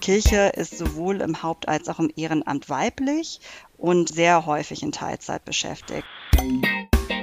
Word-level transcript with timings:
Kirche 0.00 0.52
ist 0.56 0.76
sowohl 0.76 1.20
im 1.20 1.42
Haupt- 1.42 1.68
als 1.68 1.88
auch 1.88 1.98
im 1.98 2.10
Ehrenamt 2.16 2.68
weiblich 2.68 3.40
und 3.76 4.12
sehr 4.12 4.46
häufig 4.46 4.82
in 4.82 4.92
Teilzeit 4.92 5.44
beschäftigt. 5.44 6.06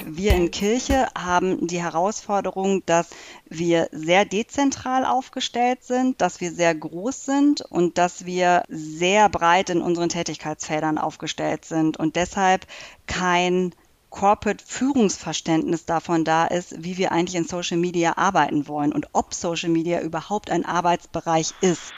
Wir 0.09 0.33
in 0.33 0.51
Kirche 0.51 1.07
haben 1.17 1.67
die 1.67 1.81
Herausforderung, 1.81 2.81
dass 2.85 3.09
wir 3.49 3.89
sehr 3.91 4.23
dezentral 4.23 5.05
aufgestellt 5.05 5.83
sind, 5.83 6.21
dass 6.21 6.39
wir 6.39 6.51
sehr 6.51 6.73
groß 6.73 7.25
sind 7.25 7.61
und 7.61 7.97
dass 7.97 8.25
wir 8.25 8.63
sehr 8.69 9.27
breit 9.27 9.69
in 9.69 9.81
unseren 9.81 10.09
Tätigkeitsfeldern 10.09 10.97
aufgestellt 10.97 11.65
sind 11.65 11.97
und 11.97 12.15
deshalb 12.15 12.65
kein 13.05 13.73
Corporate-Führungsverständnis 14.09 15.85
davon 15.85 16.23
da 16.23 16.45
ist, 16.47 16.81
wie 16.83 16.97
wir 16.97 17.11
eigentlich 17.11 17.35
in 17.35 17.45
Social 17.45 17.77
Media 17.77 18.17
arbeiten 18.17 18.67
wollen 18.67 18.93
und 18.93 19.07
ob 19.11 19.33
Social 19.33 19.69
Media 19.69 20.01
überhaupt 20.01 20.49
ein 20.49 20.65
Arbeitsbereich 20.65 21.53
ist. 21.61 21.93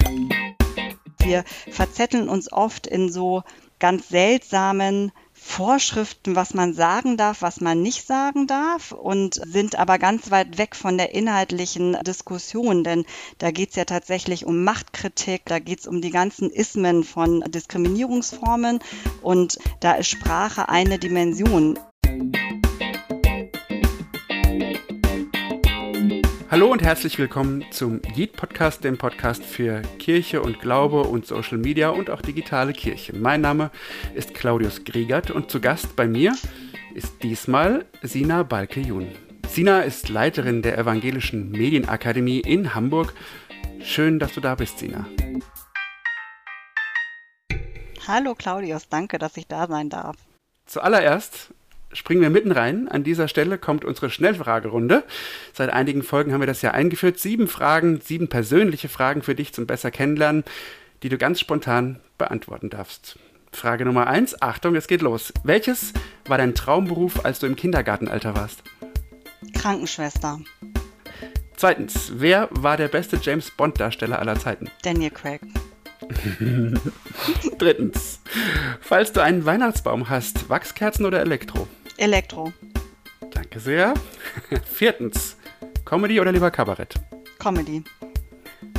Wir 1.29 1.43
verzetteln 1.69 2.27
uns 2.27 2.51
oft 2.51 2.87
in 2.87 3.11
so 3.11 3.43
ganz 3.77 4.09
seltsamen 4.09 5.11
Vorschriften, 5.31 6.35
was 6.35 6.55
man 6.55 6.73
sagen 6.73 7.17
darf, 7.17 7.43
was 7.43 7.61
man 7.61 7.83
nicht 7.83 8.07
sagen 8.07 8.47
darf 8.47 8.91
und 8.91 9.35
sind 9.35 9.77
aber 9.77 9.99
ganz 9.99 10.31
weit 10.31 10.57
weg 10.57 10.75
von 10.75 10.97
der 10.97 11.13
inhaltlichen 11.13 11.95
Diskussion, 12.01 12.83
denn 12.83 13.05
da 13.37 13.51
geht 13.51 13.69
es 13.69 13.75
ja 13.75 13.85
tatsächlich 13.85 14.47
um 14.47 14.63
Machtkritik, 14.63 15.43
da 15.45 15.59
geht 15.59 15.81
es 15.81 15.87
um 15.87 16.01
die 16.01 16.09
ganzen 16.09 16.49
Ismen 16.49 17.03
von 17.03 17.41
Diskriminierungsformen 17.41 18.79
und 19.21 19.59
da 19.81 19.93
ist 19.93 20.09
Sprache 20.09 20.67
eine 20.67 20.97
Dimension. 20.97 21.77
Hallo 26.51 26.71
und 26.71 26.81
herzlich 26.81 27.19
willkommen 27.19 27.63
zum 27.69 28.01
Yeet 28.15 28.33
Podcast, 28.33 28.83
dem 28.83 28.97
Podcast 28.97 29.43
für 29.45 29.83
Kirche 29.99 30.41
und 30.41 30.59
Glaube 30.59 31.01
und 31.03 31.27
Social 31.27 31.59
Media 31.59 31.89
und 31.89 32.09
auch 32.09 32.23
digitale 32.23 32.73
Kirche. 32.73 33.15
Mein 33.15 33.41
Name 33.41 33.69
ist 34.15 34.33
Claudius 34.33 34.83
Griegert 34.83 35.29
und 35.29 35.51
zu 35.51 35.61
Gast 35.61 35.95
bei 35.95 36.07
mir 36.07 36.35
ist 36.95 37.21
diesmal 37.21 37.85
Sina 38.01 38.41
Balke-Jun. 38.41 39.09
Sina 39.47 39.81
ist 39.81 40.09
Leiterin 40.09 40.63
der 40.63 40.75
Evangelischen 40.79 41.51
Medienakademie 41.51 42.39
in 42.39 42.73
Hamburg. 42.73 43.13
Schön, 43.83 44.17
dass 44.17 44.33
du 44.33 44.41
da 44.41 44.55
bist, 44.55 44.79
Sina. 44.79 45.05
Hallo 48.07 48.33
Claudius, 48.33 48.89
danke, 48.89 49.19
dass 49.19 49.37
ich 49.37 49.45
da 49.45 49.67
sein 49.67 49.89
darf. 49.89 50.15
Zuallererst 50.65 51.53
springen 51.93 52.21
wir 52.21 52.29
mitten 52.29 52.51
rein. 52.51 52.87
An 52.87 53.03
dieser 53.03 53.27
Stelle 53.27 53.57
kommt 53.57 53.85
unsere 53.85 54.09
Schnellfragerunde. 54.09 55.03
Seit 55.53 55.71
einigen 55.71 56.03
Folgen 56.03 56.33
haben 56.33 56.41
wir 56.41 56.47
das 56.47 56.61
ja 56.61 56.71
eingeführt. 56.71 57.19
Sieben 57.19 57.47
Fragen, 57.47 58.01
sieben 58.01 58.27
persönliche 58.27 58.89
Fragen 58.89 59.21
für 59.21 59.35
dich 59.35 59.53
zum 59.53 59.65
besser 59.65 59.91
kennenlernen, 59.91 60.43
die 61.03 61.09
du 61.09 61.17
ganz 61.17 61.39
spontan 61.39 61.99
beantworten 62.17 62.69
darfst. 62.69 63.17
Frage 63.51 63.85
Nummer 63.85 64.07
eins. 64.07 64.41
Achtung, 64.41 64.75
es 64.75 64.87
geht 64.87 65.01
los. 65.01 65.33
Welches 65.43 65.93
war 66.27 66.37
dein 66.37 66.53
Traumberuf, 66.53 67.25
als 67.25 67.39
du 67.39 67.47
im 67.47 67.55
Kindergartenalter 67.55 68.35
warst? 68.35 68.63
Krankenschwester. 69.53 70.39
Zweitens. 71.55 72.13
Wer 72.15 72.47
war 72.51 72.77
der 72.77 72.87
beste 72.87 73.17
James 73.21 73.51
Bond-Darsteller 73.51 74.19
aller 74.19 74.39
Zeiten? 74.39 74.69
Daniel 74.83 75.11
Craig. 75.11 75.41
Drittens. 77.57 78.21
Falls 78.79 79.11
du 79.11 79.21
einen 79.21 79.45
Weihnachtsbaum 79.45 80.09
hast, 80.09 80.49
Wachskerzen 80.49 81.05
oder 81.05 81.19
Elektro? 81.19 81.67
Elektro. 81.99 82.53
Danke 83.31 83.59
sehr. 83.59 83.93
Viertens. 84.63 85.37
Comedy 85.85 86.19
oder 86.19 86.31
lieber 86.31 86.51
Kabarett? 86.51 86.95
Comedy. 87.39 87.83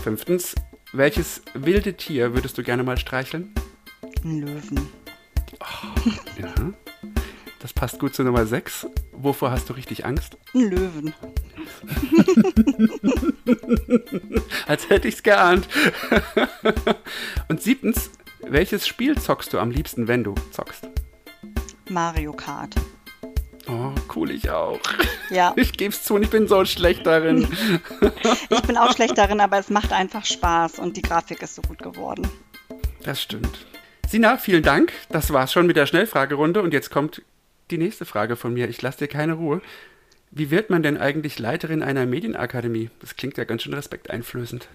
Fünftens. 0.02 0.54
Welches 0.92 1.42
wilde 1.54 1.94
Tier 1.94 2.34
würdest 2.34 2.58
du 2.58 2.62
gerne 2.62 2.82
mal 2.82 2.98
streicheln? 2.98 3.52
Ein 4.24 4.40
Löwen. 4.40 4.88
Oh, 5.60 6.10
ja. 6.40 6.54
Das 7.60 7.72
passt 7.74 7.98
gut 7.98 8.14
zu 8.14 8.24
Nummer 8.24 8.46
6. 8.46 8.86
Wovor 9.12 9.50
hast 9.50 9.68
du 9.68 9.74
richtig 9.74 10.06
Angst? 10.06 10.38
Ein 10.54 10.70
Löwen. 10.70 11.14
Als 14.66 14.88
hätte 14.88 15.08
ich 15.08 15.16
es 15.16 15.22
geahnt. 15.22 15.68
Und 17.48 17.60
siebtens, 17.60 18.10
welches 18.40 18.86
Spiel 18.86 19.18
zockst 19.18 19.52
du 19.52 19.58
am 19.58 19.70
liebsten, 19.70 20.08
wenn 20.08 20.24
du 20.24 20.34
zockst? 20.52 20.88
Mario 21.90 22.32
Kart. 22.32 22.74
Oh, 23.70 23.92
cool, 24.16 24.30
ich 24.30 24.50
auch. 24.50 24.80
Ja. 25.30 25.54
Ich 25.56 25.72
gebe 25.72 25.92
es 25.92 26.02
zu 26.02 26.14
und 26.14 26.22
ich 26.22 26.30
bin 26.30 26.48
so 26.48 26.64
schlecht 26.64 27.06
darin. 27.06 27.46
ich 28.50 28.62
bin 28.62 28.76
auch 28.76 28.92
schlecht 28.94 29.16
darin, 29.18 29.40
aber 29.40 29.58
es 29.58 29.70
macht 29.70 29.92
einfach 29.92 30.24
Spaß 30.24 30.78
und 30.78 30.96
die 30.96 31.02
Grafik 31.02 31.42
ist 31.42 31.54
so 31.54 31.62
gut 31.62 31.78
geworden. 31.78 32.28
Das 33.04 33.22
stimmt. 33.22 33.66
Sina, 34.08 34.38
vielen 34.38 34.62
Dank. 34.62 34.92
Das 35.10 35.32
war's 35.32 35.52
schon 35.52 35.66
mit 35.66 35.76
der 35.76 35.86
Schnellfragerunde 35.86 36.62
und 36.62 36.72
jetzt 36.72 36.90
kommt 36.90 37.22
die 37.70 37.78
nächste 37.78 38.04
Frage 38.04 38.34
von 38.34 38.52
mir. 38.52 38.68
Ich 38.68 38.82
lasse 38.82 38.98
dir 38.98 39.08
keine 39.08 39.34
Ruhe. 39.34 39.62
Wie 40.32 40.50
wird 40.50 40.70
man 40.70 40.82
denn 40.82 40.96
eigentlich 40.96 41.38
Leiterin 41.38 41.82
einer 41.82 42.06
Medienakademie? 42.06 42.90
Das 43.00 43.16
klingt 43.16 43.36
ja 43.36 43.44
ganz 43.44 43.62
schön 43.62 43.74
respekteinflößend. 43.74 44.68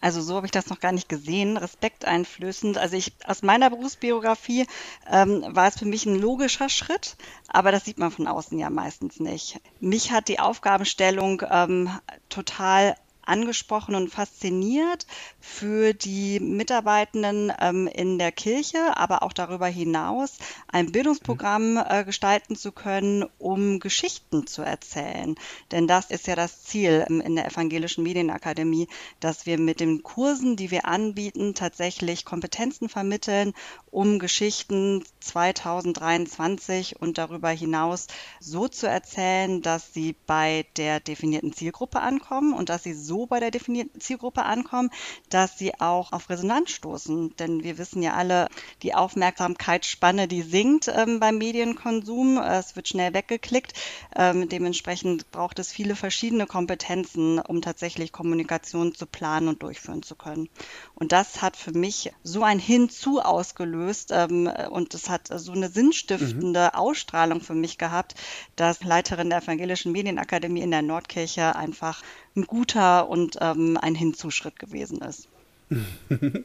Also 0.00 0.20
so 0.20 0.36
habe 0.36 0.46
ich 0.46 0.52
das 0.52 0.68
noch 0.68 0.80
gar 0.80 0.92
nicht 0.92 1.08
gesehen, 1.08 1.56
respekteinflößend. 1.56 2.78
Also 2.78 2.96
ich 2.96 3.12
aus 3.26 3.42
meiner 3.42 3.70
Berufsbiografie 3.70 4.66
ähm, 5.10 5.44
war 5.48 5.68
es 5.68 5.78
für 5.78 5.86
mich 5.86 6.06
ein 6.06 6.16
logischer 6.16 6.68
Schritt, 6.68 7.16
aber 7.48 7.72
das 7.72 7.84
sieht 7.84 7.98
man 7.98 8.10
von 8.10 8.26
außen 8.26 8.58
ja 8.58 8.70
meistens 8.70 9.20
nicht. 9.20 9.60
Mich 9.80 10.12
hat 10.12 10.28
die 10.28 10.40
Aufgabenstellung 10.40 11.42
ähm, 11.50 11.90
total 12.28 12.96
angesprochen 13.26 13.94
und 13.94 14.10
fasziniert 14.10 15.06
für 15.40 15.92
die 15.92 16.40
Mitarbeitenden 16.40 17.52
ähm, 17.60 17.86
in 17.86 18.18
der 18.18 18.32
Kirche, 18.32 18.96
aber 18.96 19.22
auch 19.22 19.32
darüber 19.32 19.66
hinaus 19.66 20.38
ein 20.68 20.92
Bildungsprogramm 20.92 21.76
äh, 21.76 22.04
gestalten 22.04 22.56
zu 22.56 22.72
können, 22.72 23.24
um 23.38 23.80
Geschichten 23.80 24.46
zu 24.46 24.62
erzählen. 24.62 25.36
Denn 25.70 25.86
das 25.86 26.10
ist 26.10 26.26
ja 26.26 26.34
das 26.34 26.64
Ziel 26.64 27.04
ähm, 27.08 27.20
in 27.20 27.36
der 27.36 27.46
Evangelischen 27.46 28.02
Medienakademie, 28.02 28.88
dass 29.20 29.46
wir 29.46 29.58
mit 29.58 29.80
den 29.80 30.02
Kursen, 30.02 30.56
die 30.56 30.70
wir 30.70 30.86
anbieten, 30.86 31.54
tatsächlich 31.54 32.24
Kompetenzen 32.24 32.88
vermitteln, 32.88 33.52
um 33.90 34.18
Geschichten 34.18 35.04
2023 35.20 37.00
und 37.00 37.18
darüber 37.18 37.50
hinaus 37.50 38.08
so 38.40 38.68
zu 38.68 38.88
erzählen, 38.88 39.62
dass 39.62 39.92
sie 39.94 40.16
bei 40.26 40.66
der 40.76 41.00
definierten 41.00 41.52
Zielgruppe 41.52 42.00
ankommen 42.00 42.54
und 42.54 42.68
dass 42.68 42.82
sie 42.82 42.94
so 42.94 43.13
so 43.14 43.26
bei 43.26 43.38
der 43.38 43.52
definierten 43.52 44.00
Zielgruppe 44.00 44.42
ankommen, 44.42 44.90
dass 45.28 45.56
sie 45.56 45.80
auch 45.80 46.12
auf 46.12 46.30
Resonanz 46.30 46.70
stoßen. 46.72 47.36
Denn 47.36 47.62
wir 47.62 47.78
wissen 47.78 48.02
ja 48.02 48.14
alle, 48.14 48.48
die 48.82 48.92
Aufmerksamkeitsspanne, 48.92 50.26
die 50.26 50.42
sinkt 50.42 50.88
ähm, 50.88 51.20
beim 51.20 51.38
Medienkonsum. 51.38 52.38
Es 52.38 52.74
wird 52.74 52.88
schnell 52.88 53.14
weggeklickt. 53.14 53.72
Ähm, 54.16 54.48
dementsprechend 54.48 55.30
braucht 55.30 55.60
es 55.60 55.70
viele 55.70 55.94
verschiedene 55.94 56.46
Kompetenzen, 56.46 57.38
um 57.38 57.62
tatsächlich 57.62 58.10
Kommunikation 58.10 58.94
zu 58.96 59.06
planen 59.06 59.46
und 59.46 59.62
durchführen 59.62 60.02
zu 60.02 60.16
können. 60.16 60.48
Und 60.96 61.12
das 61.12 61.40
hat 61.40 61.56
für 61.56 61.72
mich 61.72 62.10
so 62.24 62.42
ein 62.42 62.58
Hinzu 62.58 63.20
ausgelöst 63.20 64.10
ähm, 64.12 64.50
und 64.70 64.92
es 64.94 65.08
hat 65.08 65.28
so 65.32 65.52
eine 65.52 65.68
sinnstiftende 65.68 66.70
mhm. 66.72 66.78
Ausstrahlung 66.80 67.40
für 67.40 67.54
mich 67.54 67.78
gehabt, 67.78 68.16
dass 68.56 68.82
Leiterin 68.82 69.30
der 69.30 69.38
Evangelischen 69.38 69.92
Medienakademie 69.92 70.62
in 70.62 70.72
der 70.72 70.82
Nordkirche 70.82 71.54
einfach 71.54 72.02
ein 72.36 72.44
guter 72.46 73.08
und 73.08 73.38
ähm, 73.40 73.76
ein 73.80 73.94
Hinzuschritt 73.94 74.58
gewesen 74.58 75.00
ist. 75.02 75.28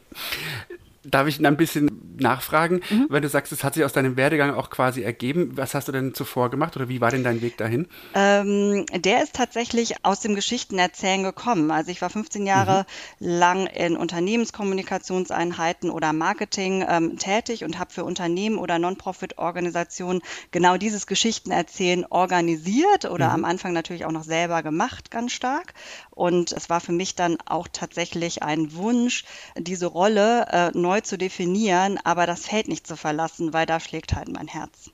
Darf 1.09 1.28
ich 1.28 1.46
ein 1.46 1.58
bisschen 1.58 1.90
nachfragen, 2.20 2.81
mhm. 2.90 3.08
wenn 3.09 3.22
du 3.22 3.30
sagst, 3.30 3.52
es 3.52 3.64
hat 3.64 3.74
sich 3.74 3.84
aus 3.84 3.94
deinem 3.94 4.18
Werdegang 4.18 4.53
auch 4.53 4.70
quasi 4.70 5.02
ergeben. 5.02 5.52
Was 5.56 5.74
hast 5.74 5.88
du 5.88 5.92
denn 5.92 6.14
zuvor 6.14 6.50
gemacht 6.50 6.75
oder 6.75 6.90
wie 6.90 7.02
war 7.02 7.12
denn 7.12 7.24
dein 7.24 7.42
Weg 7.42 7.58
dahin? 7.58 7.88
Ähm, 8.14 8.86
der 8.94 9.24
ist 9.24 9.36
tatsächlich 9.36 10.03
aus 10.03 10.20
dem 10.20 10.36
Geschichtenerzählen 10.36 11.24
gekommen. 11.24 11.72
Also 11.72 11.92
ich 11.92 12.02
war 12.02 12.09
15 12.09 12.46
Jahre 12.46 12.86
mhm. 13.20 13.28
lang 13.28 13.68
in 13.68 13.97
Unternehmenskommunikationseinheiten 13.97 15.90
oder 15.90 16.14
Marketing 16.14 16.85
ähm, 16.88 17.17
tätig 17.17 17.64
und 17.64 17.79
habe 17.79 17.91
für 17.94 18.03
Unternehmen 18.03 18.58
oder 18.58 18.79
Non-Profit-Organisationen 18.79 20.22
genau 20.52 20.78
dieses 20.78 21.08
Geschichtenerzählen 21.08 22.05
organisiert 22.09 23.05
oder 23.05 23.29
mhm. 23.29 23.35
am 23.35 23.46
Anfang 23.46 23.73
natürlich 23.73 24.05
auch 24.05 24.12
noch 24.12 24.23
selber 24.23 24.64
gemacht, 24.64 25.12
ganz 25.12 25.32
stark. 25.32 25.73
Und 26.19 26.51
es 26.51 26.69
war 26.69 26.81
für 26.81 26.91
mich 26.91 27.16
dann 27.16 27.37
auch 27.45 27.69
tatsächlich 27.71 28.43
ein 28.43 28.73
Wunsch, 28.73 29.23
diese 29.57 29.85
Rolle 29.85 30.47
äh, 30.51 30.77
neu 30.77 30.99
zu 30.99 31.17
definieren, 31.17 31.97
aber 32.03 32.25
das 32.25 32.45
Feld 32.45 32.67
nicht 32.67 32.85
zu 32.85 32.97
verlassen, 32.97 33.53
weil 33.53 33.66
da 33.66 33.79
schlägt 33.79 34.16
halt 34.16 34.27
mein 34.27 34.49
Herz. 34.49 34.91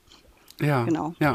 Ja, 0.60 0.84
genau. 0.84 1.14
Ja. 1.18 1.34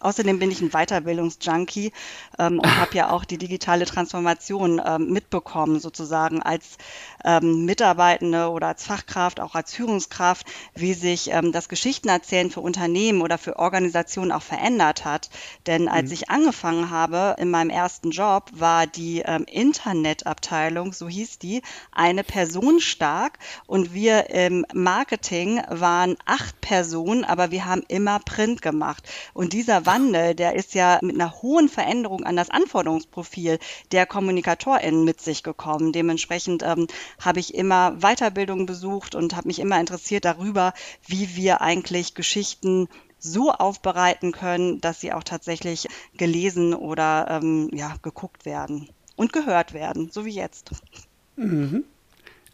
Außerdem 0.00 0.38
bin 0.38 0.50
ich 0.50 0.60
ein 0.60 0.70
Weiterbildungsjunkie 0.70 1.92
ähm, 2.38 2.60
und 2.60 2.76
habe 2.78 2.94
ja 2.94 3.10
auch 3.10 3.24
die 3.24 3.38
digitale 3.38 3.84
Transformation 3.84 4.80
ähm, 4.84 5.10
mitbekommen, 5.10 5.80
sozusagen 5.80 6.40
als 6.40 6.78
ähm, 7.24 7.64
Mitarbeitende 7.64 8.50
oder 8.50 8.68
als 8.68 8.84
Fachkraft, 8.84 9.40
auch 9.40 9.56
als 9.56 9.74
Führungskraft, 9.74 10.46
wie 10.74 10.94
sich 10.94 11.30
ähm, 11.32 11.50
das 11.50 11.68
Geschichtenerzählen 11.68 12.50
für 12.50 12.60
Unternehmen 12.60 13.22
oder 13.22 13.38
für 13.38 13.58
Organisationen 13.58 14.30
auch 14.30 14.42
verändert 14.42 15.04
hat. 15.04 15.30
Denn 15.66 15.88
als 15.88 16.08
mhm. 16.08 16.12
ich 16.12 16.30
angefangen 16.30 16.90
habe 16.90 17.34
in 17.38 17.50
meinem 17.50 17.70
ersten 17.70 18.10
Job, 18.10 18.50
war 18.52 18.86
die 18.86 19.22
ähm, 19.26 19.44
Internetabteilung, 19.50 20.92
so 20.92 21.08
hieß 21.08 21.40
die, 21.40 21.62
eine 21.90 22.22
Person 22.22 22.78
stark 22.78 23.38
und 23.66 23.94
wir 23.94 24.30
im 24.30 24.64
Marketing 24.72 25.60
waren 25.68 26.16
acht 26.24 26.60
Personen, 26.60 27.24
aber 27.24 27.50
wir 27.50 27.64
haben 27.64 27.82
immer 27.88 28.20
Print 28.20 28.62
gemacht. 28.62 29.08
Und 29.34 29.52
dieser 29.52 29.86
Wandel, 29.88 30.34
der 30.34 30.54
ist 30.54 30.74
ja 30.74 30.98
mit 31.02 31.14
einer 31.14 31.40
hohen 31.40 31.70
Veränderung 31.70 32.24
an 32.24 32.36
das 32.36 32.50
Anforderungsprofil 32.50 33.58
der 33.90 34.04
KommunikatorInnen 34.04 35.02
mit 35.02 35.22
sich 35.22 35.42
gekommen. 35.42 35.92
Dementsprechend 35.92 36.62
ähm, 36.62 36.88
habe 37.18 37.40
ich 37.40 37.54
immer 37.54 37.92
Weiterbildungen 38.00 38.66
besucht 38.66 39.14
und 39.14 39.34
habe 39.34 39.48
mich 39.48 39.60
immer 39.60 39.80
interessiert 39.80 40.26
darüber, 40.26 40.74
wie 41.06 41.36
wir 41.36 41.62
eigentlich 41.62 42.14
Geschichten 42.14 42.88
so 43.18 43.50
aufbereiten 43.50 44.32
können, 44.32 44.80
dass 44.82 45.00
sie 45.00 45.12
auch 45.12 45.24
tatsächlich 45.24 45.88
gelesen 46.16 46.74
oder 46.74 47.26
ähm, 47.30 47.70
ja, 47.72 47.94
geguckt 48.02 48.44
werden 48.44 48.90
und 49.16 49.32
gehört 49.32 49.72
werden, 49.72 50.10
so 50.12 50.26
wie 50.26 50.34
jetzt. 50.34 50.70
Mhm. 51.36 51.84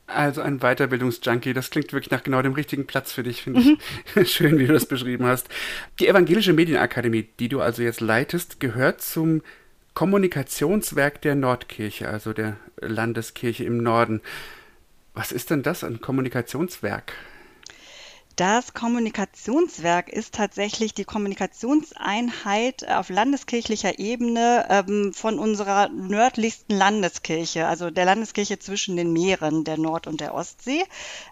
Also 0.07 0.43
ein 0.43 0.59
Weiterbildungsjunkie, 0.59 1.55
das 1.55 1.71
klingt 1.71 1.93
wirklich 1.93 2.11
nach 2.11 2.23
genau 2.23 2.43
dem 2.43 2.53
richtigen 2.53 2.87
Platz 2.87 3.13
für 3.13 3.23
dich, 3.23 3.43
finde 3.43 3.61
mhm. 3.61 3.79
ich. 4.17 4.31
Schön, 4.33 4.59
wie 4.59 4.67
du 4.67 4.73
das 4.73 4.87
beschrieben 4.87 5.25
hast. 5.25 5.49
Die 5.99 6.09
Evangelische 6.09 6.53
Medienakademie, 6.53 7.29
die 7.39 7.49
du 7.49 7.61
also 7.61 7.83
jetzt 7.83 8.01
leitest, 8.01 8.61
gehört 8.61 9.01
zum 9.01 9.43
Kommunikationswerk 9.95 11.23
der 11.23 11.37
Nordkirche, 11.37 12.09
also 12.09 12.33
der 12.33 12.57
Landeskirche 12.81 13.65
im 13.65 13.79
Norden. 13.79 14.21
Was 15.15 15.33
ist 15.33 15.51
denn 15.51 15.63
das, 15.63 15.85
ein 15.85 16.01
Kommunikationswerk? 16.01 17.15
Das 18.37 18.75
Kommunikationswerk 18.75 20.09
ist 20.09 20.35
tatsächlich 20.35 20.93
die 20.93 21.05
Kommunikationseinheit 21.05 22.85
auf 22.89 23.09
landeskirchlicher 23.09 24.01
Ebene 24.01 24.67
ähm, 24.71 25.13
von 25.15 25.39
unserer 25.39 25.89
nördlichsten 25.89 26.77
Landeskirche, 26.77 27.69
also 27.69 27.91
der 27.91 28.05
Landeskirche 28.05 28.59
zwischen 28.59 28.97
den 28.97 29.13
Meeren, 29.13 29.63
der 29.63 29.79
Nord- 29.79 30.09
und 30.09 30.21
der 30.21 30.35
Ostsee. 30.35 30.83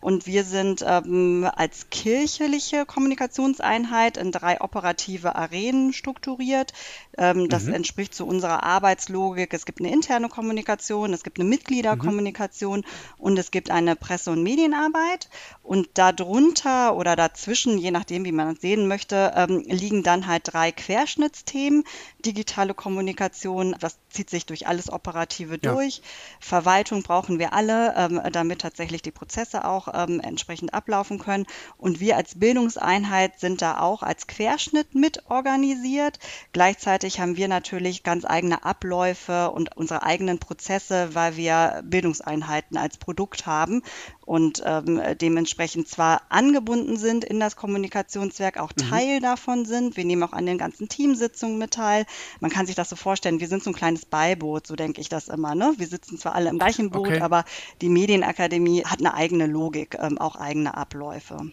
Und 0.00 0.28
wir 0.28 0.44
sind 0.44 0.84
ähm, 0.87 1.50
als 1.56 1.90
kirchliche 1.90 2.87
Kommunikationseinheit 2.87 4.16
in 4.16 4.31
drei 4.31 4.60
operative 4.60 5.34
Arenen 5.34 5.93
strukturiert. 5.93 6.72
Ähm, 7.19 7.48
das 7.48 7.64
mhm. 7.64 7.75
entspricht 7.75 8.14
zu 8.14 8.28
unserer 8.28 8.62
Arbeitslogik. 8.62 9.52
Es 9.55 9.66
gibt 9.66 9.81
eine 9.81 9.93
interne 9.93 10.28
Kommunikation, 10.28 11.12
es 11.12 11.25
gibt 11.25 11.40
eine 11.40 11.48
Mitgliederkommunikation 11.48 12.78
mhm. 12.81 12.84
und 13.19 13.38
es 13.40 13.50
gibt 13.50 13.72
eine 13.72 13.96
Presse- 13.96 14.31
und 14.31 14.44
Medienarbeit. 14.44 15.28
Und 15.64 15.88
darunter 15.94 16.92
oder 16.94 17.17
dazwischen, 17.17 17.79
je 17.79 17.91
nachdem, 17.91 18.25
wie 18.25 18.33
man 18.33 18.55
es 18.55 18.61
sehen 18.61 18.87
möchte, 18.87 19.33
ähm, 19.37 19.62
liegen 19.67 20.03
dann 20.03 20.27
halt 20.27 20.53
drei 20.53 20.73
Querschnittsthemen. 20.73 21.85
Digitale 22.25 22.75
Kommunikation, 22.75 23.77
das 23.81 23.99
zieht 24.11 24.31
sich 24.31 24.47
durch 24.47 24.67
alles 24.67 24.93
Operative 24.93 25.59
ja. 25.62 25.73
durch. 25.73 26.03
Verwaltung 26.41 27.03
brauchen 27.03 27.39
wir 27.39 27.53
alle, 27.53 27.94
ähm, 27.97 28.21
damit 28.33 28.61
tatsächlich 28.61 29.03
die 29.03 29.11
Prozesse 29.11 29.65
auch 29.65 29.89
ähm, 29.93 30.21
entsprechend 30.21 30.75
ablaufen 30.75 31.19
können. 31.19 31.47
Und 31.79 32.00
wir 32.00 32.17
als 32.17 32.39
Bildungseinheit 32.39 33.41
sind 33.41 33.62
da 33.62 33.81
auch 33.81 34.03
als 34.03 34.27
Querschnitt 34.27 34.94
mit 34.94 35.31
organisiert. 35.31 36.19
Gleichzeitig 36.53 37.21
haben 37.21 37.37
wir 37.37 37.49
natürlich 37.49 38.03
ganz 38.03 38.25
eigene 38.25 38.65
Abläufe 38.65 39.50
und 39.50 39.77
unsere 39.77 40.03
eigenen 40.03 40.39
Prozesse, 40.39 41.15
weil 41.15 41.37
wir 41.37 41.83
Bildungseinheiten 41.85 42.77
als 42.77 42.99
Produkt 42.99 43.47
haben 43.47 43.83
und 44.24 44.62
ähm, 44.64 45.00
dementsprechend 45.20 45.88
zwar 45.88 46.22
angebunden 46.28 46.96
sind 46.96 47.24
in 47.24 47.40
das 47.40 47.56
Kommunikationswerk, 47.56 48.58
auch 48.58 48.72
mhm. 48.76 48.90
Teil 48.90 49.20
davon 49.20 49.64
sind. 49.64 49.96
Wir 49.96 50.04
nehmen 50.04 50.22
auch 50.22 50.32
an 50.32 50.46
den 50.46 50.58
ganzen 50.58 50.88
Teamsitzungen 50.88 51.58
mit 51.58 51.72
teil. 51.72 52.06
Man 52.40 52.50
kann 52.50 52.66
sich 52.66 52.76
das 52.76 52.88
so 52.88 52.96
vorstellen, 52.96 53.40
wir 53.40 53.48
sind 53.48 53.62
so 53.62 53.70
ein 53.70 53.74
kleines 53.74 54.04
Beiboot, 54.04 54.66
so 54.66 54.76
denke 54.76 55.00
ich 55.00 55.08
das 55.08 55.28
immer. 55.28 55.54
Ne? 55.54 55.74
Wir 55.76 55.86
sitzen 55.86 56.19
zwar 56.19 56.34
alle 56.34 56.50
im 56.50 56.58
gleichen 56.58 56.90
Boot, 56.90 57.08
okay. 57.08 57.20
aber 57.20 57.44
die 57.80 57.88
Medienakademie 57.88 58.84
hat 58.84 59.00
eine 59.00 59.14
eigene 59.14 59.46
Logik, 59.46 59.96
ähm, 60.00 60.19
auch 60.19 60.36
eigene 60.36 60.76
Abläufe. 60.76 61.52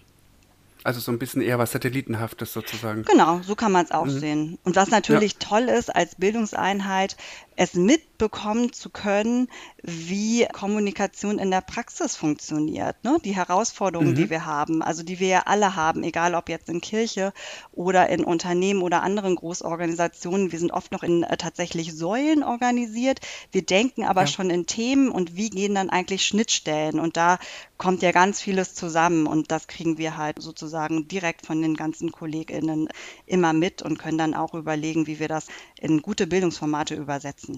Also 0.83 1.01
so 1.01 1.11
ein 1.11 1.19
bisschen 1.19 1.41
eher 1.41 1.59
was 1.59 1.73
Satellitenhaftes 1.73 2.53
sozusagen. 2.53 3.03
Genau, 3.03 3.41
so 3.41 3.55
kann 3.55 3.71
man 3.71 3.83
es 3.83 3.91
auch 3.91 4.05
mhm. 4.05 4.19
sehen. 4.19 4.59
Und 4.63 4.77
was 4.77 4.89
natürlich 4.89 5.33
ja. 5.33 5.39
toll 5.39 5.63
ist 5.63 5.93
als 5.93 6.15
Bildungseinheit, 6.15 7.17
es 7.59 7.73
mitbekommen 7.73 8.71
zu 8.71 8.89
können, 8.89 9.49
wie 9.83 10.47
Kommunikation 10.53 11.39
in 11.39 11.51
der 11.51 11.59
Praxis 11.59 12.15
funktioniert. 12.15 13.03
Ne? 13.03 13.17
Die 13.25 13.35
Herausforderungen, 13.35 14.11
mhm. 14.11 14.15
die 14.15 14.29
wir 14.29 14.45
haben, 14.45 14.81
also 14.81 15.03
die 15.03 15.19
wir 15.19 15.27
ja 15.27 15.41
alle 15.45 15.75
haben, 15.75 16.03
egal 16.03 16.35
ob 16.35 16.47
jetzt 16.47 16.69
in 16.69 16.79
Kirche 16.79 17.33
oder 17.73 18.07
in 18.07 18.23
Unternehmen 18.23 18.81
oder 18.81 19.03
anderen 19.03 19.35
Großorganisationen. 19.35 20.53
Wir 20.53 20.59
sind 20.59 20.71
oft 20.71 20.93
noch 20.93 21.03
in 21.03 21.23
äh, 21.23 21.35
tatsächlich 21.35 21.93
Säulen 21.93 22.43
organisiert. 22.43 23.19
Wir 23.51 23.65
denken 23.65 24.05
aber 24.05 24.21
ja. 24.21 24.27
schon 24.27 24.49
in 24.49 24.65
Themen 24.65 25.09
und 25.09 25.35
wie 25.35 25.49
gehen 25.49 25.75
dann 25.75 25.89
eigentlich 25.89 26.25
Schnittstellen. 26.25 26.97
Und 26.97 27.17
da 27.17 27.39
kommt 27.77 28.01
ja 28.03 28.13
ganz 28.13 28.41
vieles 28.41 28.73
zusammen 28.73 29.25
und 29.25 29.51
das 29.51 29.67
kriegen 29.67 29.97
wir 29.97 30.15
halt 30.15 30.41
sozusagen 30.41 31.09
direkt 31.09 31.45
von 31.45 31.61
den 31.61 31.75
ganzen 31.75 32.11
KollegInnen 32.11 32.87
immer 33.25 33.51
mit 33.51 33.81
und 33.81 33.97
können 33.97 34.17
dann 34.17 34.33
auch 34.33 34.53
überlegen, 34.53 35.07
wie 35.07 35.19
wir 35.19 35.27
das 35.27 35.47
in 35.79 36.01
gute 36.01 36.27
Bildungsformate 36.27 36.95
übersetzen. 36.95 37.48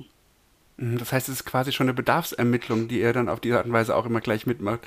Mhm, 0.78 0.98
das 0.98 1.12
heißt, 1.12 1.30
es 1.30 1.36
ist 1.36 1.46
quasi 1.46 1.72
schon 1.72 1.86
eine 1.86 1.94
Bedarfsermittlung, 1.94 2.88
die 2.88 3.02
er 3.02 3.14
dann 3.14 3.30
auf 3.30 3.40
diese 3.40 3.58
Art 3.58 3.66
und 3.66 3.74
Weise 3.74 3.96
auch 3.96 4.06
immer 4.06 4.22
gleich 4.22 4.46
mitmacht. 4.46 4.82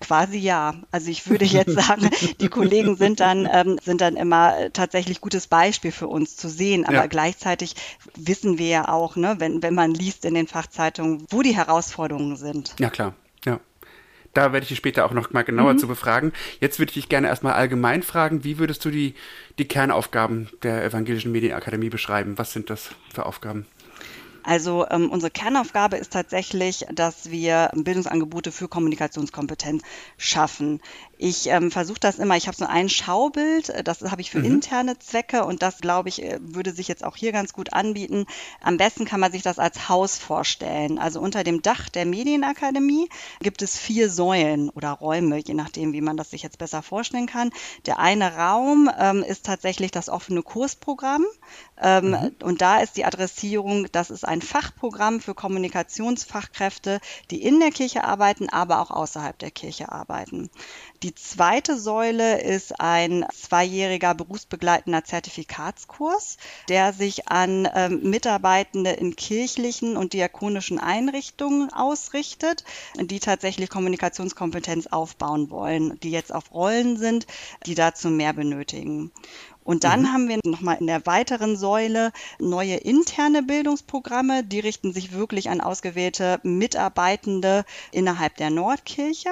Quasi 0.00 0.38
ja. 0.38 0.74
Also 0.90 1.10
ich 1.10 1.28
würde 1.28 1.44
jetzt 1.44 1.74
sagen, 1.74 2.10
die 2.40 2.48
Kollegen 2.48 2.96
sind 2.96 3.20
dann, 3.20 3.48
ähm, 3.50 3.78
sind 3.82 4.00
dann 4.00 4.16
immer 4.16 4.54
tatsächlich 4.72 5.20
gutes 5.20 5.46
Beispiel 5.46 5.92
für 5.92 6.08
uns 6.08 6.36
zu 6.36 6.48
sehen. 6.48 6.84
Aber 6.84 6.96
ja. 6.96 7.06
gleichzeitig 7.06 7.74
wissen 8.16 8.58
wir 8.58 8.68
ja 8.68 8.88
auch, 8.88 9.16
ne, 9.16 9.36
wenn, 9.38 9.62
wenn 9.62 9.74
man 9.74 9.92
liest 9.92 10.24
in 10.24 10.34
den 10.34 10.46
Fachzeitungen, 10.46 11.26
wo 11.30 11.42
die 11.42 11.56
Herausforderungen 11.56 12.36
sind. 12.36 12.74
Ja, 12.78 12.90
klar. 12.90 13.14
Ja. 13.44 13.60
Da 14.34 14.52
werde 14.52 14.64
ich 14.64 14.68
dich 14.68 14.78
später 14.78 15.06
auch 15.06 15.12
noch 15.12 15.32
mal 15.32 15.42
genauer 15.42 15.74
mhm. 15.74 15.78
zu 15.78 15.86
befragen. 15.86 16.32
Jetzt 16.60 16.78
würde 16.78 16.90
ich 16.90 16.94
dich 16.94 17.08
gerne 17.08 17.28
erstmal 17.28 17.52
allgemein 17.54 18.02
fragen, 18.02 18.42
wie 18.42 18.58
würdest 18.58 18.84
du 18.84 18.90
die, 18.90 19.14
die 19.58 19.66
Kernaufgaben 19.66 20.48
der 20.64 20.84
Evangelischen 20.84 21.30
Medienakademie 21.32 21.88
beschreiben? 21.88 22.36
Was 22.36 22.52
sind 22.52 22.68
das 22.68 22.90
für 23.14 23.26
Aufgaben? 23.26 23.66
Also 24.44 24.86
ähm, 24.90 25.10
unsere 25.10 25.30
Kernaufgabe 25.30 25.96
ist 25.96 26.12
tatsächlich, 26.12 26.86
dass 26.92 27.30
wir 27.30 27.70
Bildungsangebote 27.74 28.52
für 28.52 28.68
Kommunikationskompetenz 28.68 29.82
schaffen. 30.18 30.80
Ich 31.16 31.46
ähm, 31.46 31.70
versuche 31.70 32.00
das 32.00 32.18
immer, 32.18 32.36
ich 32.36 32.46
habe 32.46 32.56
so 32.56 32.66
ein 32.66 32.90
Schaubild, 32.90 33.70
äh, 33.70 33.82
das 33.82 34.02
habe 34.02 34.20
ich 34.20 34.30
für 34.30 34.40
mhm. 34.40 34.46
interne 34.46 34.98
Zwecke 34.98 35.44
und 35.44 35.62
das, 35.62 35.78
glaube 35.78 36.10
ich, 36.10 36.22
äh, 36.22 36.38
würde 36.42 36.72
sich 36.72 36.88
jetzt 36.88 37.04
auch 37.04 37.16
hier 37.16 37.32
ganz 37.32 37.54
gut 37.54 37.72
anbieten. 37.72 38.26
Am 38.60 38.76
besten 38.76 39.06
kann 39.06 39.20
man 39.20 39.32
sich 39.32 39.42
das 39.42 39.58
als 39.58 39.88
Haus 39.88 40.18
vorstellen. 40.18 40.98
Also 40.98 41.20
unter 41.20 41.42
dem 41.42 41.62
Dach 41.62 41.88
der 41.88 42.04
Medienakademie 42.04 43.08
gibt 43.40 43.62
es 43.62 43.78
vier 43.78 44.10
Säulen 44.10 44.68
oder 44.68 44.90
Räume, 44.90 45.38
je 45.38 45.54
nachdem, 45.54 45.94
wie 45.94 46.02
man 46.02 46.18
das 46.18 46.30
sich 46.30 46.42
jetzt 46.42 46.58
besser 46.58 46.82
vorstellen 46.82 47.26
kann. 47.26 47.50
Der 47.86 47.98
eine 47.98 48.36
Raum 48.36 48.90
ähm, 48.98 49.22
ist 49.22 49.46
tatsächlich 49.46 49.90
das 49.90 50.10
offene 50.10 50.42
Kursprogramm 50.42 51.24
ähm, 51.80 52.10
mhm. 52.10 52.34
und 52.42 52.60
da 52.60 52.80
ist 52.80 52.96
die 52.96 53.04
Adressierung, 53.04 53.88
das 53.90 54.10
ist 54.10 54.24
ein 54.24 54.42
Fachprogramm 54.42 55.20
für 55.20 55.34
Kommunikationsfachkräfte, 55.34 57.00
die 57.30 57.42
in 57.42 57.58
der 57.58 57.70
Kirche 57.70 58.04
arbeiten, 58.04 58.48
aber 58.48 58.80
auch 58.80 58.90
außerhalb 58.90 59.36
der 59.38 59.50
Kirche 59.50 59.90
arbeiten. 59.90 60.50
Die 61.02 61.14
zweite 61.14 61.76
Säule 61.76 62.40
ist 62.40 62.80
ein 62.80 63.26
zweijähriger 63.34 64.14
berufsbegleitender 64.14 65.04
Zertifikatskurs, 65.04 66.38
der 66.68 66.92
sich 66.92 67.28
an 67.28 67.68
ähm, 67.74 68.00
Mitarbeitende 68.08 68.90
in 68.90 69.16
kirchlichen 69.16 69.96
und 69.96 70.12
diakonischen 70.12 70.78
Einrichtungen 70.78 71.72
ausrichtet, 71.72 72.64
die 72.98 73.18
tatsächlich 73.18 73.68
Kommunikationskompetenz 73.68 74.86
aufbauen 74.86 75.50
wollen, 75.50 75.98
die 76.00 76.10
jetzt 76.10 76.32
auf 76.32 76.54
Rollen 76.54 76.96
sind, 76.96 77.26
die 77.66 77.74
dazu 77.74 78.10
mehr 78.10 78.32
benötigen. 78.32 79.10
Und 79.64 79.84
dann 79.84 80.02
mhm. 80.02 80.12
haben 80.12 80.28
wir 80.28 80.38
nochmal 80.44 80.76
in 80.78 80.86
der 80.86 81.04
weiteren 81.06 81.56
Säule 81.56 82.12
neue 82.38 82.76
interne 82.76 83.42
Bildungsprogramme, 83.42 84.44
die 84.44 84.60
richten 84.60 84.92
sich 84.92 85.12
wirklich 85.12 85.48
an 85.48 85.60
ausgewählte 85.60 86.38
Mitarbeitende 86.42 87.64
innerhalb 87.90 88.36
der 88.36 88.50
Nordkirche. 88.50 89.30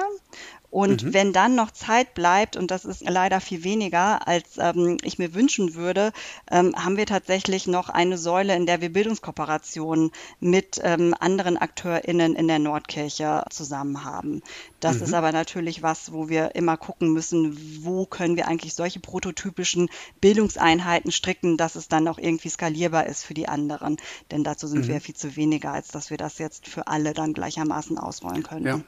Und 0.73 1.03
mhm. 1.03 1.13
wenn 1.13 1.33
dann 1.33 1.53
noch 1.53 1.69
Zeit 1.69 2.15
bleibt, 2.15 2.57
und 2.57 2.71
das 2.71 2.83
ist 2.83 3.07
leider 3.07 3.39
viel 3.39 3.63
weniger, 3.63 4.27
als 4.27 4.57
ähm, 4.57 4.97
ich 5.03 5.19
mir 5.19 5.35
wünschen 5.35 5.75
würde, 5.75 6.11
ähm, 6.49 6.73
haben 6.75 6.97
wir 6.97 7.05
tatsächlich 7.05 7.67
noch 7.67 7.89
eine 7.89 8.17
Säule, 8.17 8.55
in 8.55 8.65
der 8.65 8.81
wir 8.81 8.91
Bildungskooperationen 8.91 10.09
mit 10.39 10.81
ähm, 10.83 11.13
anderen 11.19 11.57
AkteurInnen 11.57 12.35
in 12.35 12.47
der 12.47 12.57
Nordkirche 12.57 13.43
zusammen 13.51 14.03
haben. 14.03 14.41
Das 14.79 14.97
mhm. 14.97 15.03
ist 15.03 15.13
aber 15.13 15.31
natürlich 15.31 15.83
was, 15.83 16.11
wo 16.11 16.27
wir 16.27 16.55
immer 16.55 16.75
gucken 16.75 17.13
müssen, 17.13 17.85
wo 17.85 18.07
können 18.07 18.35
wir 18.35 18.47
eigentlich 18.47 18.73
solche 18.73 18.99
prototypischen 18.99 19.91
Bildungseinheiten 20.21 21.11
stricken, 21.11 21.55
dass 21.55 21.75
es 21.75 21.87
dann 21.87 22.07
auch 22.07 22.17
irgendwie 22.17 22.49
skalierbar 22.49 23.05
ist 23.05 23.23
für 23.23 23.35
die 23.35 23.47
anderen. 23.47 23.97
Denn 24.31 24.43
dazu 24.43 24.65
sind 24.65 24.87
mhm. 24.87 24.87
wir 24.87 25.01
viel 25.01 25.15
zu 25.15 25.35
weniger, 25.35 25.71
als 25.71 25.89
dass 25.89 26.09
wir 26.09 26.17
das 26.17 26.39
jetzt 26.39 26.67
für 26.67 26.87
alle 26.87 27.13
dann 27.13 27.33
gleichermaßen 27.33 27.99
ausrollen 27.99 28.41
können. 28.41 28.65
Ja 28.65 28.79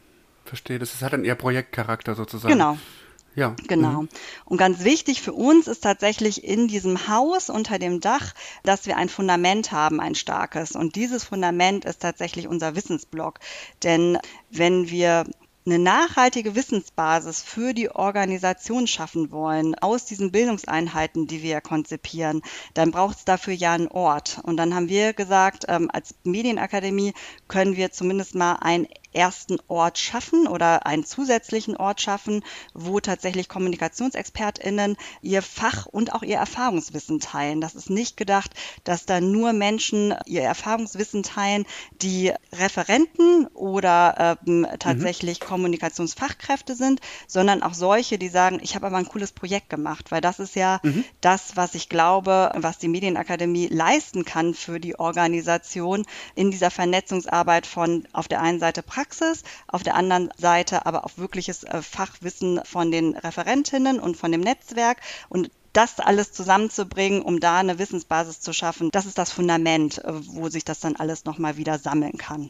verstehe. 0.47 0.79
Das 0.79 1.01
hat 1.01 1.13
dann 1.13 1.25
eher 1.25 1.35
Projektcharakter 1.35 2.15
sozusagen. 2.15 2.51
Genau. 2.53 2.77
Ja. 3.35 3.53
Genau. 3.67 4.03
Mhm. 4.03 4.09
Und 4.45 4.57
ganz 4.57 4.83
wichtig 4.83 5.21
für 5.21 5.33
uns 5.33 5.67
ist 5.67 5.81
tatsächlich 5.83 6.43
in 6.43 6.67
diesem 6.67 7.07
Haus 7.09 7.49
unter 7.49 7.79
dem 7.79 7.99
Dach, 7.99 8.33
dass 8.63 8.85
wir 8.85 8.95
ein 8.95 9.09
Fundament 9.09 9.71
haben, 9.71 9.99
ein 9.99 10.15
starkes. 10.15 10.71
Und 10.71 10.95
dieses 10.95 11.25
Fundament 11.25 11.83
ist 11.83 12.01
tatsächlich 12.01 12.47
unser 12.47 12.75
Wissensblock. 12.75 13.39
Denn 13.83 14.17
wenn 14.51 14.89
wir 14.89 15.25
eine 15.65 15.79
nachhaltige 15.79 16.55
Wissensbasis 16.55 17.41
für 17.41 17.73
die 17.73 17.89
Organisation 17.89 18.85
schaffen 18.85 19.31
wollen, 19.31 19.73
aus 19.75 20.05
diesen 20.05 20.31
Bildungseinheiten, 20.31 21.25
die 21.25 21.41
wir 21.41 21.59
konzipieren, 21.59 22.43
dann 22.75 22.91
braucht 22.91 23.17
es 23.17 23.25
dafür 23.25 23.53
ja 23.53 23.73
einen 23.73 23.87
Ort. 23.87 24.39
Und 24.43 24.57
dann 24.57 24.75
haben 24.75 24.89
wir 24.89 25.13
gesagt, 25.13 25.65
ähm, 25.67 25.89
als 25.91 26.13
Medienakademie 26.23 27.13
können 27.47 27.75
wir 27.75 27.91
zumindest 27.91 28.35
mal 28.35 28.57
ein 28.61 28.87
ersten 29.15 29.57
Ort 29.67 29.97
schaffen 29.97 30.47
oder 30.47 30.85
einen 30.85 31.05
zusätzlichen 31.05 31.75
Ort 31.77 32.01
schaffen, 32.01 32.43
wo 32.73 32.99
tatsächlich 32.99 33.49
KommunikationsexpertInnen 33.49 34.97
ihr 35.21 35.41
Fach 35.41 35.85
und 35.85 36.13
auch 36.13 36.21
ihr 36.21 36.37
Erfahrungswissen 36.37 37.19
teilen. 37.19 37.61
Das 37.61 37.75
ist 37.75 37.89
nicht 37.89 38.17
gedacht, 38.17 38.51
dass 38.83 39.05
da 39.05 39.21
nur 39.21 39.53
Menschen 39.53 40.13
ihr 40.25 40.41
Erfahrungswissen 40.41 41.23
teilen, 41.23 41.65
die 42.01 42.33
Referenten 42.53 43.47
oder 43.47 44.37
ähm, 44.45 44.67
tatsächlich 44.79 45.39
mhm. 45.39 45.45
Kommunikationsfachkräfte 45.45 46.75
sind, 46.75 46.99
sondern 47.27 47.63
auch 47.63 47.73
solche, 47.73 48.17
die 48.17 48.29
sagen, 48.29 48.59
ich 48.61 48.75
habe 48.75 48.87
aber 48.87 48.97
ein 48.97 49.07
cooles 49.07 49.31
Projekt 49.31 49.69
gemacht, 49.69 50.11
weil 50.11 50.21
das 50.21 50.39
ist 50.39 50.55
ja 50.55 50.79
mhm. 50.83 51.05
das, 51.21 51.55
was 51.55 51.75
ich 51.75 51.89
glaube, 51.89 52.51
was 52.55 52.77
die 52.77 52.87
Medienakademie 52.87 53.67
leisten 53.67 54.25
kann 54.25 54.53
für 54.53 54.79
die 54.79 54.99
Organisation 54.99 56.05
in 56.35 56.51
dieser 56.51 56.71
Vernetzungsarbeit 56.71 57.65
von 57.65 58.07
auf 58.11 58.27
der 58.27 58.41
einen 58.41 58.59
Seite 58.59 58.83
Praxis 58.83 59.04
Praxis, 59.05 59.43
auf 59.67 59.83
der 59.83 59.95
anderen 59.95 60.29
Seite 60.37 60.85
aber 60.85 61.05
auch 61.05 61.17
wirkliches 61.17 61.63
äh, 61.63 61.81
Fachwissen 61.81 62.59
von 62.63 62.91
den 62.91 63.15
Referentinnen 63.15 63.99
und 63.99 64.17
von 64.17 64.31
dem 64.31 64.41
Netzwerk 64.41 64.97
und 65.29 65.51
das 65.73 65.99
alles 65.99 66.31
zusammenzubringen, 66.31 67.21
um 67.21 67.39
da 67.39 67.59
eine 67.59 67.77
Wissensbasis 67.77 68.39
zu 68.39 68.53
schaffen, 68.53 68.91
das 68.91 69.05
ist 69.05 69.17
das 69.17 69.31
Fundament, 69.31 70.03
äh, 70.03 70.11
wo 70.27 70.49
sich 70.49 70.65
das 70.65 70.79
dann 70.79 70.95
alles 70.95 71.25
nochmal 71.25 71.57
wieder 71.57 71.77
sammeln 71.77 72.17
kann. 72.17 72.49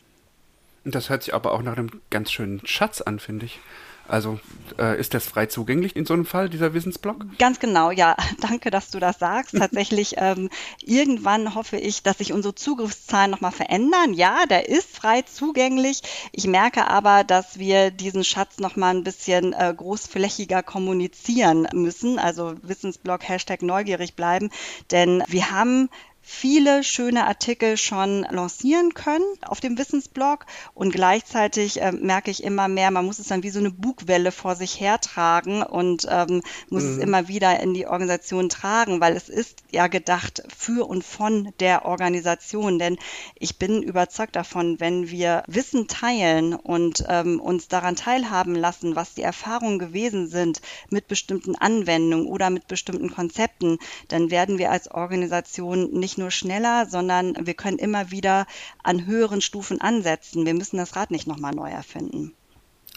Das 0.86 1.10
hört 1.10 1.24
sich 1.24 1.34
aber 1.34 1.52
auch 1.52 1.62
nach 1.62 1.78
einem 1.78 2.02
ganz 2.10 2.32
schönen 2.32 2.66
Schatz 2.66 3.02
an, 3.02 3.20
finde 3.20 3.48
ich. 3.48 3.60
Also 4.08 4.40
äh, 4.78 5.00
ist 5.00 5.14
das 5.14 5.26
frei 5.26 5.48
zugänglich 5.48 5.96
in 5.96 6.06
so 6.06 6.14
einem 6.14 6.26
Fall, 6.26 6.50
dieser 6.50 6.74
Wissensblock? 6.74 7.26
Ganz 7.40 7.60
genau, 7.60 7.92
ja. 7.92 8.16
Danke, 8.40 8.72
dass 8.72 8.92
du 8.92 9.00
das 9.00 9.20
sagst. 9.20 9.58
Tatsächlich, 9.58 10.16
ähm, 10.18 10.50
irgendwann 10.82 11.56
hoffe 11.56 11.78
ich, 11.78 12.04
dass 12.04 12.20
sich 12.20 12.34
unsere 12.34 12.56
Zugriffszahlen 12.56 13.32
nochmal 13.32 13.52
verändern. 13.52 14.14
Ja, 14.14 14.46
der 14.46 14.70
ist 14.70 14.96
frei 14.96 15.24
zugänglich. 15.24 16.02
Ich 16.32 16.46
merke 16.48 16.88
aber, 16.88 17.24
dass 17.24 17.58
wir 17.58 17.92
diesen 17.92 18.24
Schatz 18.24 18.60
nochmal 18.60 18.96
ein 18.96 19.04
bisschen 19.04 19.54
äh, 19.54 19.74
großflächiger 19.76 20.64
kommunizieren 20.64 21.68
müssen. 21.74 22.20
Also 22.20 22.56
Wissensblock, 22.62 23.28
Hashtag 23.28 23.62
neugierig 23.62 24.16
bleiben. 24.16 24.50
Denn 24.92 25.24
wir 25.28 25.52
haben 25.52 25.90
viele 26.28 26.84
schöne 26.84 27.28
Artikel 27.28 27.78
schon 27.78 28.26
lancieren 28.32 28.96
können 28.96 29.24
auf 29.42 29.60
dem 29.60 29.78
Wissensblog 29.78 30.48
und 30.74 30.92
gleichzeitig 30.92 31.80
äh, 31.82 31.92
merke 31.92 32.32
ich 32.32 32.44
immer 32.44 32.68
mehr, 32.68 32.90
man 32.90 33.06
muss 33.06 33.20
es 33.20 33.28
dann 33.28 33.44
wie 33.44 33.52
so 33.52 33.60
eine 33.60 33.70
Bugwelle 33.70 34.32
vor 34.32 34.56
sich 34.56 34.80
hertragen 34.80 35.62
und 35.62 36.08
ähm, 36.10 36.42
muss 36.70 36.84
mhm. 36.84 36.90
es 36.90 36.98
immer 36.98 37.28
wieder 37.28 37.60
in 37.60 37.76
die 37.76 37.86
Organisation 37.86 38.50
tragen, 38.50 39.02
weil 39.02 39.16
es 39.16 39.30
ist 39.30 39.60
ja 39.72 39.86
gedacht 39.86 40.42
für 40.58 40.88
und 40.90 41.04
von 41.04 41.54
der 41.60 41.86
Organisation. 41.86 42.80
Denn 42.80 42.98
ich 43.36 43.60
bin 43.60 43.84
überzeugt 43.84 44.36
davon, 44.36 44.80
wenn 44.80 45.12
wir 45.12 45.44
Wissen 45.46 45.88
teilen 45.88 46.56
und 46.56 47.06
ähm, 47.08 47.40
uns 47.40 47.68
daran 47.68 47.96
teilhaben 47.96 48.56
lassen, 48.56 48.96
was 48.96 49.14
die 49.14 49.22
Erfahrungen 49.22 49.78
gewesen 49.78 50.28
sind 50.28 50.62
mit 50.90 51.08
bestimmten 51.08 51.56
Anwendungen 51.56 52.26
oder 52.26 52.50
mit 52.50 52.68
bestimmten 52.68 53.12
Konzepten, 53.12 53.78
dann 54.08 54.32
werden 54.32 54.58
wir 54.58 54.72
als 54.72 54.90
Organisation 54.90 55.92
nicht 55.92 56.15
nicht 56.16 56.18
nur 56.18 56.32
schneller, 56.32 56.86
sondern 56.86 57.36
wir 57.46 57.56
können 57.56 57.78
immer 57.78 58.10
wieder 58.10 58.48
an 58.84 59.06
höheren 59.06 59.42
Stufen 59.42 59.82
ansetzen. 59.82 60.46
Wir 60.46 60.54
müssen 60.54 60.78
das 60.78 60.96
Rad 60.96 61.12
nicht 61.12 61.28
nochmal 61.28 61.54
neu 61.54 61.70
erfinden. 61.70 62.34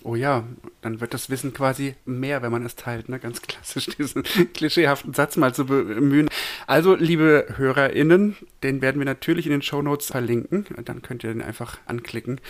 Oh 0.04 0.14
ja, 0.14 0.44
dann 0.80 1.00
wird 1.00 1.12
das 1.12 1.28
Wissen 1.28 1.52
quasi 1.52 1.96
mehr, 2.04 2.40
wenn 2.40 2.52
man 2.52 2.64
es 2.64 2.76
teilt. 2.76 3.08
Ne? 3.08 3.18
Ganz 3.18 3.42
klassisch, 3.42 3.86
diesen 3.98 4.22
klischeehaften 4.54 5.12
Satz 5.14 5.36
mal 5.36 5.52
zu 5.52 5.66
bemühen. 5.66 6.28
Also, 6.68 6.94
liebe 6.94 7.46
HörerInnen, 7.56 8.36
den 8.62 8.80
werden 8.80 9.00
wir 9.00 9.06
natürlich 9.06 9.46
in 9.46 9.50
den 9.50 9.62
Show 9.62 9.82
Notes 9.82 10.06
verlinken. 10.06 10.66
Dann 10.84 11.02
könnt 11.02 11.24
ihr 11.24 11.32
den 11.32 11.42
einfach 11.42 11.78
anklicken, 11.86 12.40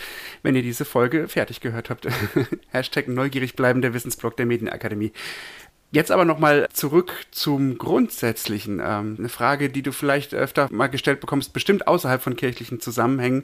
wenn 0.43 0.55
ihr 0.55 0.61
diese 0.61 0.85
Folge 0.85 1.27
fertig 1.27 1.61
gehört 1.61 1.89
habt. 1.89 2.07
Hashtag 2.69 3.07
neugierig 3.07 3.55
bleiben, 3.55 3.81
der 3.81 3.95
Wissensblog 3.95 4.37
der 4.37 4.45
Medienakademie. 4.45 5.11
Jetzt 5.91 6.11
aber 6.11 6.23
nochmal 6.23 6.67
zurück 6.71 7.25
zum 7.31 7.79
Grundsätzlichen. 7.79 8.79
Ähm, 8.83 9.15
eine 9.17 9.29
Frage, 9.29 9.69
die 9.69 9.81
du 9.81 9.91
vielleicht 9.91 10.35
öfter 10.35 10.67
mal 10.71 10.87
gestellt 10.87 11.19
bekommst, 11.19 11.51
bestimmt 11.51 11.87
außerhalb 11.87 12.21
von 12.21 12.35
kirchlichen 12.35 12.79
Zusammenhängen. 12.79 13.43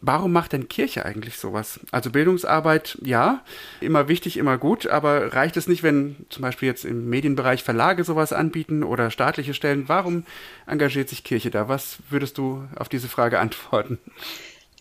Warum 0.00 0.32
macht 0.32 0.52
denn 0.52 0.68
Kirche 0.68 1.04
eigentlich 1.04 1.38
sowas? 1.38 1.80
Also 1.90 2.10
Bildungsarbeit, 2.10 2.98
ja, 3.02 3.42
immer 3.80 4.06
wichtig, 4.06 4.36
immer 4.36 4.56
gut, 4.56 4.86
aber 4.86 5.34
reicht 5.34 5.56
es 5.56 5.66
nicht, 5.66 5.82
wenn 5.82 6.14
zum 6.28 6.42
Beispiel 6.42 6.68
jetzt 6.68 6.84
im 6.84 7.08
Medienbereich 7.08 7.64
Verlage 7.64 8.04
sowas 8.04 8.32
anbieten 8.32 8.84
oder 8.84 9.10
staatliche 9.10 9.54
Stellen? 9.54 9.88
Warum 9.88 10.24
engagiert 10.66 11.08
sich 11.08 11.24
Kirche 11.24 11.50
da? 11.50 11.68
Was 11.68 11.98
würdest 12.10 12.38
du 12.38 12.64
auf 12.76 12.88
diese 12.88 13.08
Frage 13.08 13.40
antworten? 13.40 13.98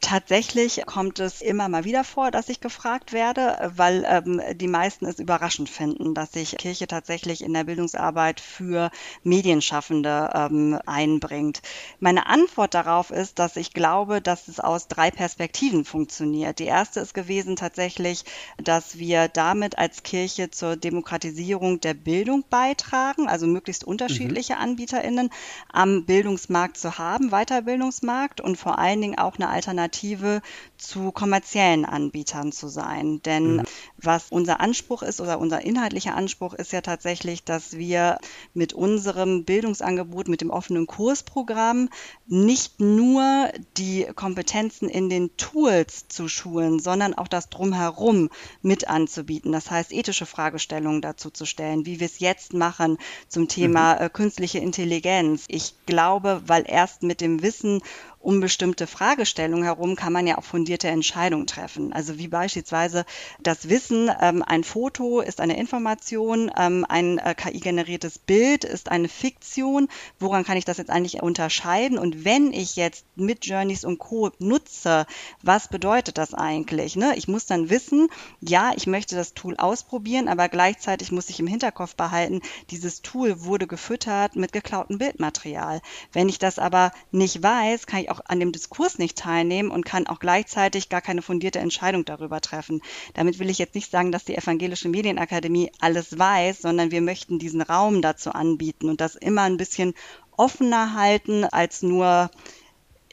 Tatsächlich 0.02 0.84
kommt 0.86 1.20
es 1.20 1.42
immer 1.42 1.70
mal 1.70 1.84
wieder 1.84 2.04
vor, 2.04 2.30
dass 2.30 2.50
ich 2.50 2.62
gefragt 2.62 3.14
werde, 3.14 3.72
weil 3.76 4.06
ähm, 4.08 4.42
die 4.54 4.68
meisten 4.68 5.06
es 5.06 5.20
überraschend 5.20 5.70
finden, 5.70 6.14
dass 6.14 6.32
sich 6.32 6.56
Kirche 6.58 6.88
tatsächlich 6.88 7.44
in 7.44 7.54
der 7.54 7.64
Bildungsarbeit 7.64 8.40
für 8.40 8.92
Medienschaffende 9.24 10.30
ähm, 10.36 10.80
einbringt. 10.86 11.62
Meine 12.00 12.28
Antwort 12.28 12.76
darauf 12.76 13.10
ist, 13.10 13.40
dass 13.40 13.56
ich 13.56 13.74
glaube, 13.74 14.22
dass 14.22 14.48
es 14.48 14.60
aus 14.60 14.88
drei 14.88 15.10
Perspektiven 15.10 15.84
funktioniert. 15.84 16.60
Die 16.60 16.66
erste 16.66 17.00
ist 17.00 17.16
gewesen 17.16 17.56
tatsächlich, 17.56 18.24
dass 18.64 19.00
wir 19.00 19.28
damit 19.28 19.80
als 19.80 20.04
Kirche 20.04 20.52
zur 20.52 20.76
Demokratisierung 20.76 21.82
der 21.82 21.96
Bildung 21.96 22.44
beitragen, 22.50 23.28
also 23.28 23.48
möglichst 23.48 23.84
unterschiedliche 23.84 24.56
mhm. 24.56 24.62
AnbieterInnen 24.62 25.32
am 25.72 26.06
Bildungsmarkt 26.06 26.78
zu 26.78 27.00
haben, 27.00 27.32
Weiterbildungsmarkt 27.32 28.42
und 28.42 28.58
vor 28.58 28.78
allen 28.78 29.02
Dingen 29.02 29.18
auch 29.18 29.36
eine 29.36 29.50
Alternative 29.50 29.87
Alternative 29.88 30.42
zu 30.78 31.12
kommerziellen 31.12 31.86
Anbietern 31.86 32.52
zu 32.52 32.68
sein. 32.68 33.22
Denn 33.24 33.58
mhm. 33.58 33.64
was 33.98 34.28
unser 34.30 34.60
Anspruch 34.60 35.02
ist 35.02 35.22
oder 35.22 35.40
unser 35.40 35.62
inhaltlicher 35.62 36.16
Anspruch 36.16 36.54
ist 36.54 36.72
ja 36.72 36.82
tatsächlich, 36.82 37.44
dass 37.44 37.78
wir 37.78 38.18
mit 38.54 38.74
unserem 38.74 39.44
Bildungsangebot, 39.44 40.28
mit 40.28 40.42
dem 40.42 40.50
offenen 40.50 40.88
Kursprogramm 40.88 41.90
nicht 42.28 42.80
nur 42.80 43.50
die 43.78 44.08
Kompetenzen 44.16 44.90
in 44.90 45.10
den 45.10 45.36
Tools 45.38 46.08
zu 46.08 46.28
schulen, 46.28 46.80
sondern 46.80 47.14
auch 47.14 47.28
das 47.28 47.50
drumherum 47.50 48.30
mit 48.62 48.88
anzubieten. 48.88 49.52
Das 49.52 49.72
heißt, 49.72 49.92
ethische 49.92 50.26
Fragestellungen 50.26 51.02
dazu 51.02 51.30
zu 51.30 51.46
stellen, 51.46 51.86
wie 51.86 52.00
wir 52.00 52.06
es 52.06 52.20
jetzt 52.20 52.54
machen 52.54 52.98
zum 53.28 53.48
Thema 53.48 53.96
mhm. 53.96 54.02
Äh, 54.02 54.10
künstliche 54.10 54.60
Intelligenz. 54.60 55.46
Ich 55.48 55.74
glaube, 55.86 56.42
weil 56.46 56.66
erst 56.68 57.04
mit 57.04 57.22
dem 57.22 57.42
Wissen 57.42 57.82
um 58.20 58.42
bestimmte 58.42 58.88
Fragestellungen 58.88 59.64
herum 59.64 59.96
kann 59.96 60.12
man 60.12 60.28
ja 60.28 60.38
auch 60.38 60.44
fundierte 60.68 60.90
Entscheidungen 60.90 61.48
treffen. 61.48 61.94
Also 61.94 62.18
wie 62.18 62.28
beispielsweise 62.28 63.06
das 63.40 63.70
Wissen, 63.70 64.12
ähm, 64.20 64.44
ein 64.46 64.66
Foto 64.66 65.22
ist 65.22 65.40
eine 65.40 65.58
Information, 65.58 66.52
ähm, 66.58 66.86
ein 66.90 67.20
äh, 67.20 67.36
KI-generiertes 67.36 68.20
Bild 68.20 68.66
ist 68.66 68.92
eine 68.92 69.08
Fiktion. 69.08 69.88
Woran 70.20 70.44
kann 70.44 70.58
ich 70.58 70.66
das 70.66 70.76
jetzt 70.76 70.90
eigentlich 70.90 71.24
unterscheiden? 71.24 71.98
Und 71.98 72.26
wenn 72.26 72.52
ich 72.52 72.76
jetzt 72.76 73.06
mit 73.16 73.46
Journeys 73.46 73.86
und 73.86 73.98
Co. 73.98 74.32
nutze, 74.40 75.06
was 75.42 75.70
bedeutet 75.70 76.18
das 76.18 76.34
eigentlich? 76.34 76.98
Ne? 76.98 77.14
Ich 77.16 77.30
muss 77.30 77.46
dann 77.46 77.70
wissen, 77.70 78.10
ja, 78.42 78.74
ich 78.76 78.88
möchte 78.88 79.16
das 79.16 79.34
Tool 79.36 79.56
ausprobieren, 79.56 80.28
aber 80.28 80.50
gleichzeitig 80.50 81.14
muss 81.14 81.30
ich 81.30 81.40
im 81.40 81.48
Hinterkopf 81.48 81.96
behalten, 81.96 82.42
dieses 82.72 83.02
Tool 83.04 83.46
wurde 83.46 83.68
gefüttert 83.68 84.36
mit 84.36 84.52
geklautem 84.52 84.98
Bildmaterial. 84.98 85.80
Wenn 86.12 86.28
ich 86.28 86.40
das 86.40 86.60
aber 86.60 86.92
nicht 87.12 87.42
weiß, 87.42 87.88
kann 87.88 88.02
ich 88.02 88.12
auch 88.12 88.20
an 88.26 88.42
dem 88.42 88.52
Diskurs 88.52 88.98
nicht 88.98 89.18
teilnehmen 89.18 89.72
und 89.72 89.86
kann 89.86 90.08
auch 90.08 90.20
gleichzeitig 90.20 90.57
gleichzeitig 90.58 90.90
gar 90.90 91.02
keine 91.02 91.22
fundierte 91.22 91.60
Entscheidung 91.60 92.04
darüber 92.04 92.42
treffen. 92.42 92.82
Damit 93.14 93.38
will 93.38 93.50
ich 93.50 93.60
jetzt 93.60 93.76
nicht 93.76 93.92
sagen, 93.92 94.12
dass 94.12 94.26
die 94.26 94.36
Evangelische 94.36 94.90
Medienakademie 94.90 95.72
alles 95.80 96.18
weiß, 96.18 96.62
sondern 96.62 96.90
wir 96.90 97.02
möchten 97.02 97.38
diesen 97.38 97.62
Raum 97.62 98.02
dazu 98.02 98.32
anbieten 98.32 98.90
und 98.90 99.00
das 99.00 99.16
immer 99.16 99.44
ein 99.44 99.58
bisschen 99.58 99.94
offener 100.36 100.94
halten 100.96 101.46
als 101.46 101.84
nur 101.84 102.32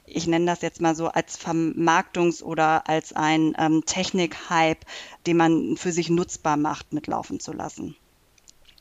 ich 0.07 0.27
nenne 0.27 0.45
das 0.45 0.61
jetzt 0.61 0.83
mal 0.83 0.95
so 0.95 1.09
als 1.09 1.39
Vermarktungs- 1.41 2.43
oder 2.43 2.89
als 2.89 3.15
ein 3.15 3.55
ähm, 3.59 3.85
Technik-Hype, 3.87 4.85
den 5.27 5.37
man 5.39 5.77
für 5.79 5.93
sich 5.93 6.11
nutzbar 6.11 6.59
macht, 6.59 6.93
mitlaufen 6.93 7.41
zu 7.41 7.53
lassen. 7.53 7.97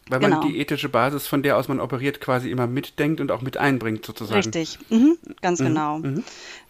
Weil 0.09 0.19
genau. 0.19 0.41
man 0.41 0.49
die 0.49 0.59
ethische 0.59 0.89
Basis, 0.89 1.27
von 1.27 1.43
der 1.43 1.57
aus 1.57 1.69
man 1.69 1.79
operiert, 1.79 2.19
quasi 2.19 2.51
immer 2.51 2.67
mitdenkt 2.67 3.21
und 3.21 3.31
auch 3.31 3.41
mit 3.41 3.55
einbringt, 3.55 4.05
sozusagen. 4.05 4.35
Richtig, 4.35 4.79
mhm. 4.89 5.17
ganz 5.41 5.61
mhm. 5.61 5.65
genau. 5.65 5.99
Mhm. 5.99 6.23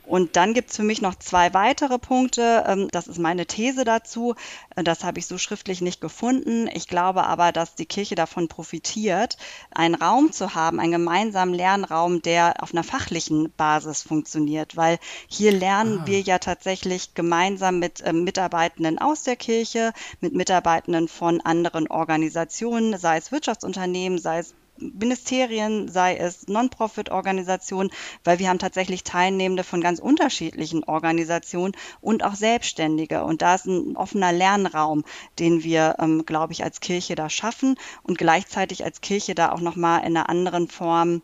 Und 0.06 0.36
dann 0.36 0.54
gibt 0.54 0.72
es 0.72 0.76
für 0.76 0.84
mich 0.84 1.02
noch 1.02 1.16
zwei 1.16 1.54
weitere 1.54 1.98
Punkte. 1.98 2.66
Ähm, 2.68 2.88
das 2.92 3.08
ist 3.08 3.20
meine 3.20 3.46
These 3.46 3.86
dazu. 3.86 4.36
Äh, 4.76 4.84
das 4.84 5.04
habe 5.04 5.20
ich 5.20 5.28
so 5.28 5.38
schriftlich 5.38 5.82
nicht 5.82 6.02
gefunden. 6.02 6.68
Ich 6.74 6.88
glaube 6.88 7.24
aber, 7.24 7.52
dass 7.52 7.76
die 7.76 7.86
Kirche 7.86 8.16
davon 8.16 8.48
profitiert, 8.48 9.38
einen 9.72 9.96
Raum 9.96 10.32
zu 10.32 10.56
haben, 10.56 10.80
einen 10.80 10.92
gemeinsamen 10.92 11.54
Lernraum, 11.54 12.22
der 12.22 12.62
auf 12.62 12.74
einer 12.74 12.84
fachlichen 12.84 13.52
Basis 13.56 14.02
funktioniert. 14.04 14.76
Weil 14.76 15.00
hier 15.28 15.52
lernen 15.52 16.00
ah. 16.02 16.08
wir 16.08 16.22
ja 16.22 16.40
tatsächlich 16.40 17.14
gemeinsam 17.14 17.80
mit 17.80 18.02
ähm, 18.06 18.24
Mitarbeitenden 18.24 19.00
aus 19.00 19.24
der 19.24 19.38
Kirche, 19.38 19.94
mit 20.20 20.34
Mitarbeitenden 20.34 21.08
von 21.08 21.40
anderen 21.42 21.88
Organisationen, 21.88 22.98
sei 22.98 23.18
es 23.18 23.32
Wirtschaftsunternehmen, 23.32 24.20
sei 24.20 24.40
es 24.40 24.54
Ministerien, 24.78 25.88
sei 25.88 26.16
es 26.16 26.48
Non-Profit-Organisationen, 26.48 27.92
weil 28.24 28.40
wir 28.40 28.50
haben 28.50 28.60
tatsächlich 28.60 29.04
Teilnehmende 29.04 29.64
von 29.64 29.82
ganz 29.82 30.00
unterschiedlichen 30.00 30.84
Organisationen 30.84 31.74
und 32.02 32.24
auch 32.24 32.36
Selbstständige. 32.36 33.24
Und 33.24 33.42
da 33.42 33.56
ist 33.56 33.66
ein 33.66 33.96
offener 33.96 34.32
Lernraum, 34.32 35.04
den 35.40 35.64
wir, 35.64 35.96
ähm, 36.00 36.26
glaube 36.26 36.54
ich, 36.54 36.64
als 36.64 36.80
Kirche 36.80 37.16
da 37.16 37.30
schaffen 37.30 37.76
und 38.04 38.18
gleichzeitig 38.18 38.84
als 38.84 39.02
Kirche 39.02 39.36
da 39.36 39.52
auch 39.52 39.62
nochmal 39.62 40.02
in 40.02 40.18
einer 40.18 40.30
anderen 40.30 40.68
Form 40.68 41.22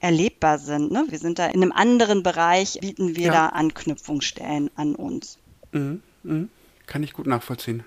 erlebbar 0.00 0.58
sind. 0.58 0.90
Ne? 0.90 1.04
Wir 1.08 1.18
sind 1.18 1.38
da 1.38 1.46
in 1.46 1.62
einem 1.62 1.72
anderen 1.72 2.22
Bereich, 2.22 2.78
bieten 2.80 3.16
wir 3.16 3.26
ja. 3.26 3.32
da 3.32 3.46
Anknüpfungsstellen 3.48 4.70
an 4.74 4.94
uns. 4.94 5.38
Mhm, 5.72 6.02
mh. 6.24 6.48
Kann 6.86 7.02
ich 7.02 7.12
gut 7.12 7.26
nachvollziehen. 7.26 7.84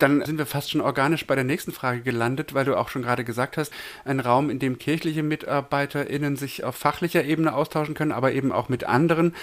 Dann 0.00 0.24
sind 0.24 0.38
wir 0.38 0.46
fast 0.46 0.70
schon 0.70 0.80
organisch 0.80 1.26
bei 1.26 1.34
der 1.34 1.44
nächsten 1.44 1.72
Frage 1.72 2.00
gelandet, 2.00 2.54
weil 2.54 2.64
du 2.64 2.74
auch 2.74 2.88
schon 2.88 3.02
gerade 3.02 3.22
gesagt 3.22 3.58
hast, 3.58 3.72
ein 4.04 4.18
Raum, 4.18 4.48
in 4.48 4.58
dem 4.58 4.78
kirchliche 4.78 5.22
MitarbeiterInnen 5.22 6.36
sich 6.36 6.64
auf 6.64 6.74
fachlicher 6.74 7.24
Ebene 7.24 7.54
austauschen 7.54 7.94
können, 7.94 8.12
aber 8.12 8.32
eben 8.32 8.50
auch 8.50 8.70
mit 8.70 8.84
anderen. 8.84 9.34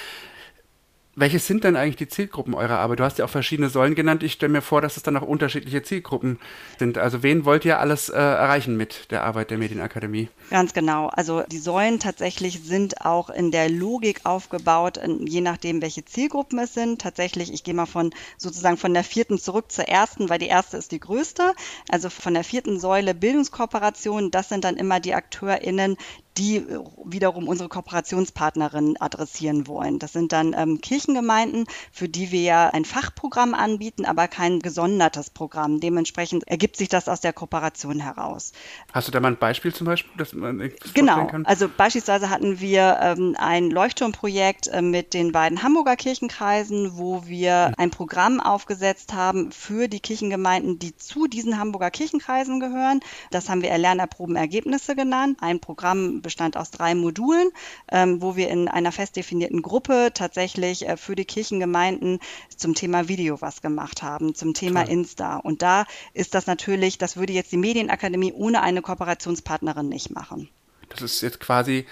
Welches 1.20 1.48
sind 1.48 1.64
denn 1.64 1.76
eigentlich 1.76 1.96
die 1.96 2.08
Zielgruppen 2.08 2.54
eurer 2.54 2.78
Arbeit? 2.78 3.00
Du 3.00 3.04
hast 3.04 3.18
ja 3.18 3.26
auch 3.26 3.30
verschiedene 3.30 3.70
Säulen 3.70 3.96
genannt. 3.96 4.22
Ich 4.22 4.34
stelle 4.34 4.52
mir 4.52 4.62
vor, 4.62 4.82
dass 4.82 4.98
es 4.98 5.04
dann 5.04 5.18
auch 5.18 5.24
unterschiedliche 5.24 5.82
Zielgruppen 5.82 6.38
sind. 6.78 7.00
Also 7.00 7.24
wen 7.24 7.44
wollt 7.44 7.66
ihr 7.66 7.80
alles 7.80 8.10
äh, 8.10 8.16
erreichen 8.16 8.78
mit 8.78 9.10
der 9.10 9.24
Arbeit 9.24 9.50
der 9.50 9.58
Medienakademie? 9.58 10.30
Ganz 10.52 10.76
genau. 10.76 11.08
Also 11.08 11.42
die 11.42 11.58
Säulen 11.58 12.00
tatsächlich 12.00 12.62
sind 12.64 13.04
auch 13.04 13.32
in 13.32 13.50
der 13.50 13.68
Logik 13.68 14.28
aufgebaut, 14.28 15.00
je 15.26 15.42
nachdem, 15.42 15.82
welche 15.82 16.06
Zielgruppen 16.06 16.60
es 16.60 16.76
sind. 16.76 17.02
Tatsächlich, 17.02 17.52
ich 17.52 17.64
gehe 17.64 17.74
mal 17.74 17.88
von 17.88 18.12
sozusagen 18.38 18.78
von 18.78 18.94
der 18.94 19.04
vierten 19.04 19.40
zurück 19.40 19.72
zur 19.72 19.86
ersten, 19.86 20.30
weil 20.30 20.38
die 20.38 20.46
erste 20.46 20.78
ist 20.78 20.92
die 20.92 21.00
größte. 21.00 21.56
Also 21.90 22.12
von 22.12 22.36
der 22.36 22.44
vierten 22.44 22.80
Säule 22.80 23.16
Bildungskooperation, 23.16 24.30
das 24.30 24.50
sind 24.50 24.64
dann 24.64 24.78
immer 24.78 25.00
die 25.00 25.16
AkteurInnen, 25.16 25.98
die 26.38 26.66
wiederum 27.04 27.48
unsere 27.48 27.70
Kooperationspartnerinnen 27.70 28.98
adressieren 28.98 29.68
wollen. 29.68 30.00
Das 30.00 30.14
sind 30.14 30.32
dann 30.32 30.54
ähm, 30.58 30.82
Kirchengemeinden, 30.82 31.66
für 31.92 32.08
die 32.08 32.32
wir 32.32 32.42
ja 32.42 32.70
ein 32.70 32.86
Fachprogramm 32.86 33.54
anbieten, 33.54 34.06
aber 34.06 34.28
kein 34.28 34.60
gesondertes 34.60 35.30
Programm. 35.30 35.80
Dementsprechend 35.80 36.48
ergibt 36.48 36.78
sich 36.78 36.90
das 36.90 37.08
aus 37.08 37.22
der 37.22 37.34
Kooperation 37.34 38.00
heraus. 38.00 38.52
Hast 38.94 39.08
du 39.08 39.12
da 39.12 39.20
mal 39.20 39.30
ein 39.30 39.38
Beispiel 39.38 39.74
zum 39.74 39.86
Beispiel, 39.86 40.12
dass 40.18 40.34
man 40.34 40.72
Genau, 40.94 41.30
also 41.44 41.70
beispielsweise 41.70 42.30
hatten 42.30 42.60
wir 42.60 43.00
ähm, 43.02 43.36
ein 43.38 43.70
Leuchtturmprojekt 43.70 44.68
äh, 44.68 44.82
mit 44.82 45.14
den 45.14 45.32
beiden 45.32 45.64
Hamburger 45.64 45.96
Kirchenkreisen, 45.96 46.98
wo 46.98 47.26
wir 47.26 47.70
mhm. 47.70 47.74
ein 47.78 47.92
Programm 47.92 48.40
aufgesetzt 48.40 49.14
haben 49.14 49.52
für 49.52 49.88
die 49.88 50.00
Kirchengemeinden, 50.00 50.80
die 50.80 50.96
zu 50.96 51.28
diesen 51.28 51.58
Hamburger 51.58 51.92
Kirchenkreisen 51.92 52.60
gehören. 52.60 53.00
Das 53.32 53.50
haben 53.50 53.62
wir 53.62 53.70
Erlernerproben 53.70 54.36
Ergebnisse 54.36 54.96
genannt. 54.96 55.38
Ein 55.42 55.60
Programm 55.60 56.22
bestand 56.28 56.58
aus 56.58 56.72
drei 56.72 56.94
Modulen, 56.94 57.52
ähm, 57.90 58.22
wo 58.22 58.36
wir 58.36 58.50
in 58.50 58.68
einer 58.68 58.92
fest 58.92 59.16
definierten 59.16 59.62
Gruppe 59.62 60.12
tatsächlich 60.14 60.86
äh, 60.86 60.98
für 60.98 61.16
die 61.16 61.24
Kirchengemeinden 61.24 62.20
zum 62.54 62.76
Thema 62.76 63.08
Video 63.08 63.40
was 63.40 63.62
gemacht 63.62 64.04
haben, 64.04 64.36
zum 64.36 64.54
Thema 64.54 64.84
Toll. 64.84 64.94
Insta. 64.94 65.38
Und 65.38 65.62
da 65.62 65.86
ist 66.14 66.36
das 66.36 66.46
natürlich, 66.46 66.98
das 66.98 67.16
würde 67.16 67.32
jetzt 67.32 67.54
die 67.54 67.58
Medienakademie 67.58 68.34
ohne 68.34 68.62
eine 68.62 68.82
Kooperationspartnerin 68.82 69.88
nicht 69.88 70.10
machen. 70.10 70.50
Das 70.90 71.02
ist 71.02 71.22
jetzt 71.22 71.40
quasi 71.40 71.86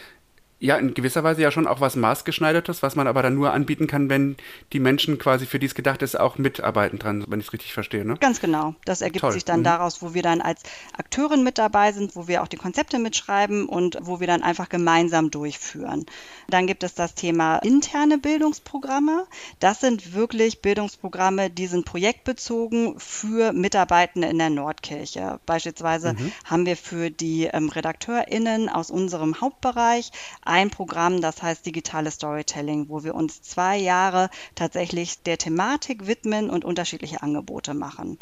ja 0.66 0.78
in 0.78 0.94
gewisser 0.94 1.24
Weise 1.24 1.42
ja 1.42 1.52
schon 1.52 1.68
auch 1.68 1.80
was 1.80 1.96
maßgeschneidertes, 1.96 2.82
was 2.82 2.96
man 2.96 3.08
aber 3.08 3.22
dann 3.22 3.36
nur 3.36 3.54
anbieten 3.54 3.88
kann, 3.88 4.10
wenn 4.10 4.36
die 4.74 4.80
Menschen 4.80 5.18
quasi 5.18 5.46
für 5.46 5.60
die 5.60 5.68
es 5.68 5.76
gedacht 5.76 6.02
ist, 6.02 6.20
auch 6.20 6.38
mitarbeiten 6.38 7.00
dran, 7.00 7.24
wenn 7.28 7.40
ich 7.40 7.48
es 7.48 7.54
richtig 7.54 7.74
verstehe. 7.74 8.06
Ne? 8.06 8.16
Ganz 8.20 8.42
genau. 8.42 8.76
Das 8.86 9.02
ergibt 9.02 9.22
Toll. 9.22 9.32
sich 9.32 9.46
dann 9.46 9.60
mhm. 9.60 9.66
daraus, 9.66 10.02
wo 10.02 10.14
wir 10.14 10.24
dann 10.24 10.42
als 10.42 10.64
Akteurin 10.98 11.44
mit 11.44 11.58
dabei 11.58 11.92
sind, 11.92 12.16
wo 12.16 12.28
wir 12.28 12.42
auch 12.42 12.48
die 12.48 12.58
Konzepte 12.58 13.00
mitschreiben 13.00 13.68
und 13.68 13.98
wo 14.02 14.20
wir 14.20 14.28
dann 14.28 14.44
einfach 14.44 14.70
gemeinsam 14.70 15.32
durchführen. 15.32 16.06
Dann 16.50 16.68
gibt 16.68 16.84
es 16.84 16.96
das 16.96 17.16
Thema 17.16 17.58
interne 17.58 18.18
Bildungsprogramme. 18.18 19.28
Das 19.60 19.80
sind 19.82 20.14
wirklich 20.14 20.62
Bildungsprogramme, 20.62 21.50
die 21.50 21.68
sind 21.68 21.86
projektbezogen 21.86 23.00
für 23.00 23.54
Mitarbeitende 23.54 24.28
in 24.28 24.40
der 24.40 24.50
Nordkirche. 24.50 25.40
Beispielsweise 25.46 26.14
mhm. 26.14 26.32
haben 26.44 26.66
wir 26.66 26.78
für 26.78 27.12
die 27.12 27.46
ähm, 27.46 27.70
RedakteurInnen 27.70 28.70
aus 28.70 28.90
unserem 28.90 29.42
Hauptbereich 29.42 30.12
ein 30.56 30.70
Programm, 30.70 31.20
das 31.20 31.44
heißt 31.44 31.66
digitales 31.66 32.14
Storytelling, 32.14 32.88
wo 32.88 33.04
wir 33.04 33.14
uns 33.14 33.42
zwei 33.42 33.76
Jahre 33.76 34.30
tatsächlich 34.56 35.22
der 35.24 35.38
Thematik 35.38 36.08
widmen 36.08 36.50
und 36.50 36.64
unterschiedliche 36.64 37.22
Angebote 37.22 37.74
machen. 37.74 38.18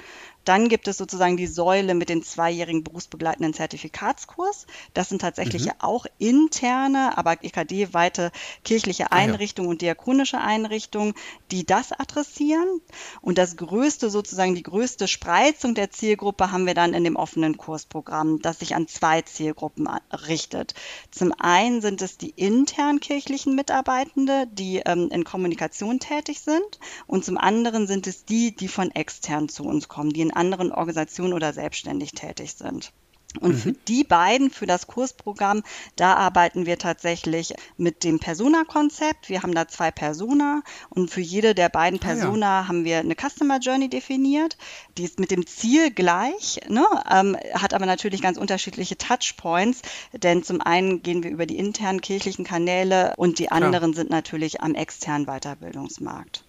Dann 0.46 0.68
gibt 0.68 0.88
es 0.88 0.98
sozusagen 0.98 1.38
die 1.38 1.48
Säule 1.48 1.94
mit 1.94 2.10
den 2.10 2.24
zweijährigen 2.24 2.84
berufsbegleitenden 2.84 3.54
Zertifikatskurs. 3.54 4.66
Das 4.94 5.10
sind 5.10 5.22
tatsächlich 5.22 5.66
mhm. 5.68 5.72
auch 5.80 6.06
interne, 6.18 7.18
aber 7.18 7.44
EKD-weite 7.44 8.32
kirchliche 8.64 9.12
Einrichtungen 9.12 9.68
ah, 9.68 9.70
ja. 9.70 9.74
und 9.74 9.82
diakonische 9.82 10.40
Einrichtungen, 10.40 11.14
die 11.52 11.66
das 11.66 11.92
adressieren. 11.92 12.82
Und 13.22 13.38
das 13.38 13.56
größte, 13.56 14.10
sozusagen 14.10 14.56
die 14.56 14.64
größte 14.64 15.08
Spreizung 15.08 15.76
der 15.76 15.92
Zielgruppe 15.92 16.52
haben 16.52 16.66
wir 16.66 16.74
dann 16.74 16.94
in 16.94 17.04
dem 17.04 17.16
offenen 17.16 17.58
Kursprogramm, 17.58 18.42
das 18.42 18.60
sich 18.60 18.76
an 18.76 18.88
zwei 18.88 19.22
Zielgruppen 19.22 19.88
richtet. 20.28 20.74
Zum 21.12 21.34
einen 21.40 21.82
sind 21.82 22.02
es 22.02 22.13
die 22.18 22.32
intern 22.32 23.00
kirchlichen 23.00 23.56
Mitarbeitende, 23.56 24.48
die 24.52 24.82
ähm, 24.86 25.10
in 25.12 25.24
Kommunikation 25.24 26.00
tätig 26.00 26.40
sind. 26.42 26.80
Und 27.08 27.26
zum 27.26 27.38
anderen 27.38 27.88
sind 27.88 28.08
es 28.08 28.26
die, 28.26 28.56
die 28.56 28.68
von 28.68 28.92
extern 28.92 29.50
zu 29.50 29.64
uns 29.64 29.88
kommen, 29.88 30.12
die 30.12 30.22
in 30.22 30.34
anderen 30.34 30.72
Organisationen 30.72 31.34
oder 31.34 31.54
selbstständig 31.54 32.12
tätig 32.12 32.54
sind. 32.54 32.94
Und 33.40 33.54
mhm. 33.54 33.58
für 33.58 33.72
die 33.72 34.04
beiden, 34.04 34.52
für 34.52 34.66
das 34.66 34.88
Kursprogramm, 34.88 35.64
da 35.96 36.16
arbeiten 36.16 36.66
wir 36.66 36.78
tatsächlich 36.78 37.54
mit 37.78 38.04
dem 38.04 38.20
Persona-Konzept. 38.20 39.30
Wir 39.30 39.42
haben 39.42 39.56
da 39.56 39.68
zwei 39.68 39.92
Persona 39.92 40.62
und 40.90 41.10
für 41.10 41.22
jede 41.22 41.56
der 41.56 41.70
beiden 41.70 42.00
Persona 42.00 42.60
ah, 42.60 42.62
ja. 42.62 42.68
haben 42.68 42.86
wir 42.86 43.00
eine 43.00 43.16
Customer 43.16 43.60
Journey 43.60 43.90
definiert. 43.90 44.58
Die 44.98 45.04
ist 45.04 45.20
mit 45.20 45.32
dem 45.32 45.48
Ziel 45.48 45.92
gleich, 45.92 46.62
ne, 46.68 46.86
ähm, 47.12 47.38
hat 47.54 47.74
aber 47.74 47.86
natürlich 47.86 48.22
ganz 48.22 48.38
unterschiedliche 48.38 48.98
Touchpoints, 48.98 49.82
denn 50.14 50.44
zum 50.44 50.62
einen 50.62 51.02
gehen 51.02 51.24
wir 51.24 51.32
über 51.32 51.46
die 51.46 51.58
internen 51.58 52.02
kirchlichen 52.02 52.46
Kanäle 52.46 53.14
und 53.18 53.40
die 53.40 53.52
anderen 53.52 53.94
Klar. 53.94 53.96
sind 53.96 54.10
natürlich 54.10 54.62
am 54.62 54.76
externen 54.76 55.26
Weiterbildungsmarkt. 55.26 56.44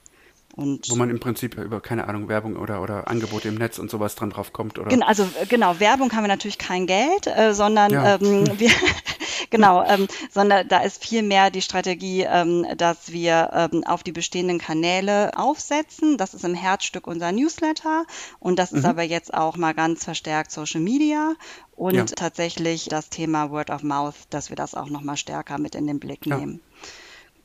Und 0.57 0.89
Wo 0.89 0.95
man 0.95 1.11
im 1.11 1.19
Prinzip 1.19 1.59
über, 1.59 1.81
keine 1.81 2.07
Ahnung, 2.07 2.29
Werbung 2.29 2.55
oder, 2.55 2.81
oder 2.81 3.09
Angebote 3.09 3.49
im 3.49 3.57
Netz 3.57 3.81
und 3.81 3.91
sowas 3.91 4.15
dran 4.15 4.31
drauf 4.31 4.53
kommt, 4.53 4.79
oder? 4.79 4.89
Genau, 4.89 5.05
also 5.05 5.25
äh, 5.41 5.47
genau, 5.47 5.81
Werbung 5.81 6.13
haben 6.13 6.23
wir 6.23 6.29
natürlich 6.29 6.59
kein 6.59 6.87
Geld, 6.87 7.27
äh, 7.27 7.53
sondern 7.55 7.91
ja. 7.91 8.15
ähm, 8.15 8.47
wir, 8.59 8.71
genau, 9.51 9.85
ähm, 9.85 10.07
sondern 10.31 10.69
da 10.69 10.79
ist 10.79 11.03
viel 11.03 11.25
mehr 11.25 11.51
die 11.51 11.61
Strategie, 11.61 12.23
ähm, 12.23 12.65
dass 12.77 13.11
wir 13.11 13.51
ähm, 13.73 13.83
auf 13.83 14.05
die 14.05 14.13
bestehenden 14.13 14.59
Kanäle 14.59 15.37
aufsetzen. 15.37 16.19
Das 16.19 16.35
ist 16.35 16.45
im 16.45 16.55
Herzstück 16.55 17.09
unser 17.09 17.33
Newsletter 17.33 18.05
und 18.39 18.57
das 18.57 18.71
ist 18.71 18.85
mhm. 18.85 18.91
aber 18.91 19.03
jetzt 19.03 19.35
auch 19.35 19.57
mal 19.57 19.75
ganz 19.75 20.05
verstärkt 20.05 20.53
Social 20.53 20.81
Media 20.81 21.35
und 21.75 21.95
ja. 21.95 22.05
tatsächlich 22.05 22.87
das 22.89 23.09
Thema 23.09 23.51
Word 23.51 23.71
of 23.71 23.83
Mouth, 23.83 24.15
dass 24.31 24.51
wir 24.51 24.57
das 24.57 24.77
auch 24.77 24.89
noch 24.89 25.01
mal 25.01 25.17
stärker 25.17 25.59
mit 25.59 25.75
in 25.75 25.89
den 25.89 25.99
Blick 25.99 26.27
nehmen. 26.27 26.61
Ja. 26.63 26.89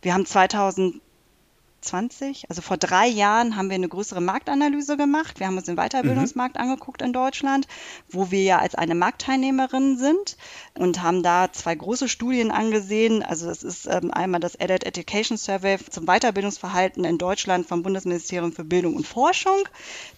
Wir 0.02 0.13
haben 0.13 0.28
2000 0.28 1.02
20, 1.82 2.50
also 2.50 2.62
vor 2.62 2.78
drei 2.78 3.08
Jahren 3.08 3.56
haben 3.56 3.70
wir 3.70 3.76
eine 3.76 3.88
größere 3.88 4.22
Marktanalyse 4.22 4.98
gemacht. 4.98 5.39
Wir 5.39 5.48
haben 5.48 5.58
uns 5.58 5.65
den 5.65 5.76
Weiterbildungsmarkt 5.76 6.56
mhm. 6.56 6.62
angeguckt 6.62 7.02
in 7.02 7.13
Deutschland, 7.13 7.68
wo 8.10 8.32
wir 8.32 8.44
ja 8.44 8.60
als 8.60 8.76
eine 8.76 8.96
Marktteilnehmerin 8.96 9.98
sind 9.98 10.38
und 10.78 11.02
haben 11.02 11.24
da 11.24 11.52
zwei 11.52 11.76
große 11.76 12.10
Studien 12.10 12.52
angesehen. 12.52 13.24
Also 13.24 13.48
das 13.48 13.63
ist 13.63 13.88
ähm, 13.88 14.12
einmal 14.12 14.39
das 14.39 14.60
Adult 14.60 14.84
Education 14.84 15.38
Survey 15.38 15.78
zum 15.89 16.06
Weiterbildungsverhalten 16.06 17.06
in 17.06 17.18
Deutschland 17.18 17.68
vom 17.68 17.84
Bundesministerium 17.84 18.52
für 18.52 18.63
Bildung 18.63 18.96
und 18.96 19.08
Forschung. 19.08 19.68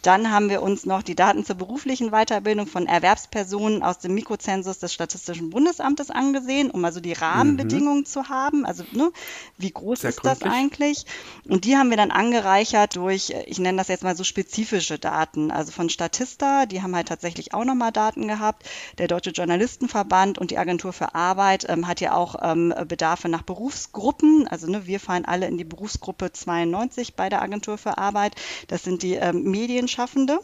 Dann 0.01 0.31
haben 0.31 0.49
wir 0.49 0.61
uns 0.61 0.85
noch 0.85 1.03
die 1.03 1.15
Daten 1.15 1.45
zur 1.45 1.55
beruflichen 1.55 2.11
Weiterbildung 2.11 2.67
von 2.67 2.87
Erwerbspersonen 2.87 3.83
aus 3.83 3.99
dem 3.99 4.13
Mikrozensus 4.13 4.79
des 4.79 4.93
Statistischen 4.93 5.49
Bundesamtes 5.49 6.09
angesehen, 6.09 6.71
um 6.71 6.83
also 6.85 6.99
die 6.99 7.13
Rahmenbedingungen 7.13 7.99
mhm. 7.99 8.05
zu 8.05 8.29
haben. 8.29 8.65
Also 8.65 8.83
ne, 8.91 9.11
wie 9.57 9.71
groß 9.71 10.01
Sehr 10.01 10.09
ist 10.09 10.21
gründlich. 10.21 10.43
das 10.43 10.53
eigentlich? 10.53 11.05
Und 11.51 11.65
die 11.65 11.75
haben 11.75 11.89
wir 11.89 11.97
dann 11.97 12.11
angereichert 12.11 12.95
durch, 12.95 13.33
ich 13.45 13.59
nenne 13.59 13.77
das 13.77 13.89
jetzt 13.89 14.05
mal 14.05 14.15
so 14.15 14.23
spezifische 14.23 14.97
Daten, 14.97 15.51
also 15.51 15.73
von 15.73 15.89
Statista, 15.89 16.65
die 16.65 16.81
haben 16.81 16.95
halt 16.95 17.09
tatsächlich 17.09 17.53
auch 17.53 17.65
nochmal 17.65 17.91
Daten 17.91 18.29
gehabt. 18.29 18.63
Der 18.99 19.09
Deutsche 19.09 19.31
Journalistenverband 19.31 20.37
und 20.37 20.51
die 20.51 20.57
Agentur 20.57 20.93
für 20.93 21.13
Arbeit 21.13 21.65
ähm, 21.67 21.89
hat 21.89 21.99
ja 21.99 22.15
auch 22.15 22.35
ähm, 22.41 22.73
Bedarfe 22.87 23.27
nach 23.27 23.41
Berufsgruppen. 23.41 24.47
Also 24.47 24.67
ne, 24.67 24.87
wir 24.87 25.01
fallen 25.01 25.25
alle 25.25 25.45
in 25.45 25.57
die 25.57 25.65
Berufsgruppe 25.65 26.31
92 26.31 27.15
bei 27.15 27.27
der 27.27 27.41
Agentur 27.41 27.77
für 27.77 27.97
Arbeit. 27.97 28.35
Das 28.69 28.83
sind 28.83 29.03
die 29.03 29.15
ähm, 29.15 29.43
Medienschaffende. 29.43 30.39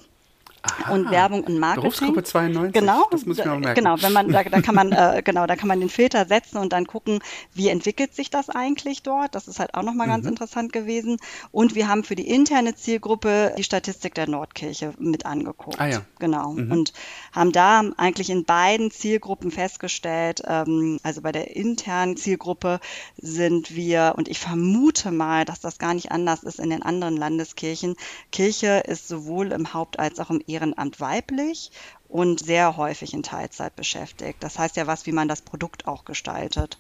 Aha, 0.68 0.94
und 0.94 1.12
Werbung 1.12 1.44
und 1.44 1.60
Marketing. 1.60 1.82
Berufsgruppe 1.82 2.24
92. 2.24 2.74
Genau, 2.74 3.08
das 3.12 3.26
muss 3.26 3.40
ich 3.40 3.46
mir 3.46 3.58
merken. 3.58 3.76
Genau, 3.76 3.96
wenn 4.02 4.14
man 4.14 4.32
da, 4.32 4.44
da 4.44 4.62
kann 4.62 4.76
man 4.76 4.92
äh, 4.92 5.22
genau, 5.24 5.48
da 5.48 5.56
kann 5.56 5.68
man 5.68 5.80
den 5.80 5.90
Filter 5.90 6.26
setzen 6.26 6.58
und 6.58 6.74
dann 6.74 6.88
gucken, 6.88 7.20
wie 7.54 7.70
entwickelt 7.70 8.14
sich 8.14 8.30
das 8.30 8.50
eigentlich 8.50 9.04
dort. 9.04 9.36
Das 9.36 9.48
ist 9.48 9.60
halt 9.60 9.74
auch 9.76 9.84
nochmal 9.84 10.08
mhm. 10.08 10.12
ganz 10.12 10.26
interessant 10.28 10.74
gewesen. 10.74 11.18
Und 11.52 11.76
wir 11.76 11.88
haben 11.88 12.04
für 12.04 12.16
die 12.16 12.28
interne 12.28 12.76
Zielgruppe 12.76 13.54
die 13.58 13.64
Statistik 13.64 14.16
der 14.16 14.28
Nordkirche 14.28 14.94
mit 15.00 15.26
angeguckt. 15.26 15.80
Ah 15.80 15.88
ja. 15.88 16.02
Genau. 16.20 16.54
Mhm. 16.54 16.72
Und 16.72 16.94
haben 17.32 17.52
da 17.52 17.84
eigentlich 17.98 18.30
in 18.30 18.46
beiden 18.46 18.92
Zielgruppen 18.92 19.52
festgestellt, 19.52 20.42
ähm, 20.46 21.00
also 21.04 21.22
bei 21.22 21.32
der 21.32 21.56
internen 21.56 22.18
Zielgruppe 22.18 22.80
sind 23.18 23.76
wir, 23.76 24.14
und 24.18 24.28
ich 24.28 24.40
vermute 24.40 25.12
mal, 25.12 25.46
dass 25.46 25.60
das 25.60 25.78
gar 25.78 25.94
nicht 25.94 26.12
anders 26.12 26.44
ist 26.44 26.60
in 26.60 26.70
den 26.70 26.84
anderen 26.84 27.18
Landeskirchen. 27.18 27.96
Kirche 28.32 28.84
ist 28.88 29.08
sowohl 29.08 29.52
im 29.52 29.74
Haupt- 29.74 30.00
als 30.00 30.20
auch 30.20 30.30
im 30.30 30.42
Ehrenamt 30.58 31.00
weiblich 31.00 31.72
und 32.08 32.40
sehr 32.40 32.78
häufig 32.78 33.14
in 33.14 33.24
Teilzeit 33.24 33.76
beschäftigt. 33.76 34.42
Das 34.42 34.58
heißt 34.58 34.76
ja 34.76 34.88
was, 34.88 35.06
wie 35.06 35.12
man 35.12 35.28
das 35.28 35.42
Produkt 35.42 35.88
auch 35.88 36.06
gestaltet. 36.06 36.78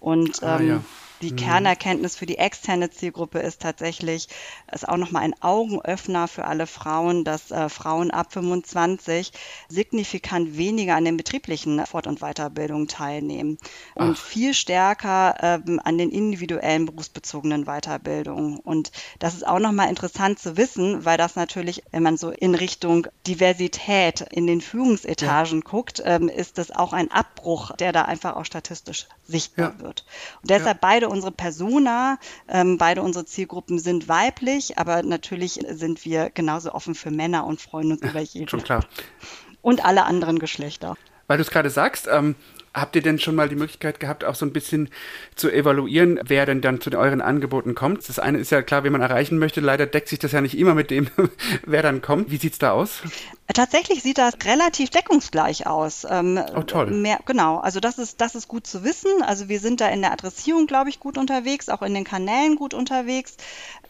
Und 0.00 0.42
ah, 0.42 0.58
ähm, 0.58 0.68
ja. 0.68 0.80
Die 1.22 1.32
mhm. 1.32 1.36
Kernerkenntnis 1.36 2.16
für 2.16 2.26
die 2.26 2.38
externe 2.38 2.90
Zielgruppe 2.90 3.38
ist 3.38 3.62
tatsächlich, 3.62 4.28
ist 4.72 4.88
auch 4.88 4.96
nochmal 4.96 5.22
ein 5.22 5.34
Augenöffner 5.40 6.28
für 6.28 6.44
alle 6.44 6.66
Frauen, 6.66 7.24
dass 7.24 7.50
äh, 7.50 7.68
Frauen 7.68 8.10
ab 8.10 8.32
25 8.32 9.32
signifikant 9.68 10.56
weniger 10.56 10.96
an 10.96 11.04
den 11.04 11.16
betrieblichen 11.16 11.84
Fort- 11.86 12.06
und 12.06 12.20
Weiterbildungen 12.20 12.88
teilnehmen 12.88 13.58
und 13.94 14.16
Ach. 14.16 14.24
viel 14.24 14.54
stärker 14.54 15.36
ähm, 15.40 15.80
an 15.82 15.98
den 15.98 16.10
individuellen 16.10 16.86
berufsbezogenen 16.86 17.64
Weiterbildungen. 17.64 18.58
Und 18.58 18.90
das 19.18 19.34
ist 19.34 19.46
auch 19.46 19.60
nochmal 19.60 19.88
interessant 19.88 20.38
zu 20.38 20.56
wissen, 20.56 21.04
weil 21.04 21.16
das 21.16 21.36
natürlich, 21.36 21.84
wenn 21.92 22.02
man 22.02 22.16
so 22.16 22.30
in 22.30 22.54
Richtung 22.54 23.06
Diversität 23.26 24.20
in 24.30 24.46
den 24.46 24.60
Führungsetagen 24.60 25.60
ja. 25.60 25.70
guckt, 25.70 26.02
ähm, 26.04 26.28
ist 26.28 26.58
das 26.58 26.70
auch 26.70 26.92
ein 26.92 27.10
Abbruch, 27.10 27.72
der 27.76 27.92
da 27.92 28.02
einfach 28.02 28.36
auch 28.36 28.44
statistisch 28.44 29.06
sichtbar 29.26 29.74
ja. 29.78 29.84
wird. 29.84 30.04
Und 30.42 30.50
deshalb 30.50 30.78
ja. 30.82 30.88
beide 30.88 31.03
beide 31.04 31.08
unsere 31.08 31.32
Persona, 31.32 32.18
ähm, 32.48 32.78
beide 32.78 33.02
unsere 33.02 33.26
Zielgruppen 33.26 33.78
sind 33.78 34.08
weiblich, 34.08 34.78
aber 34.78 35.02
natürlich 35.02 35.60
sind 35.68 36.04
wir 36.04 36.30
genauso 36.30 36.72
offen 36.72 36.94
für 36.94 37.10
Männer 37.10 37.46
und 37.46 37.60
freuen 37.60 37.92
uns 37.92 38.02
über 38.02 38.20
jeden. 38.20 38.48
Schon 38.48 38.62
klar. 38.62 38.84
Und 39.60 39.84
alle 39.84 40.04
anderen 40.04 40.38
Geschlechter. 40.38 40.96
Weil 41.26 41.38
du 41.38 41.42
es 41.42 41.50
gerade 41.50 41.70
sagst, 41.70 42.08
ähm, 42.10 42.36
Habt 42.74 42.96
ihr 42.96 43.02
denn 43.02 43.20
schon 43.20 43.36
mal 43.36 43.48
die 43.48 43.54
Möglichkeit 43.54 44.00
gehabt, 44.00 44.24
auch 44.24 44.34
so 44.34 44.44
ein 44.44 44.52
bisschen 44.52 44.88
zu 45.36 45.48
evaluieren, 45.48 46.18
wer 46.26 46.44
denn 46.44 46.60
dann 46.60 46.80
zu 46.80 46.90
euren 46.90 47.20
Angeboten 47.20 47.76
kommt? 47.76 48.08
Das 48.08 48.18
eine 48.18 48.38
ist 48.38 48.50
ja 48.50 48.62
klar, 48.62 48.82
wen 48.82 48.90
man 48.90 49.00
erreichen 49.00 49.38
möchte. 49.38 49.60
Leider 49.60 49.86
deckt 49.86 50.08
sich 50.08 50.18
das 50.18 50.32
ja 50.32 50.40
nicht 50.40 50.58
immer 50.58 50.74
mit 50.74 50.90
dem, 50.90 51.06
wer 51.66 51.82
dann 51.82 52.02
kommt. 52.02 52.32
Wie 52.32 52.36
sieht 52.36 52.54
es 52.54 52.58
da 52.58 52.72
aus? 52.72 53.02
Tatsächlich 53.52 54.02
sieht 54.02 54.16
das 54.16 54.34
relativ 54.44 54.88
deckungsgleich 54.88 55.66
aus. 55.66 56.06
Ähm, 56.08 56.40
oh, 56.56 56.62
toll. 56.62 56.90
Mehr, 56.90 57.20
genau, 57.26 57.58
also 57.58 57.78
das 57.78 57.98
ist, 57.98 58.22
das 58.22 58.34
ist 58.34 58.48
gut 58.48 58.66
zu 58.66 58.84
wissen. 58.84 59.22
Also 59.22 59.50
wir 59.50 59.60
sind 59.60 59.82
da 59.82 59.88
in 59.88 60.00
der 60.00 60.12
Adressierung, 60.12 60.66
glaube 60.66 60.88
ich, 60.88 60.98
gut 60.98 61.18
unterwegs, 61.18 61.68
auch 61.68 61.82
in 61.82 61.92
den 61.92 62.04
Kanälen 62.04 62.56
gut 62.56 62.72
unterwegs. 62.72 63.36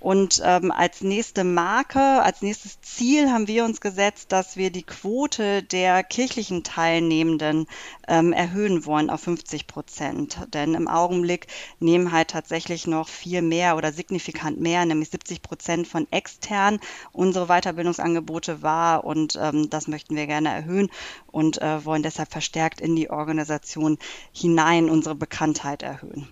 Und 0.01 0.43
ähm, 0.45 0.71
als 0.71 1.01
nächste 1.01 1.45
Marke, 1.45 1.99
als 2.01 2.43
nächstes 2.43 2.81
Ziel 2.83 3.31
haben 3.31 3.49
wir 3.49 3.65
uns 3.65 3.81
gesetzt, 3.81 4.33
dass 4.33 4.57
wir 4.57 4.71
die 4.71 4.83
Quote 4.83 5.63
der 5.63 6.03
kirchlichen 6.03 6.63
Teilnehmenden 6.63 7.67
ähm, 8.07 8.35
erhöhen 8.35 8.85
wollen 8.85 9.09
auf 9.09 9.23
50 9.23 9.67
Prozent. 9.67 10.39
Denn 10.53 10.75
im 10.75 10.89
Augenblick 10.89 11.47
nehmen 11.79 12.13
halt 12.13 12.29
tatsächlich 12.29 12.87
noch 12.87 13.09
viel 13.09 13.41
mehr 13.41 13.79
oder 13.79 13.93
signifikant 13.93 14.61
mehr, 14.61 14.85
nämlich 14.85 15.09
70 15.09 15.41
Prozent 15.41 15.89
von 15.89 16.07
extern 16.11 16.81
unsere 17.13 17.47
Weiterbildungsangebote 17.47 18.61
wahr. 18.61 19.05
Und 19.05 19.37
ähm, 19.45 19.71
das 19.71 19.89
möchten 19.89 20.17
wir 20.17 20.27
gerne 20.27 20.51
erhöhen 20.51 20.91
und 21.27 21.61
äh, 21.61 21.85
wollen 21.85 22.03
deshalb 22.03 22.31
verstärkt 22.31 22.81
in 22.81 22.97
die 22.97 23.11
Organisation 23.11 23.99
hinein 24.33 24.91
unsere 24.91 25.15
Bekanntheit 25.15 25.83
erhöhen. 25.83 26.29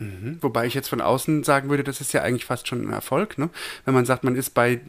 Mhm. 0.00 0.38
Wobei 0.40 0.66
ich 0.66 0.72
jetzt 0.72 0.88
von 0.88 1.02
außen 1.02 1.44
sagen 1.44 1.68
würde, 1.68 1.84
das 1.84 2.00
ist 2.00 2.14
ja 2.14 2.22
eigentlich 2.22 2.46
fast 2.46 2.66
schon 2.66 2.88
ein 2.88 2.92
Erfolg, 2.92 3.36
ne? 3.36 3.50
wenn 3.84 3.92
man 3.92 4.06
sagt, 4.06 4.24
man 4.24 4.34
ist 4.34 4.54
bei 4.54 4.80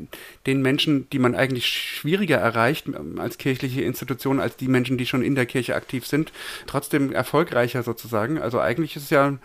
den 0.45 0.61
Menschen, 0.61 1.09
die 1.09 1.19
man 1.19 1.35
eigentlich 1.35 1.67
schwieriger 1.67 2.37
erreicht 2.37 2.87
ähm, 2.87 3.19
als 3.19 3.37
kirchliche 3.37 3.81
Institution, 3.81 4.39
als 4.39 4.55
die 4.55 4.69
Menschen, 4.69 4.97
die 4.97 5.05
schon 5.05 5.21
in 5.21 5.35
der 5.35 5.45
Kirche 5.45 5.75
aktiv 5.75 6.07
sind, 6.07 6.31
trotzdem 6.65 7.11
erfolgreicher 7.11 7.83
sozusagen. 7.83 8.39
Also 8.39 8.61
eigentlich 8.61 8.95
ist 8.95 9.03
es 9.03 9.09
ja 9.09 9.37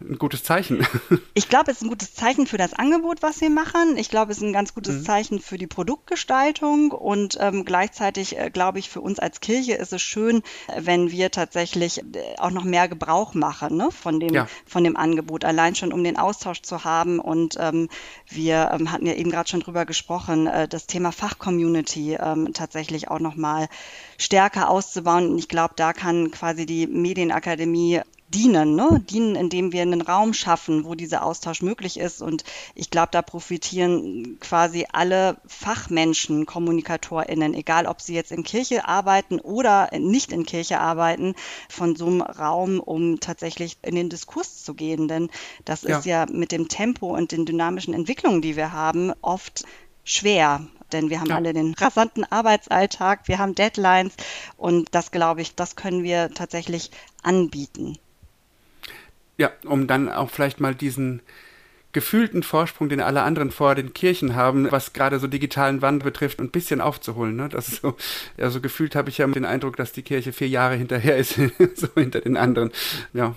ein 0.00 0.18
gutes 0.18 0.42
Zeichen. 0.44 0.86
Ich 1.34 1.48
glaube, 1.48 1.70
es 1.70 1.78
ist 1.78 1.82
ein 1.84 1.88
gutes 1.88 2.14
Zeichen 2.14 2.46
für 2.48 2.56
das 2.56 2.74
Angebot, 2.74 3.22
was 3.22 3.40
wir 3.40 3.50
machen. 3.50 3.96
Ich 3.96 4.10
glaube, 4.10 4.32
es 4.32 4.38
ist 4.38 4.44
ein 4.44 4.52
ganz 4.52 4.74
gutes 4.74 4.96
mhm. 4.96 5.04
Zeichen 5.04 5.40
für 5.40 5.56
die 5.56 5.68
Produktgestaltung 5.68 6.90
und 6.90 7.38
ähm, 7.40 7.64
gleichzeitig 7.64 8.36
äh, 8.36 8.50
glaube 8.50 8.80
ich, 8.80 8.88
für 8.88 9.00
uns 9.00 9.20
als 9.20 9.40
Kirche 9.40 9.74
ist 9.74 9.92
es 9.92 10.02
schön, 10.02 10.42
wenn 10.76 11.12
wir 11.12 11.30
tatsächlich 11.30 11.98
äh, 11.98 12.36
auch 12.38 12.50
noch 12.50 12.64
mehr 12.64 12.88
Gebrauch 12.88 13.34
machen 13.34 13.76
ne, 13.76 13.90
von, 13.92 14.18
dem, 14.18 14.34
ja. 14.34 14.48
von 14.66 14.82
dem 14.82 14.96
Angebot, 14.96 15.44
allein 15.44 15.76
schon 15.76 15.92
um 15.92 16.02
den 16.02 16.16
Austausch 16.16 16.62
zu 16.62 16.82
haben. 16.82 17.20
Und 17.20 17.56
ähm, 17.60 17.88
wir 18.28 18.70
ähm, 18.72 18.90
hatten 18.90 19.06
ja 19.06 19.14
eben 19.14 19.30
gerade 19.30 19.48
schon 19.48 19.60
drüber 19.60 19.86
gesprochen, 19.86 20.48
äh, 20.48 20.66
das 20.66 20.86
Thema 20.86 21.12
Fachcommunity 21.12 22.14
ähm, 22.14 22.52
tatsächlich 22.52 23.08
auch 23.08 23.20
noch 23.20 23.36
mal 23.36 23.68
stärker 24.18 24.70
auszubauen. 24.70 25.30
Und 25.30 25.38
ich 25.38 25.48
glaube, 25.48 25.74
da 25.76 25.92
kann 25.92 26.30
quasi 26.32 26.66
die 26.66 26.86
Medienakademie 26.86 28.00
dienen, 28.34 28.74
ne? 28.74 29.02
dienen, 29.08 29.36
indem 29.36 29.72
wir 29.72 29.82
einen 29.82 30.00
Raum 30.00 30.34
schaffen, 30.34 30.84
wo 30.84 30.94
dieser 30.94 31.24
Austausch 31.24 31.62
möglich 31.62 31.98
ist. 31.98 32.20
Und 32.20 32.44
ich 32.74 32.90
glaube, 32.90 33.08
da 33.12 33.22
profitieren 33.22 34.38
quasi 34.40 34.86
alle 34.92 35.38
Fachmenschen, 35.46 36.46
KommunikatorInnen, 36.46 37.54
egal 37.54 37.86
ob 37.86 38.00
sie 38.00 38.14
jetzt 38.14 38.32
in 38.32 38.42
Kirche 38.42 38.86
arbeiten 38.86 39.40
oder 39.40 39.90
nicht 39.98 40.32
in 40.32 40.44
Kirche 40.44 40.80
arbeiten, 40.80 41.34
von 41.68 41.96
so 41.96 42.06
einem 42.06 42.22
Raum, 42.22 42.80
um 42.80 43.20
tatsächlich 43.20 43.78
in 43.82 43.94
den 43.94 44.10
Diskurs 44.10 44.62
zu 44.62 44.74
gehen. 44.74 45.08
Denn 45.08 45.30
das 45.64 45.82
ja. 45.82 45.98
ist 45.98 46.04
ja 46.04 46.26
mit 46.30 46.52
dem 46.52 46.68
Tempo 46.68 47.16
und 47.16 47.32
den 47.32 47.46
dynamischen 47.46 47.94
Entwicklungen, 47.94 48.42
die 48.42 48.56
wir 48.56 48.72
haben, 48.72 49.12
oft 49.22 49.64
schwer 50.04 50.66
denn 50.92 51.10
wir 51.10 51.20
haben 51.20 51.28
ja. 51.28 51.36
alle 51.36 51.52
den 51.52 51.74
rasanten 51.74 52.24
Arbeitsalltag, 52.24 53.28
wir 53.28 53.38
haben 53.38 53.54
Deadlines 53.54 54.14
und 54.56 54.88
das 54.94 55.10
glaube 55.10 55.42
ich, 55.42 55.54
das 55.54 55.76
können 55.76 56.02
wir 56.02 56.30
tatsächlich 56.30 56.90
anbieten. 57.22 57.98
Ja, 59.38 59.52
um 59.64 59.86
dann 59.86 60.10
auch 60.10 60.30
vielleicht 60.30 60.60
mal 60.60 60.74
diesen 60.74 61.22
gefühlten 61.92 62.42
Vorsprung, 62.42 62.88
den 62.88 63.00
alle 63.00 63.22
anderen 63.22 63.50
vor 63.50 63.74
den 63.74 63.94
Kirchen 63.94 64.34
haben, 64.34 64.70
was 64.70 64.92
gerade 64.92 65.18
so 65.18 65.26
digitalen 65.26 65.80
Wandel 65.80 66.04
betrifft, 66.04 66.38
ein 66.38 66.50
bisschen 66.50 66.80
aufzuholen. 66.80 67.36
Ne? 67.36 67.48
Das 67.48 67.66
so, 67.66 67.96
ja, 68.36 68.50
so 68.50 68.60
gefühlt 68.60 68.94
habe 68.94 69.08
ich 69.08 69.18
ja 69.18 69.26
den 69.26 69.44
Eindruck, 69.44 69.76
dass 69.76 69.92
die 69.92 70.02
Kirche 70.02 70.32
vier 70.32 70.48
Jahre 70.48 70.76
hinterher 70.76 71.16
ist, 71.16 71.34
so 71.74 71.88
hinter 71.94 72.20
den 72.20 72.36
anderen. 72.36 72.72
Ja. 73.12 73.34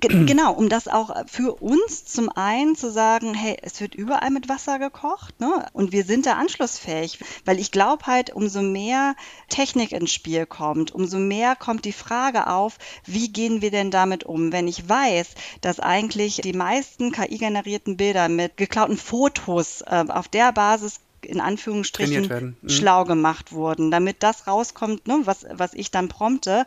Genau, 0.00 0.52
um 0.52 0.68
das 0.68 0.88
auch 0.88 1.14
für 1.26 1.54
uns 1.60 2.04
zum 2.04 2.30
einen 2.30 2.76
zu 2.76 2.90
sagen, 2.90 3.34
hey, 3.34 3.58
es 3.62 3.80
wird 3.80 3.94
überall 3.94 4.30
mit 4.30 4.48
Wasser 4.48 4.78
gekocht, 4.78 5.38
ne? 5.40 5.66
Und 5.72 5.92
wir 5.92 6.04
sind 6.04 6.26
da 6.26 6.34
anschlussfähig, 6.34 7.18
weil 7.44 7.58
ich 7.58 7.70
glaube 7.70 8.06
halt, 8.06 8.30
umso 8.34 8.62
mehr 8.62 9.14
Technik 9.48 9.92
ins 9.92 10.12
Spiel 10.12 10.46
kommt, 10.46 10.92
umso 10.92 11.18
mehr 11.18 11.56
kommt 11.56 11.84
die 11.84 11.92
Frage 11.92 12.46
auf, 12.46 12.78
wie 13.04 13.30
gehen 13.30 13.60
wir 13.60 13.70
denn 13.70 13.90
damit 13.90 14.24
um, 14.24 14.52
wenn 14.52 14.68
ich 14.68 14.88
weiß, 14.88 15.34
dass 15.60 15.80
eigentlich 15.80 16.36
die 16.36 16.52
meisten 16.52 17.12
KI-generierten 17.12 17.89
Bilder 17.96 18.28
mit 18.28 18.56
geklauten 18.56 18.96
Fotos 18.96 19.82
äh, 19.82 20.04
auf 20.08 20.28
der 20.28 20.52
Basis 20.52 21.00
in 21.22 21.40
Anführungsstrichen 21.40 22.56
mhm. 22.60 22.68
schlau 22.68 23.04
gemacht 23.04 23.52
wurden. 23.52 23.90
Damit 23.90 24.22
das 24.22 24.46
rauskommt, 24.46 25.06
ne, 25.06 25.20
was, 25.24 25.46
was 25.52 25.74
ich 25.74 25.90
dann 25.90 26.08
prompte, 26.08 26.66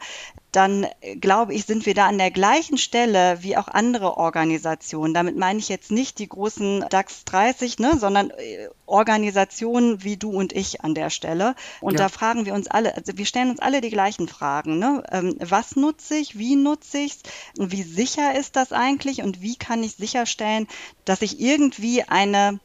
dann 0.52 0.86
äh, 1.02 1.16
glaube 1.16 1.54
ich, 1.54 1.66
sind 1.66 1.86
wir 1.86 1.94
da 1.94 2.08
an 2.08 2.18
der 2.18 2.32
gleichen 2.32 2.78
Stelle 2.78 3.40
wie 3.42 3.58
auch 3.58 3.68
andere 3.68 4.18
Organisationen. 4.18 5.14
Damit 5.14 5.36
meine 5.36 5.60
ich 5.60 5.68
jetzt 5.68 5.92
nicht 5.92 6.20
die 6.20 6.30
großen 6.30 6.86
DAX 6.90 7.26
30, 7.26 7.80
ne, 7.80 7.98
sondern 7.98 8.30
äh, 8.30 8.70
Organisationen 8.86 10.04
wie 10.04 10.18
du 10.18 10.32
und 10.32 10.54
ich 10.54 10.82
an 10.82 10.94
der 10.94 11.10
Stelle. 11.10 11.56
Und 11.82 11.94
ja. 11.94 12.00
da 12.00 12.10
fragen 12.10 12.46
wir 12.46 12.54
uns 12.54 12.68
alle, 12.68 12.96
also 12.96 13.18
wir 13.18 13.26
stellen 13.26 13.50
uns 13.50 13.60
alle 13.60 13.82
die 13.82 13.90
gleichen 13.90 14.28
Fragen. 14.28 14.78
Ne? 14.78 15.04
Ähm, 15.12 15.36
was 15.40 15.76
nutze 15.76 16.16
ich? 16.16 16.38
Wie 16.38 16.56
nutze 16.56 17.00
ich 17.00 17.14
es? 17.14 17.72
Wie 17.72 17.84
sicher 17.84 18.38
ist 18.38 18.56
das 18.56 18.72
eigentlich? 18.72 19.24
Und 19.24 19.42
wie 19.42 19.56
kann 19.56 19.84
ich 19.84 19.96
sicherstellen, 19.96 20.68
dass 21.06 21.22
ich 21.22 21.40
irgendwie 21.40 22.04
eine 22.04 22.60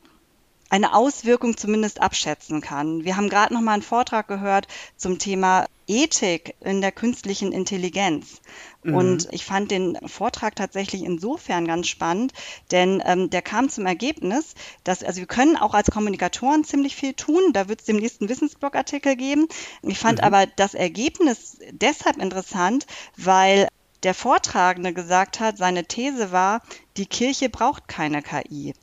eine 0.71 0.95
Auswirkung 0.95 1.57
zumindest 1.57 2.01
abschätzen 2.01 2.61
kann. 2.61 3.05
Wir 3.05 3.17
haben 3.17 3.29
gerade 3.29 3.55
noch 3.55 3.61
mal 3.61 3.73
einen 3.73 3.83
Vortrag 3.83 4.29
gehört 4.29 4.69
zum 4.97 5.19
Thema 5.19 5.67
Ethik 5.87 6.55
in 6.61 6.83
der 6.83 6.93
künstlichen 6.93 7.53
Intelligenz. 7.53 8.43
Mhm. 8.83 8.95
Und 8.95 9.29
ich 9.33 9.45
fand 9.45 9.71
den 9.71 9.99
Vortrag 10.07 10.55
tatsächlich 10.55 11.03
insofern 11.03 11.67
ganz 11.67 11.89
spannend, 11.89 12.33
denn 12.71 13.03
ähm, 13.07 13.31
der 13.31 13.43
kam 13.43 13.71
zum 13.71 13.87
Ergebnis, 13.87 14.55
dass, 14.85 15.03
also 15.03 15.21
wir 15.21 15.27
können 15.27 15.57
auch 15.57 15.73
als 15.73 15.91
Kommunikatoren 15.91 16.65
ziemlich 16.65 16.95
viel 16.95 17.15
tun. 17.15 17.53
Da 17.55 17.69
wird 17.69 17.81
es 17.81 17.87
demnächst 17.87 18.21
einen 18.21 18.29
Wissensblogartikel 18.29 19.17
geben. 19.17 19.49
Ich 19.83 19.99
fand 19.99 20.19
mhm. 20.19 20.25
aber 20.25 20.47
das 20.47 20.75
Ergebnis 20.75 21.59
deshalb 21.73 22.19
interessant, 22.19 22.87
weil 23.17 23.69
der 24.03 24.15
Vortragende 24.15 24.93
gesagt 24.93 25.41
hat, 25.41 25.59
seine 25.59 25.85
These 25.85 26.31
war, 26.33 26.63
die 26.97 27.07
Kirche 27.07 27.49
braucht 27.49 27.89
keine 27.89 28.23
KI, 28.23 28.75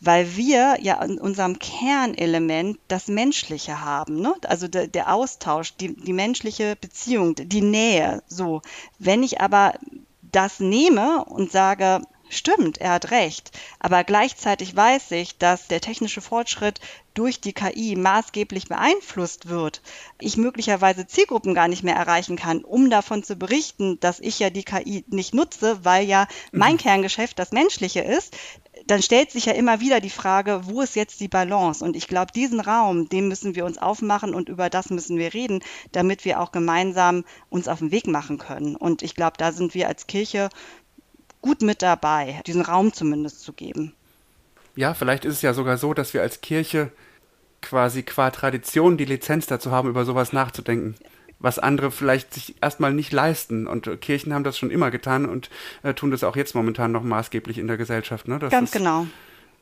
weil 0.00 0.36
wir 0.36 0.78
ja 0.80 1.02
in 1.02 1.18
unserem 1.18 1.58
Kernelement 1.58 2.78
das 2.88 3.08
Menschliche 3.08 3.80
haben, 3.80 4.20
ne? 4.20 4.34
also 4.46 4.68
der, 4.68 4.86
der 4.86 5.12
Austausch, 5.12 5.74
die, 5.76 5.94
die 5.94 6.12
menschliche 6.12 6.76
Beziehung, 6.76 7.34
die 7.34 7.62
Nähe. 7.62 8.22
So, 8.26 8.62
wenn 8.98 9.22
ich 9.22 9.40
aber 9.40 9.74
das 10.22 10.60
nehme 10.60 11.24
und 11.24 11.50
sage, 11.50 12.02
Stimmt, 12.32 12.78
er 12.78 12.92
hat 12.92 13.10
recht. 13.10 13.50
Aber 13.80 14.04
gleichzeitig 14.04 14.76
weiß 14.76 15.10
ich, 15.10 15.36
dass 15.38 15.66
der 15.66 15.80
technische 15.80 16.20
Fortschritt 16.20 16.80
durch 17.12 17.40
die 17.40 17.52
KI 17.52 17.96
maßgeblich 17.96 18.68
beeinflusst 18.68 19.48
wird, 19.48 19.82
ich 20.20 20.36
möglicherweise 20.36 21.08
Zielgruppen 21.08 21.54
gar 21.54 21.66
nicht 21.66 21.82
mehr 21.82 21.96
erreichen 21.96 22.36
kann, 22.36 22.64
um 22.64 22.88
davon 22.88 23.24
zu 23.24 23.34
berichten, 23.34 23.98
dass 23.98 24.20
ich 24.20 24.38
ja 24.38 24.48
die 24.48 24.62
KI 24.62 25.04
nicht 25.08 25.34
nutze, 25.34 25.84
weil 25.84 26.06
ja 26.06 26.28
mein 26.52 26.74
mhm. 26.74 26.78
Kerngeschäft 26.78 27.36
das 27.40 27.50
menschliche 27.50 28.00
ist, 28.00 28.36
dann 28.86 29.02
stellt 29.02 29.30
sich 29.30 29.46
ja 29.46 29.52
immer 29.52 29.80
wieder 29.80 30.00
die 30.00 30.10
Frage, 30.10 30.62
wo 30.64 30.80
ist 30.80 30.96
jetzt 30.96 31.20
die 31.20 31.28
Balance? 31.28 31.84
Und 31.84 31.96
ich 31.96 32.08
glaube, 32.08 32.32
diesen 32.32 32.60
Raum, 32.60 33.08
den 33.08 33.28
müssen 33.28 33.54
wir 33.54 33.64
uns 33.64 33.78
aufmachen 33.78 34.34
und 34.34 34.48
über 34.48 34.70
das 34.70 34.90
müssen 34.90 35.18
wir 35.18 35.34
reden, 35.34 35.60
damit 35.92 36.24
wir 36.24 36.40
auch 36.40 36.52
gemeinsam 36.52 37.24
uns 37.50 37.68
auf 37.68 37.80
den 37.80 37.90
Weg 37.90 38.06
machen 38.06 38.38
können. 38.38 38.76
Und 38.76 39.02
ich 39.02 39.14
glaube, 39.14 39.36
da 39.36 39.52
sind 39.52 39.74
wir 39.74 39.88
als 39.88 40.06
Kirche 40.06 40.48
gut 41.40 41.62
mit 41.62 41.82
dabei, 41.82 42.40
diesen 42.46 42.62
Raum 42.62 42.92
zumindest 42.92 43.42
zu 43.42 43.52
geben. 43.52 43.94
Ja, 44.76 44.94
vielleicht 44.94 45.24
ist 45.24 45.34
es 45.34 45.42
ja 45.42 45.54
sogar 45.54 45.76
so, 45.76 45.94
dass 45.94 46.14
wir 46.14 46.22
als 46.22 46.40
Kirche 46.40 46.90
quasi 47.60 48.02
qua 48.02 48.30
Tradition 48.30 48.96
die 48.96 49.04
Lizenz 49.04 49.46
dazu 49.46 49.70
haben, 49.70 49.88
über 49.88 50.04
sowas 50.04 50.32
nachzudenken. 50.32 50.94
Was 51.38 51.58
andere 51.58 51.90
vielleicht 51.90 52.34
sich 52.34 52.56
erstmal 52.60 52.92
nicht 52.92 53.12
leisten. 53.12 53.66
Und 53.66 54.00
Kirchen 54.00 54.34
haben 54.34 54.44
das 54.44 54.58
schon 54.58 54.70
immer 54.70 54.90
getan 54.90 55.26
und 55.26 55.48
äh, 55.82 55.94
tun 55.94 56.10
das 56.10 56.22
auch 56.22 56.36
jetzt 56.36 56.54
momentan 56.54 56.92
noch 56.92 57.02
maßgeblich 57.02 57.58
in 57.58 57.66
der 57.66 57.78
Gesellschaft. 57.78 58.28
Ne? 58.28 58.38
Ganz 58.38 58.70
ist, 58.70 58.72
genau. 58.72 59.06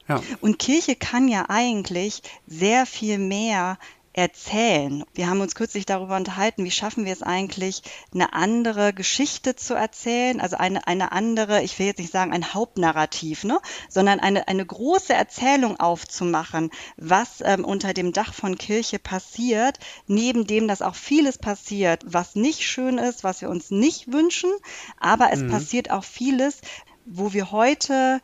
Ja. 0.08 0.20
Und 0.40 0.58
Kirche 0.58 0.96
kann 0.96 1.28
ja 1.28 1.46
eigentlich 1.48 2.22
sehr 2.46 2.86
viel 2.86 3.18
mehr 3.18 3.78
erzählen. 4.18 5.04
Wir 5.14 5.30
haben 5.30 5.40
uns 5.40 5.54
kürzlich 5.54 5.86
darüber 5.86 6.16
unterhalten, 6.16 6.64
wie 6.64 6.72
schaffen 6.72 7.04
wir 7.04 7.12
es 7.12 7.22
eigentlich, 7.22 7.82
eine 8.12 8.32
andere 8.32 8.92
Geschichte 8.92 9.54
zu 9.54 9.74
erzählen, 9.74 10.40
also 10.40 10.56
eine, 10.56 10.88
eine 10.88 11.12
andere, 11.12 11.62
ich 11.62 11.78
will 11.78 11.86
jetzt 11.86 12.00
nicht 12.00 12.12
sagen 12.12 12.32
ein 12.32 12.52
Hauptnarrativ, 12.52 13.44
ne, 13.44 13.60
sondern 13.88 14.18
eine, 14.18 14.48
eine 14.48 14.66
große 14.66 15.14
Erzählung 15.14 15.78
aufzumachen, 15.78 16.70
was 16.96 17.42
ähm, 17.42 17.64
unter 17.64 17.94
dem 17.94 18.12
Dach 18.12 18.34
von 18.34 18.58
Kirche 18.58 18.98
passiert, 18.98 19.78
neben 20.08 20.48
dem, 20.48 20.66
dass 20.66 20.82
auch 20.82 20.96
vieles 20.96 21.38
passiert, 21.38 22.02
was 22.04 22.34
nicht 22.34 22.64
schön 22.64 22.98
ist, 22.98 23.22
was 23.22 23.40
wir 23.40 23.48
uns 23.48 23.70
nicht 23.70 24.12
wünschen, 24.12 24.50
aber 24.98 25.32
es 25.32 25.42
mhm. 25.42 25.50
passiert 25.50 25.92
auch 25.92 26.04
vieles, 26.04 26.60
wo 27.04 27.32
wir 27.32 27.52
heute 27.52 28.20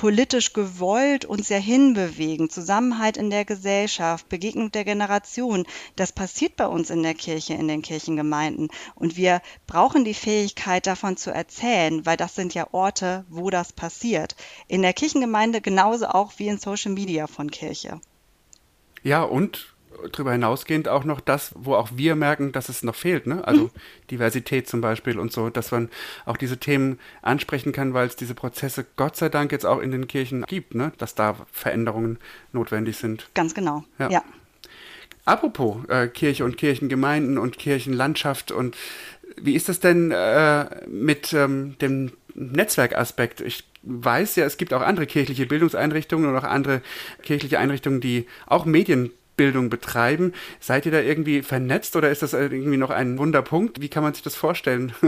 politisch 0.00 0.54
gewollt 0.54 1.26
uns 1.26 1.50
ja 1.50 1.58
hinbewegen, 1.58 2.48
Zusammenhalt 2.48 3.18
in 3.18 3.28
der 3.28 3.44
Gesellschaft, 3.44 4.30
Begegnung 4.30 4.72
der 4.72 4.86
Generation, 4.86 5.66
das 5.94 6.10
passiert 6.10 6.56
bei 6.56 6.66
uns 6.66 6.88
in 6.88 7.02
der 7.02 7.12
Kirche, 7.12 7.52
in 7.52 7.68
den 7.68 7.82
Kirchengemeinden. 7.82 8.68
Und 8.94 9.18
wir 9.18 9.42
brauchen 9.66 10.06
die 10.06 10.14
Fähigkeit 10.14 10.86
davon 10.86 11.18
zu 11.18 11.30
erzählen, 11.30 12.06
weil 12.06 12.16
das 12.16 12.34
sind 12.34 12.54
ja 12.54 12.68
Orte, 12.72 13.26
wo 13.28 13.50
das 13.50 13.74
passiert. 13.74 14.36
In 14.68 14.80
der 14.80 14.94
Kirchengemeinde 14.94 15.60
genauso 15.60 16.06
auch 16.06 16.32
wie 16.38 16.48
in 16.48 16.56
Social 16.56 16.92
Media 16.92 17.26
von 17.26 17.50
Kirche. 17.50 18.00
Ja, 19.02 19.22
und 19.22 19.74
darüber 20.12 20.32
hinausgehend 20.32 20.88
auch 20.88 21.04
noch 21.04 21.20
das, 21.20 21.52
wo 21.54 21.74
auch 21.74 21.90
wir 21.94 22.16
merken, 22.16 22.52
dass 22.52 22.68
es 22.68 22.82
noch 22.82 22.94
fehlt, 22.94 23.26
ne? 23.26 23.46
Also 23.46 23.64
mhm. 23.64 23.70
Diversität 24.10 24.68
zum 24.68 24.80
Beispiel 24.80 25.18
und 25.18 25.32
so, 25.32 25.50
dass 25.50 25.70
man 25.70 25.88
auch 26.26 26.36
diese 26.36 26.58
Themen 26.58 26.98
ansprechen 27.22 27.72
kann, 27.72 27.94
weil 27.94 28.06
es 28.06 28.16
diese 28.16 28.34
Prozesse 28.34 28.86
Gott 28.96 29.16
sei 29.16 29.28
Dank 29.28 29.52
jetzt 29.52 29.66
auch 29.66 29.80
in 29.80 29.90
den 29.90 30.08
Kirchen 30.08 30.44
gibt, 30.46 30.74
ne? 30.74 30.92
Dass 30.98 31.14
da 31.14 31.36
Veränderungen 31.52 32.18
notwendig 32.52 32.96
sind. 32.96 33.28
Ganz 33.34 33.54
genau. 33.54 33.84
ja. 33.98 34.10
ja. 34.10 34.22
Apropos 35.26 35.84
äh, 35.88 36.08
Kirche 36.08 36.44
und 36.44 36.56
Kirchengemeinden 36.56 37.38
und 37.38 37.58
Kirchenlandschaft 37.58 38.50
und 38.50 38.76
wie 39.36 39.54
ist 39.54 39.68
das 39.68 39.78
denn 39.80 40.10
äh, 40.10 40.66
mit 40.88 41.32
ähm, 41.32 41.76
dem 41.80 42.12
Netzwerkaspekt? 42.34 43.40
Ich 43.40 43.64
weiß 43.82 44.36
ja, 44.36 44.44
es 44.44 44.56
gibt 44.56 44.72
auch 44.72 44.82
andere 44.82 45.06
kirchliche 45.06 45.46
Bildungseinrichtungen 45.46 46.28
und 46.28 46.36
auch 46.36 46.44
andere 46.44 46.82
kirchliche 47.22 47.58
Einrichtungen, 47.58 48.00
die 48.00 48.26
auch 48.46 48.64
Medien 48.64 49.10
Bildung 49.40 49.70
betreiben. 49.70 50.34
Seid 50.60 50.84
ihr 50.84 50.92
da 50.92 51.00
irgendwie 51.00 51.40
vernetzt 51.40 51.96
oder 51.96 52.10
ist 52.10 52.20
das 52.20 52.34
irgendwie 52.34 52.76
noch 52.76 52.90
ein 52.90 53.16
Wunderpunkt? 53.16 53.80
Wie 53.80 53.88
kann 53.88 54.02
man 54.02 54.12
sich 54.12 54.22
das 54.22 54.34
vorstellen? 54.34 54.92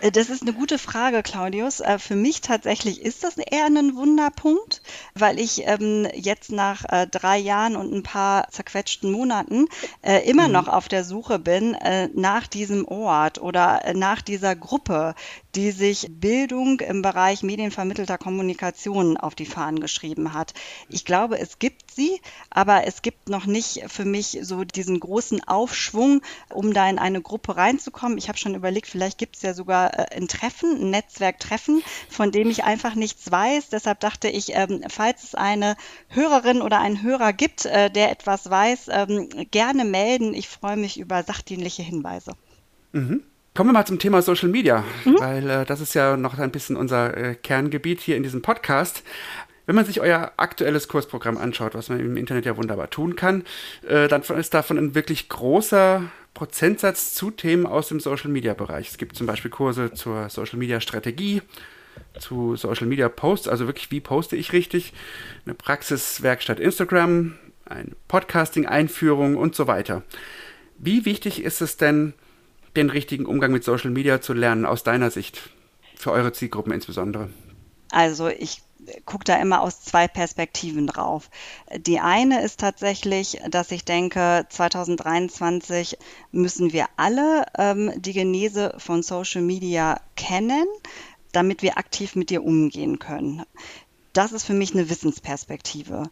Äh, 0.00 0.10
das 0.12 0.30
ist 0.30 0.42
eine 0.42 0.52
gute 0.52 0.78
Frage, 0.78 1.22
Claudius. 1.22 1.80
Äh, 1.80 1.98
für 1.98 2.14
mich 2.14 2.40
tatsächlich 2.40 3.02
ist 3.02 3.24
das 3.24 3.36
eher 3.36 3.66
ein 3.66 3.96
Wunderpunkt, 3.96 4.82
weil 5.14 5.38
ich 5.38 5.62
ähm, 5.66 6.06
jetzt 6.14 6.52
nach 6.52 6.84
äh, 6.88 7.06
drei 7.06 7.38
Jahren 7.38 7.76
und 7.76 7.92
ein 7.92 8.02
paar 8.02 8.48
zerquetschten 8.50 9.10
Monaten 9.10 9.66
äh, 10.02 10.28
immer 10.28 10.46
mhm. 10.46 10.52
noch 10.52 10.68
auf 10.68 10.88
der 10.88 11.04
Suche 11.04 11.38
bin 11.38 11.74
äh, 11.74 12.08
nach 12.14 12.46
diesem 12.46 12.86
Ort 12.86 13.40
oder 13.40 13.82
nach 13.94 14.22
dieser 14.22 14.54
Gruppe, 14.54 15.14
die 15.54 15.70
sich 15.70 16.06
Bildung 16.10 16.80
im 16.80 17.02
Bereich 17.02 17.42
medienvermittelter 17.42 18.18
Kommunikation 18.18 19.16
auf 19.16 19.34
die 19.34 19.46
Fahnen 19.46 19.80
geschrieben 19.80 20.32
hat. 20.32 20.54
Ich 20.88 21.04
glaube, 21.04 21.38
es 21.38 21.58
gibt 21.58 21.89
sie, 21.94 22.20
aber 22.50 22.86
es 22.86 23.02
gibt 23.02 23.28
noch 23.28 23.46
nicht 23.46 23.84
für 23.88 24.04
mich 24.04 24.38
so 24.42 24.64
diesen 24.64 25.00
großen 25.00 25.42
Aufschwung, 25.46 26.22
um 26.48 26.72
da 26.72 26.88
in 26.88 26.98
eine 26.98 27.20
Gruppe 27.20 27.56
reinzukommen. 27.56 28.18
Ich 28.18 28.28
habe 28.28 28.38
schon 28.38 28.54
überlegt, 28.54 28.86
vielleicht 28.86 29.18
gibt 29.18 29.36
es 29.36 29.42
ja 29.42 29.54
sogar 29.54 29.98
äh, 29.98 30.16
ein 30.16 30.28
Treffen, 30.28 30.80
ein 30.80 30.90
Netzwerktreffen, 30.90 31.82
von 32.08 32.30
dem 32.30 32.48
ich 32.50 32.64
einfach 32.64 32.94
nichts 32.94 33.30
weiß. 33.30 33.68
Deshalb 33.70 34.00
dachte 34.00 34.28
ich, 34.28 34.54
ähm, 34.54 34.82
falls 34.88 35.24
es 35.24 35.34
eine 35.34 35.76
Hörerin 36.08 36.62
oder 36.62 36.80
einen 36.80 37.02
Hörer 37.02 37.32
gibt, 37.32 37.66
äh, 37.66 37.90
der 37.90 38.10
etwas 38.10 38.48
weiß, 38.48 38.88
ähm, 38.90 39.28
gerne 39.50 39.84
melden. 39.84 40.34
Ich 40.34 40.48
freue 40.48 40.76
mich 40.76 40.98
über 40.98 41.22
sachdienliche 41.22 41.82
Hinweise. 41.82 42.32
Mhm. 42.92 43.22
Kommen 43.54 43.70
wir 43.70 43.72
mal 43.74 43.84
zum 43.84 43.98
Thema 43.98 44.22
Social 44.22 44.48
Media, 44.48 44.84
mhm. 45.04 45.18
weil 45.18 45.50
äh, 45.50 45.64
das 45.64 45.80
ist 45.80 45.94
ja 45.94 46.16
noch 46.16 46.38
ein 46.38 46.52
bisschen 46.52 46.76
unser 46.76 47.16
äh, 47.16 47.34
Kerngebiet 47.34 48.00
hier 48.00 48.16
in 48.16 48.22
diesem 48.22 48.42
Podcast. 48.42 49.02
Wenn 49.70 49.76
man 49.76 49.84
sich 49.84 50.00
euer 50.00 50.32
aktuelles 50.36 50.88
Kursprogramm 50.88 51.38
anschaut, 51.38 51.76
was 51.76 51.90
man 51.90 52.00
im 52.00 52.16
Internet 52.16 52.44
ja 52.44 52.56
wunderbar 52.56 52.90
tun 52.90 53.14
kann, 53.14 53.44
äh, 53.86 54.08
dann 54.08 54.22
ist 54.22 54.52
davon 54.52 54.76
ein 54.76 54.96
wirklich 54.96 55.28
großer 55.28 56.10
Prozentsatz 56.34 57.14
zu 57.14 57.30
Themen 57.30 57.66
aus 57.66 57.86
dem 57.86 58.00
Social 58.00 58.32
Media 58.32 58.52
Bereich. 58.54 58.88
Es 58.88 58.98
gibt 58.98 59.14
zum 59.14 59.28
Beispiel 59.28 59.48
Kurse 59.52 59.92
zur 59.92 60.28
Social 60.28 60.58
Media 60.58 60.80
Strategie, 60.80 61.42
zu 62.18 62.56
Social 62.56 62.88
Media 62.88 63.08
Posts, 63.08 63.46
also 63.46 63.68
wirklich, 63.68 63.92
wie 63.92 64.00
poste 64.00 64.34
ich 64.34 64.52
richtig, 64.52 64.92
eine 65.46 65.54
Praxiswerkstatt 65.54 66.58
Instagram, 66.58 67.36
eine 67.64 67.92
Podcasting-Einführung 68.08 69.36
und 69.36 69.54
so 69.54 69.68
weiter. 69.68 70.02
Wie 70.78 71.04
wichtig 71.04 71.44
ist 71.44 71.60
es 71.60 71.76
denn, 71.76 72.14
den 72.74 72.90
richtigen 72.90 73.24
Umgang 73.24 73.52
mit 73.52 73.62
Social 73.62 73.92
Media 73.92 74.20
zu 74.20 74.32
lernen, 74.32 74.66
aus 74.66 74.82
deiner 74.82 75.12
Sicht, 75.12 75.40
für 75.94 76.10
eure 76.10 76.32
Zielgruppen 76.32 76.72
insbesondere? 76.72 77.30
Also 77.92 78.26
ich 78.26 78.62
gucke 79.04 79.24
da 79.24 79.36
immer 79.36 79.62
aus 79.62 79.82
zwei 79.82 80.08
Perspektiven 80.08 80.86
drauf. 80.86 81.30
Die 81.76 82.00
eine 82.00 82.42
ist 82.42 82.60
tatsächlich, 82.60 83.40
dass 83.48 83.70
ich 83.70 83.84
denke, 83.84 84.46
2023 84.48 85.98
müssen 86.32 86.72
wir 86.72 86.86
alle 86.96 87.46
ähm, 87.58 87.92
die 87.96 88.12
Genese 88.12 88.74
von 88.78 89.02
Social 89.02 89.42
Media 89.42 90.00
kennen, 90.16 90.66
damit 91.32 91.62
wir 91.62 91.78
aktiv 91.78 92.16
mit 92.16 92.30
ihr 92.30 92.44
umgehen 92.44 92.98
können. 92.98 93.44
Das 94.12 94.32
ist 94.32 94.44
für 94.44 94.54
mich 94.54 94.74
eine 94.74 94.90
Wissensperspektive. 94.90 96.10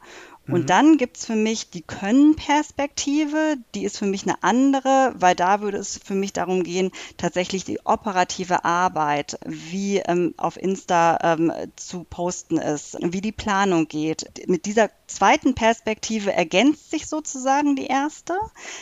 Und 0.48 0.62
mhm. 0.62 0.66
dann 0.66 0.96
gibt 0.96 1.18
es 1.18 1.26
für 1.26 1.36
mich 1.36 1.70
die 1.70 1.82
Können-Perspektive, 1.82 3.56
die 3.74 3.84
ist 3.84 3.98
für 3.98 4.06
mich 4.06 4.22
eine 4.24 4.42
andere, 4.42 5.14
weil 5.16 5.34
da 5.34 5.60
würde 5.60 5.78
es 5.78 6.00
für 6.02 6.14
mich 6.14 6.32
darum 6.32 6.62
gehen, 6.62 6.90
tatsächlich 7.18 7.64
die 7.64 7.84
operative 7.84 8.64
Arbeit, 8.64 9.38
wie 9.44 9.98
ähm, 9.98 10.34
auf 10.38 10.56
Insta 10.56 11.18
ähm, 11.22 11.52
zu 11.76 12.04
posten 12.04 12.56
ist, 12.56 12.96
wie 13.00 13.20
die 13.20 13.32
Planung 13.32 13.88
geht. 13.88 14.48
Mit 14.48 14.64
dieser 14.64 14.90
zweiten 15.06 15.54
Perspektive 15.54 16.32
ergänzt 16.32 16.90
sich 16.90 17.06
sozusagen 17.06 17.76
die 17.76 17.86
erste. 17.86 18.38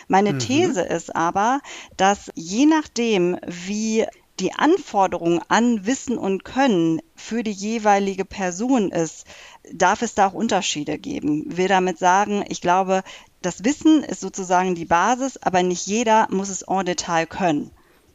Meine 0.08 0.34
mhm. 0.34 0.38
These 0.38 0.82
ist 0.82 1.14
aber, 1.14 1.60
dass 1.96 2.30
je 2.34 2.66
nachdem, 2.66 3.38
wie 3.46 4.06
die 4.40 4.52
Anforderung 4.52 5.40
an 5.48 5.86
Wissen 5.86 6.18
und 6.18 6.44
Können 6.44 7.00
für 7.14 7.42
die 7.42 7.52
jeweilige 7.52 8.24
Person 8.24 8.90
ist, 8.90 9.26
darf 9.72 10.02
es 10.02 10.14
da 10.14 10.28
auch 10.28 10.32
Unterschiede 10.32 10.98
geben. 10.98 11.56
Will 11.56 11.68
damit 11.68 11.98
sagen, 11.98 12.44
ich 12.48 12.60
glaube, 12.60 13.02
das 13.42 13.64
Wissen 13.64 14.02
ist 14.02 14.20
sozusagen 14.20 14.74
die 14.74 14.84
Basis, 14.84 15.36
aber 15.38 15.62
nicht 15.62 15.86
jeder 15.86 16.28
muss 16.30 16.48
es 16.48 16.62
en 16.62 16.84
Detail 16.84 17.26
können. 17.26 17.70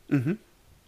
Mhm. 0.10 0.38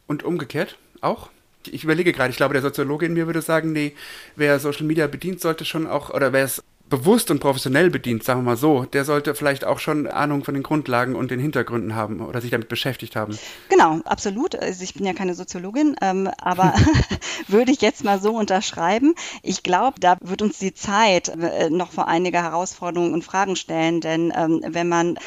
Und 0.07 0.23
umgekehrt 0.23 0.77
auch? 1.01 1.29
Ich 1.71 1.83
überlege 1.83 2.11
gerade, 2.11 2.29
ich 2.29 2.37
glaube, 2.37 2.53
der 2.53 2.61
Soziologe 2.61 3.05
in 3.05 3.13
mir 3.13 3.25
würde 3.25 3.41
sagen, 3.41 3.71
nee, 3.71 3.95
wer 4.35 4.59
Social 4.59 4.85
Media 4.85 5.07
bedient, 5.07 5.39
sollte 5.39 5.63
schon 5.63 5.87
auch, 5.87 6.09
oder 6.09 6.33
wer 6.33 6.43
es 6.43 6.61
bewusst 6.93 7.31
und 7.31 7.39
professionell 7.39 7.89
bedient, 7.89 8.23
sagen 8.23 8.41
wir 8.41 8.51
mal 8.51 8.55
so, 8.55 8.85
der 8.85 9.03
sollte 9.03 9.33
vielleicht 9.33 9.65
auch 9.65 9.79
schon 9.79 10.05
Ahnung 10.05 10.43
von 10.43 10.53
den 10.53 10.61
Grundlagen 10.61 11.15
und 11.15 11.31
den 11.31 11.39
Hintergründen 11.39 11.95
haben 11.95 12.21
oder 12.21 12.39
sich 12.39 12.51
damit 12.51 12.67
beschäftigt 12.67 13.15
haben. 13.15 13.35
Genau, 13.69 14.01
absolut. 14.05 14.55
Also 14.55 14.83
ich 14.83 14.93
bin 14.93 15.03
ja 15.03 15.13
keine 15.13 15.33
Soziologin, 15.33 15.95
ähm, 16.03 16.29
aber 16.39 16.75
würde 17.47 17.71
ich 17.71 17.81
jetzt 17.81 18.03
mal 18.03 18.21
so 18.21 18.37
unterschreiben. 18.37 19.15
Ich 19.41 19.63
glaube, 19.63 19.99
da 19.99 20.17
wird 20.21 20.43
uns 20.43 20.59
die 20.59 20.75
Zeit 20.75 21.29
äh, 21.29 21.71
noch 21.71 21.91
vor 21.91 22.07
einige 22.07 22.43
Herausforderungen 22.43 23.15
und 23.15 23.23
Fragen 23.23 23.55
stellen, 23.55 23.99
denn 23.99 24.31
ähm, 24.35 24.61
wenn 24.63 24.87
man 24.87 25.17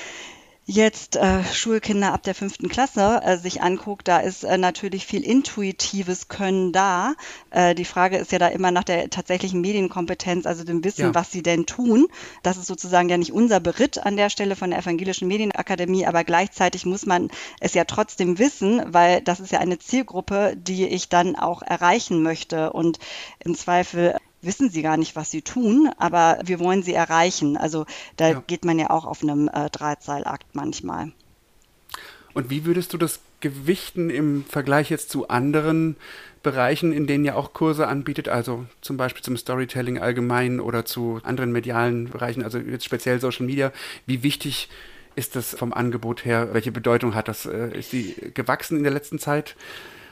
jetzt 0.67 1.15
äh, 1.15 1.45
Schulkinder 1.45 2.13
ab 2.13 2.25
der 2.25 2.35
fünften 2.35 2.69
Klasse 2.69 3.21
äh, 3.23 3.39
sich 3.39 3.63
anguckt, 3.63 4.09
da 4.09 4.19
ist 4.19 4.43
äh, 4.43 4.59
natürlich 4.59 5.07
viel 5.07 5.23
intuitives 5.23 6.27
Können 6.27 6.73
da. 6.73 7.15
Äh, 7.51 7.77
die 7.77 7.85
Frage 7.85 8.17
ist 8.17 8.33
ja 8.33 8.41
da 8.41 8.49
immer 8.49 8.73
nach 8.73 8.83
der 8.83 9.09
tatsächlichen 9.09 9.61
Medienkompetenz, 9.61 10.45
also 10.45 10.65
dem 10.65 10.83
Wissen, 10.83 11.03
ja. 11.03 11.15
was 11.15 11.31
sie 11.31 11.43
denn 11.43 11.67
tun. 11.67 12.09
Das 12.43 12.57
ist 12.57 12.67
sozusagen 12.67 13.09
ja 13.09 13.17
nicht 13.17 13.33
unser 13.33 13.61
Beritt 13.61 14.05
an 14.05 14.17
der 14.17 14.29
Stelle 14.29 14.57
von 14.57 14.71
der 14.71 14.81
Evangelischen 14.81 15.29
Medienakademie, 15.29 16.05
aber 16.05 16.25
gleichzeitig 16.25 16.85
muss 16.85 17.07
man 17.07 17.31
es 17.61 17.75
ja 17.75 17.85
trotzdem 17.85 18.41
wissen, 18.41 18.83
weil 18.89 19.21
das 19.23 19.39
ist 19.39 19.53
ja 19.53 19.61
eine 19.61 19.79
Zielgruppe, 19.79 20.55
die 20.57 20.89
ich 20.89 21.09
dann 21.09 21.37
auch 21.37 21.63
erreichen 21.63 22.25
möchte. 22.25 22.73
Und 22.73 22.99
im 23.39 23.55
Zweifel 23.55 24.17
wissen 24.43 24.71
sie 24.71 24.83
gar 24.83 24.97
nicht, 24.97 25.17
was 25.17 25.31
sie 25.31 25.43
tun, 25.43 25.91
aber 25.99 26.39
wir 26.45 26.61
wollen 26.61 26.83
sie 26.83 26.95
erreichen. 26.95 27.57
Also 27.57 27.87
da 28.17 28.29
ja. 28.29 28.43
geht 28.47 28.65
man 28.65 28.79
ja 28.79 28.91
auch 28.91 29.05
auf 29.05 29.23
einem 29.23 29.49
äh, 29.49 29.71
Drahtseilakt 29.71 30.55
manchmal. 30.55 31.13
Und 32.35 32.51
wie 32.51 32.67
würdest 32.67 32.93
du 32.93 32.99
das 32.99 33.21
gewichten 33.41 34.11
im 34.11 34.45
Vergleich 34.45 34.91
jetzt 34.91 35.11
zu 35.11 35.29
anderen 35.29 35.97
Bereichen, 36.43 36.93
in 36.93 37.07
denen 37.07 37.25
ihr 37.25 37.37
auch 37.37 37.55
Kurse 37.55 37.89
anbietet, 37.89 38.29
also 38.29 38.67
zum 38.81 38.97
Beispiel 38.97 39.23
zum 39.23 39.37
Storytelling 39.37 39.99
allgemein 39.99 40.61
oder 40.61 40.85
zu 40.85 41.21
anderen 41.25 41.51
medialen 41.51 42.11
Bereichen, 42.11 42.45
also 42.45 42.59
jetzt 42.59 42.85
speziell 42.85 43.21
Social 43.21 43.47
Media. 43.47 43.73
Wie 44.07 44.23
wichtig 44.23 44.69
ist 45.17 45.35
das 45.35 45.55
vom 45.55 45.73
Angebot 45.73 46.25
her? 46.25 46.51
Welche 46.53 46.73
Bedeutung 46.73 47.15
hat 47.15 47.29
das? 47.29 47.47
Äh, 47.47 47.77
ist 47.79 47.93
die 47.93 48.15
gewachsen 48.35 48.77
in 48.77 48.83
der 48.83 48.93
letzten 48.93 49.19
Zeit? 49.19 49.57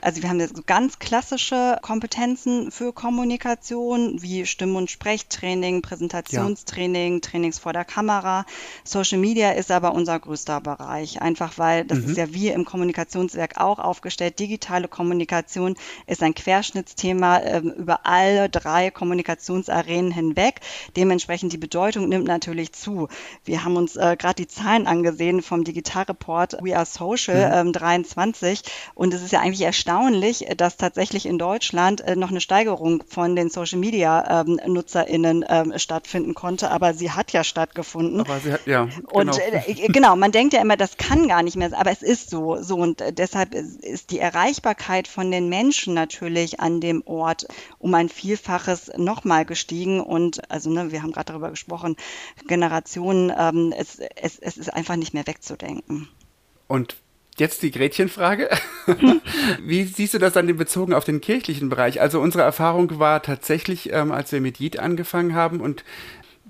Also 0.04 0.20
wir 0.20 0.28
haben 0.28 0.46
so 0.46 0.62
ganz 0.66 0.98
klassische 0.98 1.78
Kompetenzen 1.80 2.70
für 2.70 2.92
Kommunikation 2.92 4.20
wie 4.20 4.44
Stimm- 4.44 4.76
und 4.76 4.90
Sprechtraining, 4.90 5.80
Präsentationstraining, 5.80 7.14
ja. 7.14 7.20
Trainings 7.20 7.58
vor 7.58 7.72
der 7.72 7.86
Kamera. 7.86 8.44
Social 8.84 9.16
Media 9.16 9.52
ist 9.52 9.70
aber 9.70 9.94
unser 9.94 10.20
größter 10.20 10.60
Bereich, 10.60 11.22
einfach 11.22 11.56
weil 11.56 11.86
das 11.86 12.00
mhm. 12.00 12.10
ist 12.10 12.18
ja 12.18 12.34
wie 12.34 12.48
im 12.48 12.66
Kommunikationswerk 12.66 13.58
auch 13.58 13.78
aufgestellt. 13.78 14.38
Digitale 14.40 14.88
Kommunikation 14.88 15.74
ist 16.06 16.22
ein 16.22 16.34
Querschnittsthema 16.34 17.38
äh, 17.38 17.60
über 17.60 18.04
alle 18.04 18.50
drei 18.50 18.90
Kommunikationsarenen 18.90 20.10
hinweg. 20.10 20.60
Dementsprechend 20.96 21.54
die 21.54 21.58
Bedeutung 21.58 22.10
nimmt 22.10 22.26
natürlich 22.26 22.74
zu. 22.74 23.08
Wir 23.46 23.64
haben 23.64 23.76
uns 23.76 23.96
äh, 23.96 24.16
gerade 24.18 24.34
die 24.34 24.48
Zahlen 24.48 24.86
angesehen 24.86 25.40
vom 25.40 25.64
Digitalreport 25.64 26.58
We 26.60 26.76
Are 26.76 26.84
Social 26.84 27.62
mhm. 27.62 27.68
ähm, 27.68 27.72
23 27.72 28.62
und 28.94 29.14
es 29.14 29.22
ist 29.22 29.32
ja 29.32 29.40
eigentlich 29.40 29.62
erstaunlich, 29.62 29.93
erstaunlich, 29.94 30.46
dass 30.56 30.76
tatsächlich 30.76 31.26
in 31.26 31.38
Deutschland 31.38 32.00
äh, 32.00 32.16
noch 32.16 32.30
eine 32.30 32.40
Steigerung 32.40 33.04
von 33.08 33.36
den 33.36 33.48
Social 33.48 33.78
Media 33.78 34.42
ähm, 34.42 34.58
NutzerInnen 34.66 35.44
ähm, 35.48 35.72
stattfinden 35.76 36.34
konnte, 36.34 36.70
aber 36.70 36.94
sie 36.94 37.12
hat 37.12 37.32
ja 37.32 37.44
stattgefunden. 37.44 38.20
Aber 38.20 38.40
sie 38.40 38.52
hat, 38.52 38.66
ja. 38.66 38.84
Genau. 38.86 39.08
Und 39.12 39.38
äh, 39.38 39.88
genau, 39.88 40.16
man 40.16 40.32
denkt 40.32 40.52
ja 40.54 40.60
immer, 40.60 40.76
das 40.76 40.96
kann 40.96 41.28
gar 41.28 41.42
nicht 41.42 41.56
mehr, 41.56 41.70
aber 41.78 41.90
es 41.90 42.02
ist 42.02 42.30
so. 42.30 42.60
So 42.62 42.76
und 42.76 43.00
äh, 43.00 43.12
deshalb 43.12 43.54
ist 43.54 44.10
die 44.10 44.18
Erreichbarkeit 44.18 45.06
von 45.06 45.30
den 45.30 45.48
Menschen 45.48 45.94
natürlich 45.94 46.60
an 46.60 46.80
dem 46.80 47.02
Ort 47.06 47.46
um 47.78 47.94
ein 47.94 48.08
Vielfaches 48.08 48.90
nochmal 48.96 49.44
gestiegen. 49.44 50.00
Und 50.00 50.50
also, 50.50 50.70
ne, 50.70 50.90
wir 50.90 51.02
haben 51.02 51.12
gerade 51.12 51.32
darüber 51.32 51.50
gesprochen, 51.50 51.96
Generationen, 52.48 53.32
ähm, 53.36 53.72
es, 53.76 53.98
es, 54.16 54.38
es 54.38 54.56
ist 54.56 54.72
einfach 54.72 54.96
nicht 54.96 55.14
mehr 55.14 55.26
wegzudenken. 55.26 56.08
Und 56.66 56.96
Jetzt 57.36 57.62
die 57.62 57.72
Gretchenfrage. 57.72 58.48
Wie 59.62 59.84
siehst 59.84 60.14
du 60.14 60.18
das 60.18 60.34
dann 60.34 60.56
bezogen 60.56 60.94
auf 60.94 61.04
den 61.04 61.20
kirchlichen 61.20 61.68
Bereich? 61.68 62.00
Also 62.00 62.20
unsere 62.20 62.44
Erfahrung 62.44 63.00
war 63.00 63.22
tatsächlich, 63.22 63.92
ähm, 63.92 64.12
als 64.12 64.30
wir 64.30 64.40
mit 64.40 64.58
JIT 64.58 64.78
angefangen 64.78 65.34
haben 65.34 65.60
und 65.60 65.84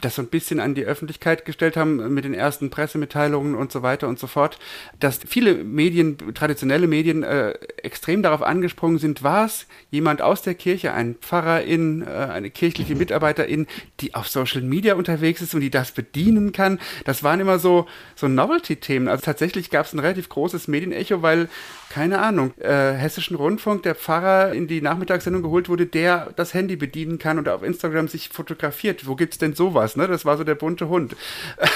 das 0.05 0.17
so 0.17 0.23
ein 0.23 0.29
bisschen 0.29 0.61
an 0.61 0.75
die 0.75 0.85
Öffentlichkeit 0.85 1.45
gestellt 1.45 1.77
haben 1.77 2.13
mit 2.13 2.25
den 2.25 2.35
ersten 2.35 2.71
Pressemitteilungen 2.71 3.55
und 3.55 3.73
so 3.73 3.83
weiter 3.83 4.09
und 4.09 4.19
so 4.19 4.27
fort, 4.27 4.59
dass 5.01 5.21
viele 5.27 5.55
Medien, 5.55 6.19
traditionelle 6.35 6.87
Medien, 6.87 7.23
äh, 7.23 7.53
extrem 7.83 8.23
darauf 8.23 8.43
angesprungen 8.43 8.99
sind, 8.99 9.23
war 9.23 9.47
es 9.47 9.67
jemand 9.91 10.23
aus 10.23 10.43
der 10.43 10.55
Kirche, 10.55 10.93
ein 10.93 11.15
Pfarrerin, 11.17 12.03
äh, 12.03 12.11
eine 12.11 12.51
kirchliche 12.51 12.95
Mitarbeiterin, 12.95 13.67
die 14.01 14.15
auf 14.15 14.29
Social 14.29 14.63
Media 14.63 14.95
unterwegs 14.95 15.41
ist 15.41 15.55
und 15.55 15.61
die 15.61 15.71
das 15.71 15.93
bedienen 15.93 16.53
kann. 16.53 16.79
Das 17.05 17.23
waren 17.23 17.41
immer 17.41 17.59
so, 17.59 17.87
so 18.15 18.29
Novelty-Themen. 18.29 19.09
Also 19.09 19.25
tatsächlich 19.25 19.71
gab 19.71 19.87
es 19.87 19.93
ein 19.93 19.99
relativ 19.99 20.29
großes 20.29 20.69
Medienecho, 20.69 21.23
weil 21.23 21.49
keine 21.91 22.21
Ahnung, 22.21 22.53
äh, 22.59 22.93
hessischen 22.93 23.37
Rundfunk, 23.37 23.83
der 23.83 23.95
Pfarrer 23.95 24.53
in 24.53 24.67
die 24.67 24.81
Nachmittagssendung 24.81 25.43
geholt 25.43 25.69
wurde, 25.69 25.87
der 25.87 26.33
das 26.37 26.55
Handy 26.55 26.77
bedienen 26.77 27.19
kann 27.19 27.39
und 27.39 27.49
auf 27.49 27.63
Instagram 27.63 28.09
sich 28.09 28.29
fotografiert. 28.29 29.07
Wo 29.07 29.15
gibt's 29.15 29.39
denn 29.39 29.55
sowas? 29.55 29.97
Ne? 29.97 30.09
Das 30.09 30.25
war 30.25 30.37
so 30.37 30.45
der 30.45 30.55
bunte 30.55 30.89
Hund. 30.89 31.17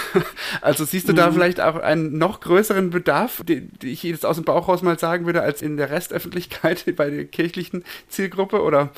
also 0.61 0.85
siehst 0.85 1.09
du 1.09 1.13
mhm. 1.13 1.17
da 1.17 1.33
vielleicht 1.33 1.61
auch 1.61 1.77
einen 1.77 2.19
noch 2.19 2.41
größeren 2.41 2.91
Bedarf, 2.91 3.43
den, 3.45 3.71
den 3.79 3.91
ich 3.91 4.03
jetzt 4.03 4.27
aus 4.27 4.37
dem 4.37 4.45
Bauch 4.45 4.69
raus 4.69 4.83
mal 4.83 4.99
sagen 4.99 5.27
würde, 5.27 5.43
als 5.43 5.63
in 5.63 5.77
der 5.77 5.91
Restöffentlichkeit 5.91 6.85
bei 6.97 7.11
der 7.11 7.25
kirchlichen 7.25 7.85
Zielgruppe 8.09 8.63
oder 8.63 8.91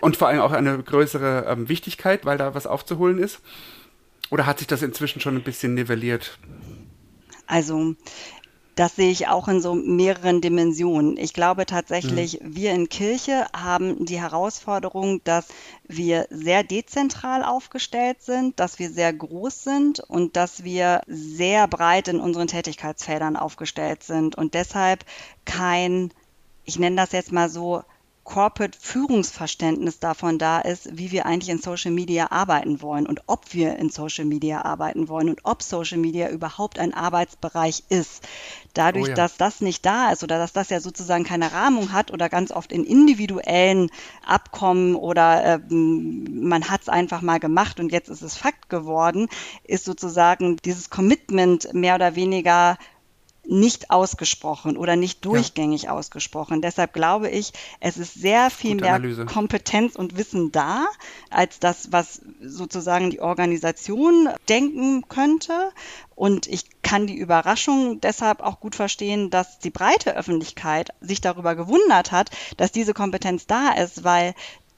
und 0.00 0.16
vor 0.16 0.28
allem 0.28 0.40
auch 0.40 0.52
eine 0.52 0.82
größere 0.82 1.46
ähm, 1.48 1.68
Wichtigkeit, 1.68 2.24
weil 2.24 2.38
da 2.38 2.54
was 2.54 2.66
aufzuholen 2.66 3.18
ist? 3.18 3.40
Oder 4.30 4.46
hat 4.46 4.58
sich 4.58 4.66
das 4.66 4.82
inzwischen 4.82 5.20
schon 5.20 5.36
ein 5.36 5.42
bisschen 5.42 5.74
nivelliert? 5.74 6.38
Also 7.46 7.94
das 8.74 8.96
sehe 8.96 9.10
ich 9.10 9.28
auch 9.28 9.48
in 9.48 9.60
so 9.60 9.74
mehreren 9.74 10.40
Dimensionen. 10.40 11.16
Ich 11.16 11.32
glaube 11.32 11.66
tatsächlich, 11.66 12.40
mhm. 12.40 12.56
wir 12.56 12.72
in 12.72 12.88
Kirche 12.88 13.46
haben 13.54 14.04
die 14.04 14.20
Herausforderung, 14.20 15.22
dass 15.24 15.48
wir 15.86 16.26
sehr 16.30 16.64
dezentral 16.64 17.44
aufgestellt 17.44 18.22
sind, 18.22 18.58
dass 18.58 18.78
wir 18.78 18.90
sehr 18.90 19.12
groß 19.12 19.62
sind 19.62 20.00
und 20.00 20.36
dass 20.36 20.64
wir 20.64 21.02
sehr 21.06 21.68
breit 21.68 22.08
in 22.08 22.20
unseren 22.20 22.48
Tätigkeitsfeldern 22.48 23.36
aufgestellt 23.36 24.02
sind 24.02 24.34
und 24.36 24.54
deshalb 24.54 25.04
kein, 25.44 26.10
ich 26.64 26.78
nenne 26.78 26.96
das 26.96 27.12
jetzt 27.12 27.32
mal 27.32 27.48
so, 27.48 27.82
Corporate-Führungsverständnis 28.24 29.98
davon 30.00 30.38
da 30.38 30.60
ist, 30.60 30.96
wie 30.96 31.12
wir 31.12 31.26
eigentlich 31.26 31.50
in 31.50 31.60
Social 31.60 31.90
Media 31.90 32.32
arbeiten 32.32 32.80
wollen 32.80 33.06
und 33.06 33.22
ob 33.26 33.52
wir 33.52 33.76
in 33.76 33.90
Social 33.90 34.24
Media 34.24 34.64
arbeiten 34.64 35.08
wollen 35.08 35.28
und 35.28 35.40
ob 35.44 35.62
Social 35.62 35.98
Media 35.98 36.30
überhaupt 36.30 36.78
ein 36.78 36.94
Arbeitsbereich 36.94 37.84
ist. 37.90 38.26
Dadurch, 38.72 39.04
oh 39.04 39.08
ja. 39.08 39.14
dass 39.14 39.36
das 39.36 39.60
nicht 39.60 39.84
da 39.84 40.10
ist 40.10 40.24
oder 40.24 40.38
dass 40.38 40.52
das 40.52 40.70
ja 40.70 40.80
sozusagen 40.80 41.24
keine 41.24 41.52
Rahmung 41.52 41.92
hat 41.92 42.10
oder 42.12 42.28
ganz 42.28 42.50
oft 42.50 42.72
in 42.72 42.84
individuellen 42.84 43.90
Abkommen 44.26 44.96
oder 44.96 45.44
äh, 45.44 45.74
man 45.74 46.70
hat 46.70 46.82
es 46.82 46.88
einfach 46.88 47.20
mal 47.20 47.38
gemacht 47.38 47.78
und 47.78 47.92
jetzt 47.92 48.08
ist 48.08 48.22
es 48.22 48.36
Fakt 48.36 48.70
geworden, 48.70 49.28
ist 49.64 49.84
sozusagen 49.84 50.56
dieses 50.64 50.88
Commitment 50.88 51.72
mehr 51.74 51.94
oder 51.94 52.16
weniger 52.16 52.78
nicht 53.46 53.90
ausgesprochen 53.90 54.76
oder 54.76 54.96
nicht 54.96 55.24
durchgängig 55.24 55.84
ja. 55.84 55.90
ausgesprochen. 55.90 56.62
Deshalb 56.62 56.92
glaube 56.92 57.28
ich, 57.28 57.52
es 57.80 57.96
ist 57.96 58.14
sehr 58.14 58.50
viel 58.50 58.76
mehr 58.76 58.94
Analyse. 58.94 59.26
Kompetenz 59.26 59.96
und 59.96 60.16
Wissen 60.16 60.52
da, 60.52 60.86
als 61.30 61.58
das, 61.58 61.92
was 61.92 62.20
sozusagen 62.40 63.10
die 63.10 63.20
Organisation 63.20 64.28
denken 64.48 65.08
könnte. 65.08 65.72
Und 66.14 66.46
ich 66.46 66.64
kann 66.82 67.06
die 67.06 67.18
Überraschung 67.18 68.00
deshalb 68.00 68.40
auch 68.40 68.60
gut 68.60 68.76
verstehen, 68.76 69.30
dass 69.30 69.58
die 69.58 69.70
breite 69.70 70.16
Öffentlichkeit 70.16 70.90
sich 71.00 71.20
darüber 71.20 71.56
gewundert 71.56 72.12
hat, 72.12 72.30
dass 72.56 72.72
diese 72.72 72.94
Kompetenz 72.94 73.46
da 73.46 73.72
ist, 73.72 74.04
weil 74.04 74.34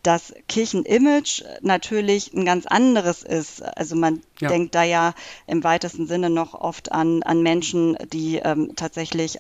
das 0.07 0.33
Kirchenimage 0.47 1.45
natürlich 1.63 2.33
ein 2.33 2.45
ganz 2.45 2.67
anderes 2.67 3.23
ist. 3.23 3.63
Also 3.63 3.97
man 3.97 4.23
ja. 4.41 4.49
denkt 4.49 4.75
da 4.75 4.85
ja 4.85 5.15
im 5.47 5.65
weitesten 5.65 6.07
Sinne 6.07 6.31
noch 6.31 6.55
oft 6.55 6.93
an, 6.93 7.23
an 7.25 7.43
Menschen, 7.43 7.97
die 8.13 8.37
ähm, 8.37 8.73
tatsächlich 8.77 9.39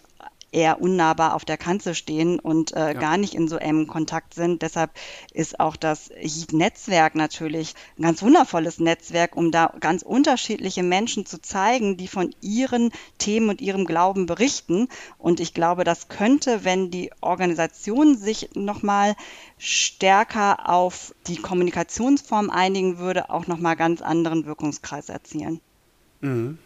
eher 0.52 0.80
unnahbar 0.80 1.34
auf 1.34 1.44
der 1.44 1.56
Kanzel 1.56 1.94
stehen 1.94 2.38
und 2.38 2.72
äh, 2.72 2.78
ja. 2.78 2.92
gar 2.94 3.16
nicht 3.16 3.34
in 3.34 3.48
so 3.48 3.56
engem 3.56 3.86
Kontakt 3.86 4.34
sind. 4.34 4.62
Deshalb 4.62 4.90
ist 5.32 5.60
auch 5.60 5.76
das 5.76 6.10
Netzwerk 6.52 7.14
natürlich 7.14 7.74
ein 7.98 8.02
ganz 8.02 8.22
wundervolles 8.22 8.78
Netzwerk, 8.78 9.36
um 9.36 9.50
da 9.50 9.72
ganz 9.80 10.02
unterschiedliche 10.02 10.82
Menschen 10.82 11.26
zu 11.26 11.40
zeigen, 11.40 11.96
die 11.96 12.08
von 12.08 12.34
ihren 12.40 12.92
Themen 13.18 13.50
und 13.50 13.60
ihrem 13.60 13.84
Glauben 13.84 14.26
berichten. 14.26 14.88
Und 15.18 15.40
ich 15.40 15.52
glaube, 15.52 15.84
das 15.84 16.08
könnte, 16.08 16.64
wenn 16.64 16.90
die 16.90 17.10
Organisation 17.20 18.16
sich 18.16 18.50
nochmal 18.54 19.14
stärker 19.58 20.68
auf 20.68 21.14
die 21.26 21.36
Kommunikationsform 21.36 22.50
einigen 22.50 22.98
würde, 22.98 23.30
auch 23.30 23.46
nochmal 23.46 23.76
ganz 23.76 24.00
anderen 24.00 24.46
Wirkungskreis 24.46 25.08
erzielen. 25.08 25.60
Mhm. 26.20 26.58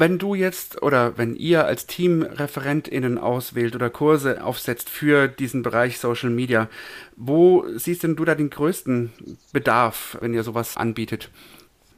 Wenn 0.00 0.18
du 0.18 0.36
jetzt 0.36 0.80
oder 0.80 1.18
wenn 1.18 1.34
ihr 1.34 1.64
als 1.64 1.88
Team 1.88 2.22
ReferentInnen 2.22 3.18
auswählt 3.18 3.74
oder 3.74 3.90
Kurse 3.90 4.44
aufsetzt 4.44 4.88
für 4.88 5.26
diesen 5.26 5.62
Bereich 5.62 5.98
Social 5.98 6.30
Media, 6.30 6.68
wo 7.16 7.66
siehst 7.74 8.04
denn 8.04 8.14
du 8.14 8.24
da 8.24 8.36
den 8.36 8.48
größten 8.48 9.12
Bedarf, 9.52 10.16
wenn 10.20 10.34
ihr 10.34 10.44
sowas 10.44 10.76
anbietet? 10.76 11.30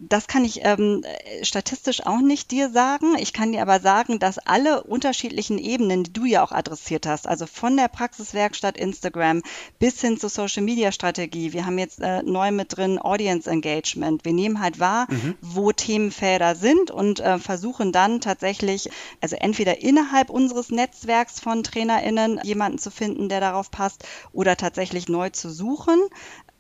Das 0.03 0.27
kann 0.29 0.47
ich 0.47 0.61
ähm, 0.65 1.05
statistisch 1.43 2.07
auch 2.07 2.21
nicht 2.21 2.51
dir 2.51 2.71
sagen. 2.71 3.17
Ich 3.19 3.35
kann 3.35 3.53
dir 3.53 3.61
aber 3.61 3.81
sagen, 3.81 4.19
dass 4.19 4.39
alle 4.39 4.83
unterschiedlichen 4.83 5.59
Ebenen, 5.59 6.05
die 6.05 6.13
du 6.13 6.25
ja 6.25 6.43
auch 6.43 6.53
adressiert 6.53 7.07
hast, 7.07 7.29
also 7.29 7.47
von 7.47 7.77
der 7.77 7.89
Praxiswerkstatt 7.89 8.79
Instagram 8.79 9.43
bis 9.79 10.01
hin 10.01 10.19
zur 10.19 10.31
Social 10.31 10.63
Media 10.63 10.91
Strategie, 10.91 11.53
wir 11.53 11.67
haben 11.67 11.79
jetzt 11.79 12.01
äh, 12.01 12.23
neu 12.23 12.51
mit 12.51 12.77
drin 12.77 12.99
Audience 12.99 13.49
Engagement. 13.51 14.25
Wir 14.25 14.33
nehmen 14.33 14.61
halt 14.61 14.81
wahr, 14.81 15.07
mhm. 15.11 15.35
wo 15.43 15.71
Themenfelder 15.71 16.55
sind 16.55 16.91
und 16.91 17.21
äh, 17.21 17.39
versuchen 17.39 17.93
dann 17.93 18.23
tatsächlich, 18.23 18.89
also 19.21 19.37
entweder 19.37 19.83
innerhalb 19.83 20.31
unseres 20.31 20.71
Netzwerks 20.71 21.41
von 21.41 21.63
TrainerInnen 21.63 22.41
jemanden 22.43 22.79
zu 22.79 22.91
finden, 22.91 23.29
der 23.29 23.41
darauf 23.41 23.71
passt, 23.71 24.07
oder 24.33 24.57
tatsächlich 24.57 25.09
neu 25.11 25.29
zu 25.29 25.51
suchen 25.51 26.01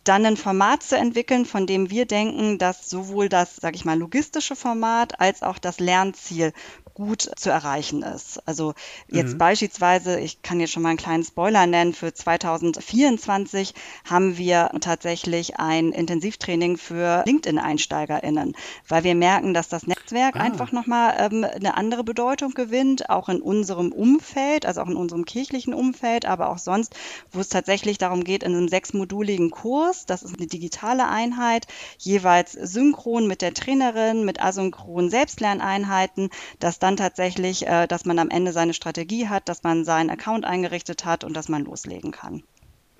dann 0.04 0.24
ein 0.24 0.36
Format 0.36 0.82
zu 0.82 0.96
entwickeln, 0.96 1.44
von 1.44 1.66
dem 1.66 1.90
wir 1.90 2.06
denken, 2.06 2.58
dass 2.58 2.88
sowohl 2.88 3.28
das, 3.28 3.56
sage 3.56 3.76
ich 3.76 3.84
mal, 3.84 3.98
logistische 3.98 4.56
Format 4.56 5.20
als 5.20 5.42
auch 5.42 5.58
das 5.58 5.78
Lernziel 5.78 6.52
gut 7.00 7.30
zu 7.34 7.50
erreichen 7.50 8.02
ist. 8.02 8.46
Also 8.46 8.74
jetzt 9.08 9.32
mhm. 9.32 9.38
beispielsweise, 9.38 10.20
ich 10.20 10.42
kann 10.42 10.60
jetzt 10.60 10.72
schon 10.72 10.82
mal 10.82 10.90
einen 10.90 10.98
kleinen 10.98 11.24
Spoiler 11.24 11.66
nennen, 11.66 11.94
für 11.94 12.12
2024 12.12 13.74
haben 14.08 14.36
wir 14.36 14.70
tatsächlich 14.80 15.58
ein 15.58 15.92
Intensivtraining 15.92 16.76
für 16.76 17.24
LinkedIn-EinsteigerInnen, 17.26 18.54
weil 18.86 19.04
wir 19.04 19.14
merken, 19.14 19.54
dass 19.54 19.68
das 19.68 19.86
Netzwerk 19.86 20.36
ah. 20.36 20.40
einfach 20.40 20.72
nochmal 20.72 21.14
ähm, 21.18 21.44
eine 21.44 21.76
andere 21.76 22.04
Bedeutung 22.04 22.52
gewinnt, 22.52 23.08
auch 23.08 23.30
in 23.30 23.40
unserem 23.40 23.92
Umfeld, 23.92 24.66
also 24.66 24.82
auch 24.82 24.88
in 24.88 24.96
unserem 24.96 25.24
kirchlichen 25.24 25.72
Umfeld, 25.72 26.26
aber 26.26 26.50
auch 26.50 26.58
sonst, 26.58 26.94
wo 27.32 27.40
es 27.40 27.48
tatsächlich 27.48 27.96
darum 27.96 28.24
geht, 28.24 28.42
in 28.42 28.54
einem 28.54 28.68
sechsmoduligen 28.68 29.50
Kurs, 29.50 30.04
das 30.04 30.22
ist 30.22 30.36
eine 30.36 30.46
digitale 30.46 31.08
Einheit, 31.08 31.66
jeweils 31.98 32.52
synchron 32.52 33.26
mit 33.26 33.40
der 33.40 33.54
Trainerin, 33.54 34.26
mit 34.26 34.42
asynchronen 34.42 35.08
Selbstlerneinheiten, 35.08 36.28
dass 36.58 36.78
dann 36.78 36.89
tatsächlich, 36.96 37.66
äh, 37.66 37.86
dass 37.86 38.04
man 38.04 38.18
am 38.18 38.30
Ende 38.30 38.52
seine 38.52 38.74
Strategie 38.74 39.28
hat, 39.28 39.48
dass 39.48 39.62
man 39.62 39.84
seinen 39.84 40.10
Account 40.10 40.44
eingerichtet 40.44 41.04
hat 41.04 41.24
und 41.24 41.34
dass 41.34 41.48
man 41.48 41.64
loslegen 41.64 42.10
kann. 42.10 42.42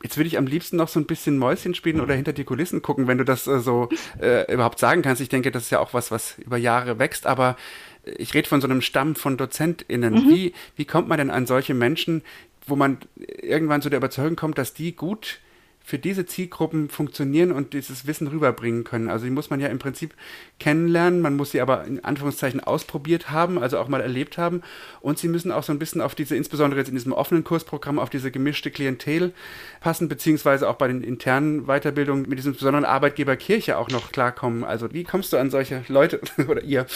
Jetzt 0.03 0.17
würde 0.17 0.29
ich 0.29 0.39
am 0.39 0.47
liebsten 0.47 0.77
noch 0.77 0.89
so 0.89 0.99
ein 0.99 1.07
bisschen 1.07 1.37
Mäuschen 1.37 1.75
spielen 1.75 2.01
oder 2.01 2.15
hinter 2.15 2.33
die 2.33 2.45
Kulissen 2.45 2.81
gucken, 2.81 3.07
wenn 3.07 3.19
du 3.19 3.25
das 3.25 3.47
äh, 3.47 3.61
so 3.61 3.89
äh, 4.21 4.53
überhaupt 4.53 4.79
sagen 4.79 5.03
kannst. 5.03 5.21
Ich 5.21 5.29
denke, 5.29 5.51
das 5.51 5.65
ist 5.65 5.71
ja 5.71 5.81
auch 5.81 5.93
was, 5.93 6.11
was 6.11 6.39
über 6.39 6.57
Jahre 6.57 6.99
wächst, 6.99 7.27
aber 7.27 7.57
ich 8.05 8.33
rede 8.33 8.49
von 8.49 8.61
so 8.61 8.67
einem 8.67 8.81
Stamm 8.81 9.15
von 9.15 9.37
DozentInnen. 9.37 10.15
Mhm. 10.15 10.31
Wie, 10.31 10.53
wie 10.77 10.85
kommt 10.87 11.09
man 11.09 11.19
denn 11.19 11.31
an 11.31 11.47
solche 11.47 11.75
Menschen, 11.75 12.23
wo 12.67 12.77
man 12.77 12.99
irgendwann 13.17 13.83
zu 13.83 13.91
der 13.91 13.99
Überzeugung 13.99 14.37
kommt, 14.37 14.59
dass 14.59 14.73
die 14.73 14.97
gut 14.97 15.41
für 15.83 15.99
diese 15.99 16.27
Zielgruppen 16.27 16.89
funktionieren 16.89 17.53
und 17.53 17.73
dieses 17.73 18.07
Wissen 18.07 18.29
rüberbringen 18.29 18.85
können. 18.85 19.09
Also 19.09 19.25
die 19.25 19.31
muss 19.31 19.51
man 19.51 19.61
ja 19.61 19.69
im 19.69 19.79
Prinzip 19.79 20.15
kennenlernen, 20.59 21.21
man 21.21 21.37
muss 21.37 21.51
sie 21.51 21.61
aber 21.61 21.85
in 21.85 22.05
Anführungszeichen 22.05 22.61
ausprobiert 22.61 23.31
haben, 23.31 23.59
also 23.59 23.79
auch 23.79 23.89
mal 23.89 24.01
erlebt 24.01 24.39
haben 24.39 24.63
und 25.01 25.19
sie 25.19 25.29
müssen 25.29 25.51
auch 25.51 25.63
so 25.63 25.73
ein 25.73 25.79
bisschen 25.79 26.01
auf 26.01 26.15
diese, 26.15 26.37
insbesondere 26.37 26.81
jetzt 26.81 26.89
in 26.89 26.95
diesem 26.95 27.13
offenen 27.13 27.45
Kursprogramm, 27.45 27.99
auf 27.99 28.11
diese 28.11 28.31
gemischte 28.31 28.71
Klientel 28.71 29.33
passen, 29.81 30.09
beziehungsweise 30.09 30.69
auch 30.69 30.77
bei 30.77 30.89
den 30.89 31.03
internen 31.03 31.67
Weiterbildungen 31.67 32.29
mit 32.29 32.39
diesem 32.39 32.53
besonderen 32.53 32.85
Arbeitgeber 32.85 33.37
Kirche 33.37 33.77
auch 33.77 33.89
noch 33.89 34.13
klarkommen. 34.13 34.65
Also 34.65 34.93
wie 34.93 35.05
kommst 35.05 35.33
du 35.33 35.39
an 35.39 35.51
solche 35.51 35.85
Leute 35.89 36.21
oder 36.49 36.63
ihr? 36.63 36.87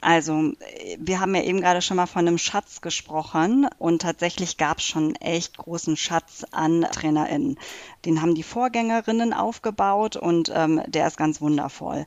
Also, 0.00 0.52
wir 0.98 1.20
haben 1.20 1.34
ja 1.34 1.42
eben 1.42 1.60
gerade 1.60 1.82
schon 1.82 1.96
mal 1.96 2.06
von 2.06 2.26
einem 2.26 2.38
Schatz 2.38 2.80
gesprochen 2.80 3.68
und 3.78 4.02
tatsächlich 4.02 4.56
gab 4.56 4.78
es 4.78 4.84
schon 4.84 5.16
echt 5.16 5.56
großen 5.56 5.96
Schatz 5.96 6.44
an 6.52 6.82
TrainerInnen. 6.82 7.58
Den 8.04 8.22
haben 8.22 8.34
die 8.34 8.42
Vorgängerinnen 8.42 9.32
aufgebaut 9.32 10.16
und 10.16 10.52
ähm, 10.54 10.80
der 10.86 11.06
ist 11.06 11.16
ganz 11.16 11.40
wundervoll. 11.40 12.06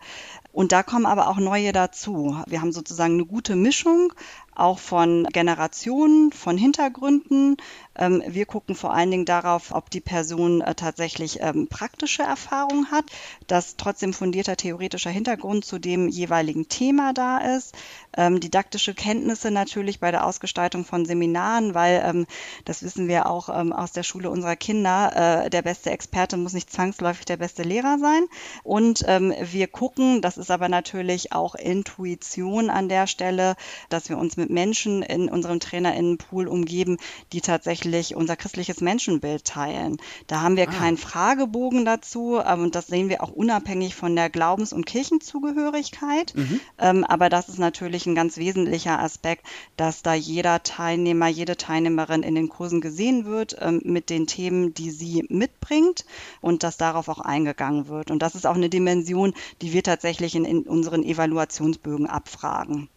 Und 0.51 0.71
da 0.71 0.83
kommen 0.83 1.05
aber 1.05 1.29
auch 1.29 1.37
neue 1.37 1.71
dazu. 1.71 2.37
Wir 2.47 2.61
haben 2.61 2.71
sozusagen 2.71 3.13
eine 3.13 3.25
gute 3.25 3.55
Mischung 3.55 4.13
auch 4.53 4.79
von 4.79 5.25
Generationen, 5.31 6.31
von 6.31 6.57
Hintergründen. 6.57 7.57
Ähm, 7.95 8.21
wir 8.27 8.45
gucken 8.45 8.75
vor 8.75 8.93
allen 8.93 9.09
Dingen 9.09 9.25
darauf, 9.25 9.71
ob 9.71 9.89
die 9.89 10.01
Person 10.01 10.61
äh, 10.61 10.75
tatsächlich 10.75 11.39
ähm, 11.41 11.67
praktische 11.67 12.23
Erfahrung 12.23 12.87
hat, 12.91 13.05
dass 13.47 13.77
trotzdem 13.77 14.13
fundierter 14.13 14.57
theoretischer 14.57 15.09
Hintergrund 15.09 15.65
zu 15.65 15.79
dem 15.79 16.09
jeweiligen 16.09 16.67
Thema 16.67 17.13
da 17.13 17.37
ist. 17.39 17.75
Ähm, 18.15 18.39
didaktische 18.39 18.93
Kenntnisse 18.93 19.51
natürlich 19.51 19.99
bei 19.99 20.11
der 20.11 20.25
Ausgestaltung 20.25 20.83
von 20.85 21.05
Seminaren, 21.05 21.73
weil 21.73 22.25
das 22.65 22.83
wissen 22.83 23.07
wir 23.07 23.27
auch 23.27 23.49
aus 23.49 23.91
der 23.91 24.03
Schule 24.03 24.29
unserer 24.29 24.55
Kinder, 24.55 25.45
äh, 25.45 25.49
der 25.49 25.61
beste 25.61 25.91
Experte 25.91 26.35
muss 26.35 26.53
nicht 26.53 26.71
zwangsläufig 26.71 27.25
der 27.25 27.37
beste 27.37 27.63
Lehrer 27.63 27.97
sein. 27.99 28.23
Und 28.63 29.01
wir 29.01 29.67
gucken, 29.67 30.21
das 30.21 30.37
ist 30.41 30.51
aber 30.51 30.67
natürlich 30.67 31.31
auch 31.31 31.55
Intuition 31.55 32.69
an 32.69 32.89
der 32.89 33.07
Stelle, 33.07 33.55
dass 33.89 34.09
wir 34.09 34.17
uns 34.17 34.37
mit 34.37 34.49
Menschen 34.49 35.01
in 35.03 35.29
unserem 35.29 35.59
Trainerinnenpool 35.59 36.47
umgeben, 36.47 36.97
die 37.31 37.41
tatsächlich 37.41 38.15
unser 38.15 38.35
christliches 38.35 38.81
Menschenbild 38.81 39.45
teilen. 39.45 39.97
Da 40.27 40.41
haben 40.41 40.57
wir 40.57 40.67
ah. 40.67 40.71
keinen 40.71 40.97
Fragebogen 40.97 41.85
dazu 41.85 42.39
ähm, 42.45 42.63
und 42.63 42.75
das 42.75 42.87
sehen 42.87 43.09
wir 43.09 43.23
auch 43.23 43.31
unabhängig 43.31 43.95
von 43.95 44.15
der 44.15 44.29
Glaubens- 44.29 44.73
und 44.73 44.85
Kirchenzugehörigkeit. 44.85 46.33
Mhm. 46.35 46.59
Ähm, 46.79 47.03
aber 47.05 47.29
das 47.29 47.47
ist 47.47 47.59
natürlich 47.59 48.05
ein 48.05 48.15
ganz 48.15 48.37
wesentlicher 48.37 48.99
Aspekt, 48.99 49.45
dass 49.77 50.01
da 50.01 50.13
jeder 50.13 50.63
Teilnehmer, 50.63 51.27
jede 51.27 51.57
Teilnehmerin 51.57 52.23
in 52.23 52.35
den 52.35 52.49
Kursen 52.49 52.81
gesehen 52.81 53.25
wird 53.25 53.55
ähm, 53.59 53.81
mit 53.83 54.09
den 54.09 54.27
Themen, 54.27 54.73
die 54.73 54.91
sie 54.91 55.25
mitbringt 55.29 56.05
und 56.41 56.63
dass 56.63 56.77
darauf 56.77 57.07
auch 57.07 57.19
eingegangen 57.19 57.87
wird. 57.87 58.11
Und 58.11 58.21
das 58.21 58.35
ist 58.35 58.47
auch 58.47 58.55
eine 58.55 58.69
Dimension, 58.69 59.33
die 59.61 59.73
wir 59.73 59.83
tatsächlich 59.83 60.30
in, 60.35 60.45
in 60.45 60.63
unseren 60.63 61.03
Evaluationsbögen 61.03 62.07
abfragen. 62.07 62.89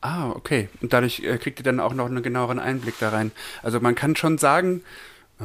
Ah, 0.00 0.30
okay. 0.30 0.68
Und 0.80 0.92
dadurch 0.92 1.20
äh, 1.20 1.38
kriegt 1.38 1.60
ihr 1.60 1.64
dann 1.64 1.80
auch 1.80 1.94
noch 1.94 2.06
einen 2.06 2.22
genaueren 2.22 2.58
Einblick 2.58 2.94
da 3.00 3.08
rein. 3.08 3.32
Also 3.62 3.80
man 3.80 3.94
kann 3.94 4.16
schon 4.16 4.38
sagen, 4.38 4.82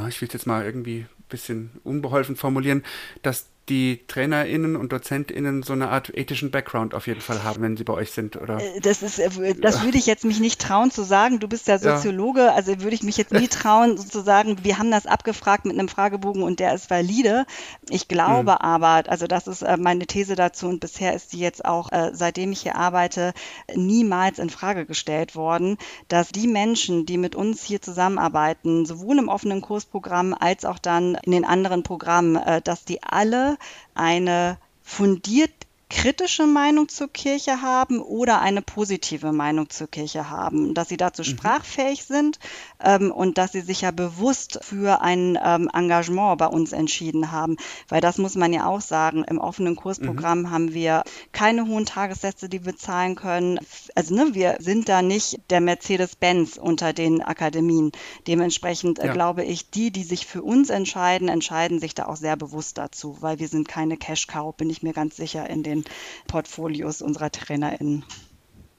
ich 0.08 0.22
will 0.22 0.28
es 0.28 0.34
jetzt 0.34 0.48
mal 0.48 0.66
irgendwie 0.66 1.00
ein 1.00 1.26
bisschen 1.30 1.72
unbeholfen 1.84 2.36
formulieren, 2.36 2.84
dass 3.22 3.48
die 3.70 4.02
TrainerInnen 4.08 4.76
und 4.76 4.92
DozentInnen 4.92 5.62
so 5.64 5.74
eine 5.74 5.90
Art 5.90 6.16
ethischen 6.16 6.50
Background 6.50 6.96
auf 6.96 7.08
jeden 7.08 7.22
Fall 7.22 7.44
haben, 7.44 7.62
wenn 7.62 7.78
sie 7.78 7.84
bei 7.84 7.94
euch 7.94 8.12
sind, 8.12 8.36
oder? 8.36 8.60
Äh, 8.60 8.80
das 8.82 9.04
ist, 9.04 9.20
äh, 9.20 9.56
das 9.56 9.84
würde 9.84 9.98
ich 9.98 10.08
jetzt 10.08 10.26
mich 10.26 10.40
nicht 10.40 10.60
trauen 10.60 10.92
zu 10.92 11.04
sagen. 11.04 11.40
Du 11.40 11.48
bist 11.48 11.68
ja 11.68 11.78
Soziologe, 11.78 12.42
ja. 12.42 12.54
also 12.54 12.82
würde 12.82 12.96
ich 12.96 13.04
mich 13.04 13.18
jetzt 13.18 13.32
nie 13.32 13.48
trauen, 13.50 13.98
sozusagen, 13.98 14.64
wir 14.64 14.80
haben 14.80 14.92
das 14.92 15.06
abgefragt 15.06 15.66
mit 15.66 15.78
einem 15.78 15.88
Fragebogen 15.88 16.42
und 16.42 16.60
der 16.60 16.74
ist 16.74 16.90
valide. 16.90 17.46
Ich 17.90 18.08
glaube 18.08 18.52
mhm. 18.52 18.58
aber, 18.58 19.04
also 19.08 19.28
das 19.28 19.48
ist 19.48 19.62
äh, 19.62 19.78
meine 19.78 20.08
These 20.08 20.36
dazu 20.36 20.68
und 20.68 20.80
bisher 20.80 21.14
ist 21.14 21.34
die 21.34 21.40
jetzt 21.40 21.66
auch, 21.66 21.90
seitdem 22.14 22.52
ich 22.52 22.62
hier 22.62 22.76
arbeite, 22.76 23.34
niemals 23.76 24.40
in 24.40 24.50
Frage 24.50 24.86
gestellt 24.86 25.36
worden, 25.36 25.78
dass 26.08 26.30
die 26.30 26.48
Menschen, 26.48 27.06
die 27.06 27.18
mit 27.18 27.36
uns 27.36 27.64
hier 27.64 27.82
zusammenarbeiten, 27.82 28.86
sowohl 28.86 29.20
im 29.20 29.28
offenen 29.28 29.62
Kursprogramm 29.62 30.34
als 30.34 30.66
auch 30.66 30.80
dann 30.80 31.16
in 31.24 31.32
den 31.32 31.46
anderen 31.46 31.84
Programmen, 31.84 32.40
dass 32.64 32.86
die 32.86 33.04
alle 33.04 33.59
eine 33.94 34.58
fundiert 34.82 35.59
kritische 35.90 36.46
Meinung 36.46 36.88
zur 36.88 37.12
Kirche 37.12 37.64
haben 37.64 38.00
oder 38.00 38.42
eine 38.42 38.62
positive 38.62 39.32
Meinung 39.32 39.70
zur 39.70 39.88
Kirche 39.88 40.30
haben, 40.30 40.76
dass 40.76 40.88
sie 40.90 40.98
dazu 40.98 41.24
mhm. 41.24 41.26
sprachfähig 41.26 42.06
sind 42.06 42.40
ähm, 42.82 43.12
und 43.12 43.40
dass 43.40 43.52
sie 43.52 43.62
sich 43.62 43.82
ja 43.82 43.92
bewusst 43.92 44.60
für 44.62 45.02
ein 45.02 45.38
ähm, 45.44 45.70
Engagement 45.74 46.38
bei 46.38 46.46
uns 46.46 46.72
entschieden 46.74 47.32
haben. 47.32 47.58
Weil 47.88 48.02
das 48.02 48.20
muss 48.20 48.36
man 48.36 48.54
ja 48.54 48.68
auch 48.68 48.82
sagen, 48.82 49.24
im 49.24 49.40
offenen 49.40 49.76
Kursprogramm 49.76 50.42
mhm. 50.42 50.52
haben 50.52 50.74
wir 50.74 51.04
keine 51.32 51.66
hohen 51.66 51.86
Tagessätze, 51.86 52.50
die 52.50 52.66
wir 52.66 52.78
zahlen 52.78 53.16
können. 53.16 53.60
Also 53.96 54.14
ne, 54.14 54.30
wir 54.34 54.58
sind 54.60 54.90
da 54.90 55.02
nicht 55.02 55.40
der 55.50 55.60
Mercedes-Benz 55.60 56.58
unter 56.58 56.94
den 56.94 57.24
Akademien. 57.24 57.92
Dementsprechend 58.28 59.00
äh, 59.00 59.08
ja. 59.08 59.14
glaube 59.14 59.44
ich, 59.44 59.72
die, 59.72 59.92
die 59.92 60.04
sich 60.04 60.28
für 60.28 60.44
uns 60.44 60.70
entscheiden, 60.70 61.30
entscheiden 61.30 61.80
sich 61.80 61.96
da 61.96 62.06
auch 62.06 62.16
sehr 62.16 62.38
bewusst 62.38 62.78
dazu, 62.78 63.18
weil 63.22 63.40
wir 63.40 63.48
sind 63.48 63.68
keine 63.68 63.98
Cash-Cow, 63.98 64.56
bin 64.56 64.70
ich 64.70 64.84
mir 64.84 64.94
ganz 64.94 65.18
sicher, 65.18 65.50
in 65.50 65.64
den 65.64 65.79
Portfolios 66.28 67.02
unserer 67.02 67.32
TrainerInnen. 67.32 68.04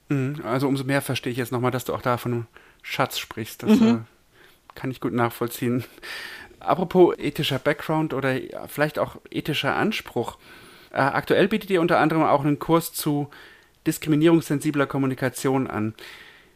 Mhm, 0.08 0.42
also 0.44 0.68
umso 0.68 0.84
mehr 0.84 1.02
verstehe 1.02 1.32
ich 1.32 1.38
jetzt 1.38 1.52
nochmal, 1.52 1.70
dass 1.70 1.84
du 1.84 1.94
auch 1.94 2.02
da 2.02 2.16
von 2.16 2.32
einem 2.32 2.46
Schatz 2.82 3.18
sprichst. 3.18 3.62
Das 3.62 3.80
mhm. 3.80 3.88
äh, 3.88 3.98
kann 4.74 4.90
ich 4.90 5.00
gut 5.00 5.12
nachvollziehen. 5.12 5.84
Apropos 6.58 7.16
ethischer 7.18 7.58
Background 7.58 8.12
oder 8.12 8.38
vielleicht 8.66 8.98
auch 8.98 9.16
ethischer 9.30 9.74
Anspruch. 9.76 10.36
Äh, 10.92 10.98
aktuell 10.98 11.48
bietet 11.48 11.70
ihr 11.70 11.80
unter 11.80 11.98
anderem 11.98 12.22
auch 12.24 12.44
einen 12.44 12.58
Kurs 12.58 12.92
zu 12.92 13.30
diskriminierungssensibler 13.86 14.86
Kommunikation 14.86 15.66
an. 15.66 15.94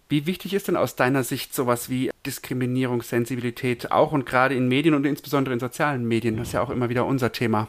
Wie 0.09 0.27
wichtig 0.27 0.53
ist 0.53 0.69
denn 0.69 0.77
aus 0.77 0.97
deiner 0.97 1.25
Sicht 1.25 1.55
sowas 1.55 1.89
wie 1.89 2.11
Diskriminierungssensibilität 2.27 3.91
auch 3.91 4.13
und 4.13 4.27
gerade 4.27 4.55
in 4.55 4.69
Medien 4.69 4.95
und 4.95 5.07
insbesondere 5.07 5.55
in 5.55 5.61
sozialen 5.61 6.07
Medien? 6.07 6.37
Das 6.37 6.49
ist 6.49 6.53
ja 6.53 6.63
auch 6.63 6.71
immer 6.71 6.91
wieder 6.91 7.07
unser 7.07 7.33
Thema. 7.33 7.69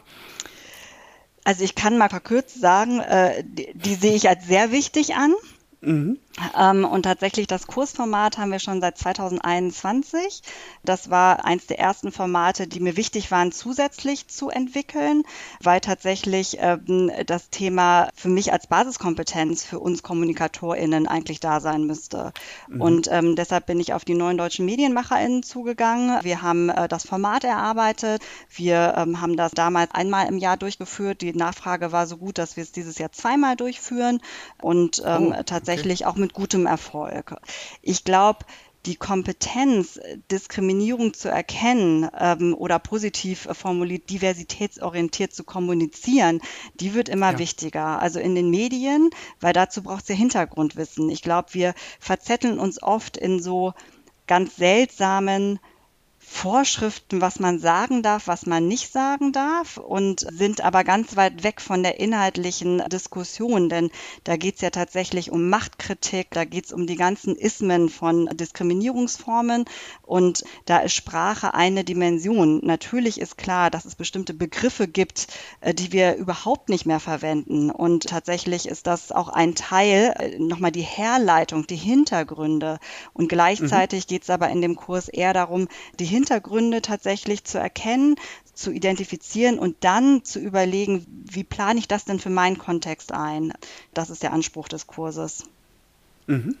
Also 1.46 1.62
ich 1.62 1.76
kann 1.76 1.96
mal 1.96 2.08
verkürzt 2.08 2.60
sagen, 2.60 2.98
äh, 2.98 3.44
die, 3.44 3.72
die 3.72 3.94
sehe 3.94 4.16
ich 4.16 4.28
als 4.28 4.48
sehr 4.48 4.72
wichtig 4.72 5.14
an. 5.14 5.32
Mhm. 5.80 6.18
Ähm, 6.58 6.84
und 6.84 7.04
tatsächlich 7.04 7.46
das 7.46 7.66
Kursformat 7.66 8.38
haben 8.38 8.52
wir 8.52 8.58
schon 8.58 8.80
seit 8.80 8.98
2021. 8.98 10.42
Das 10.84 11.10
war 11.10 11.44
eins 11.44 11.66
der 11.66 11.78
ersten 11.78 12.12
Formate, 12.12 12.66
die 12.66 12.80
mir 12.80 12.96
wichtig 12.96 13.30
waren, 13.30 13.52
zusätzlich 13.52 14.28
zu 14.28 14.50
entwickeln, 14.50 15.22
weil 15.62 15.80
tatsächlich 15.80 16.58
ähm, 16.60 17.10
das 17.26 17.50
Thema 17.50 18.10
für 18.14 18.28
mich 18.28 18.52
als 18.52 18.66
Basiskompetenz 18.66 19.64
für 19.64 19.78
uns 19.78 20.02
KommunikatorInnen 20.02 21.08
eigentlich 21.08 21.40
da 21.40 21.60
sein 21.60 21.84
müsste. 21.84 22.32
Mhm. 22.68 22.80
Und 22.80 23.08
ähm, 23.10 23.34
deshalb 23.36 23.66
bin 23.66 23.80
ich 23.80 23.94
auf 23.94 24.04
die 24.04 24.14
neuen 24.14 24.36
deutschen 24.36 24.66
MedienmacherInnen 24.66 25.42
zugegangen. 25.42 26.22
Wir 26.22 26.42
haben 26.42 26.68
äh, 26.68 26.86
das 26.88 27.06
Format 27.06 27.44
erarbeitet. 27.44 28.22
Wir 28.50 28.94
ähm, 28.96 29.20
haben 29.20 29.36
das 29.36 29.52
damals 29.52 29.92
einmal 29.92 30.28
im 30.28 30.38
Jahr 30.38 30.58
durchgeführt. 30.58 31.22
Die 31.22 31.32
Nachfrage 31.32 31.92
war 31.92 32.06
so 32.06 32.18
gut, 32.18 32.36
dass 32.36 32.56
wir 32.56 32.62
es 32.62 32.72
dieses 32.72 32.98
Jahr 32.98 33.12
zweimal 33.12 33.56
durchführen 33.56 34.20
und 34.60 35.02
ähm, 35.04 35.34
oh, 35.36 35.42
tatsächlich 35.44 36.02
okay. 36.02 36.10
auch 36.10 36.16
mit 36.16 36.25
mit 36.26 36.32
gutem 36.32 36.66
Erfolg. 36.66 37.36
Ich 37.82 38.04
glaube, 38.04 38.44
die 38.84 38.96
Kompetenz, 38.96 40.00
Diskriminierung 40.30 41.12
zu 41.14 41.28
erkennen 41.28 42.08
ähm, 42.18 42.54
oder 42.54 42.78
positiv 42.78 43.48
formuliert 43.52 44.10
diversitätsorientiert 44.10 45.34
zu 45.34 45.44
kommunizieren, 45.44 46.40
die 46.74 46.94
wird 46.94 47.08
immer 47.08 47.32
ja. 47.32 47.38
wichtiger. 47.38 48.00
Also 48.00 48.20
in 48.20 48.34
den 48.34 48.50
Medien, 48.50 49.10
weil 49.40 49.52
dazu 49.52 49.82
braucht 49.82 50.02
es 50.02 50.08
ja 50.08 50.14
Hintergrundwissen. 50.14 51.10
Ich 51.10 51.22
glaube, 51.22 51.48
wir 51.52 51.74
verzetteln 51.98 52.58
uns 52.58 52.82
oft 52.82 53.16
in 53.16 53.42
so 53.42 53.72
ganz 54.26 54.56
seltsamen 54.56 55.58
Vorschriften, 56.28 57.20
was 57.20 57.38
man 57.38 57.60
sagen 57.60 58.02
darf, 58.02 58.26
was 58.26 58.46
man 58.46 58.66
nicht 58.66 58.92
sagen 58.92 59.32
darf 59.32 59.76
und 59.78 60.26
sind 60.30 60.60
aber 60.60 60.82
ganz 60.82 61.16
weit 61.16 61.44
weg 61.44 61.60
von 61.60 61.84
der 61.84 62.00
inhaltlichen 62.00 62.82
Diskussion, 62.90 63.68
denn 63.68 63.90
da 64.24 64.36
geht 64.36 64.56
es 64.56 64.60
ja 64.60 64.70
tatsächlich 64.70 65.30
um 65.30 65.48
Machtkritik, 65.48 66.28
da 66.32 66.44
geht 66.44 66.66
es 66.66 66.72
um 66.72 66.86
die 66.86 66.96
ganzen 66.96 67.36
Ismen 67.36 67.88
von 67.88 68.26
Diskriminierungsformen 68.26 69.66
und 70.02 70.44
da 70.66 70.78
ist 70.78 70.94
Sprache 70.94 71.54
eine 71.54 71.84
Dimension. 71.84 72.60
Natürlich 72.62 73.20
ist 73.20 73.38
klar, 73.38 73.70
dass 73.70 73.84
es 73.84 73.94
bestimmte 73.94 74.34
Begriffe 74.34 74.88
gibt, 74.88 75.28
äh, 75.60 75.74
die 75.74 75.92
wir 75.92 76.16
überhaupt 76.16 76.68
nicht 76.68 76.86
mehr 76.86 77.00
verwenden 77.00 77.70
und 77.70 78.08
tatsächlich 78.08 78.66
ist 78.68 78.88
das 78.88 79.12
auch 79.12 79.28
ein 79.28 79.54
Teil, 79.54 80.12
äh, 80.18 80.38
nochmal 80.40 80.72
die 80.72 80.82
Herleitung, 80.82 81.68
die 81.68 81.76
Hintergründe 81.76 82.78
und 83.14 83.28
gleichzeitig 83.28 84.04
mhm. 84.04 84.08
geht 84.08 84.22
es 84.24 84.30
aber 84.30 84.50
in 84.50 84.60
dem 84.60 84.74
Kurs 84.74 85.08
eher 85.08 85.32
darum, 85.32 85.68
die 86.00 86.15
Hintergründe 86.16 86.82
tatsächlich 86.82 87.44
zu 87.44 87.58
erkennen, 87.58 88.16
zu 88.54 88.72
identifizieren 88.72 89.58
und 89.58 89.76
dann 89.80 90.24
zu 90.24 90.40
überlegen, 90.40 91.06
wie 91.30 91.44
plane 91.44 91.78
ich 91.78 91.88
das 91.88 92.06
denn 92.06 92.18
für 92.18 92.30
meinen 92.30 92.56
Kontext 92.56 93.12
ein. 93.12 93.52
Das 93.92 94.08
ist 94.08 94.22
der 94.22 94.32
Anspruch 94.32 94.68
des 94.68 94.86
Kurses. 94.86 95.44
Mhm. 96.26 96.56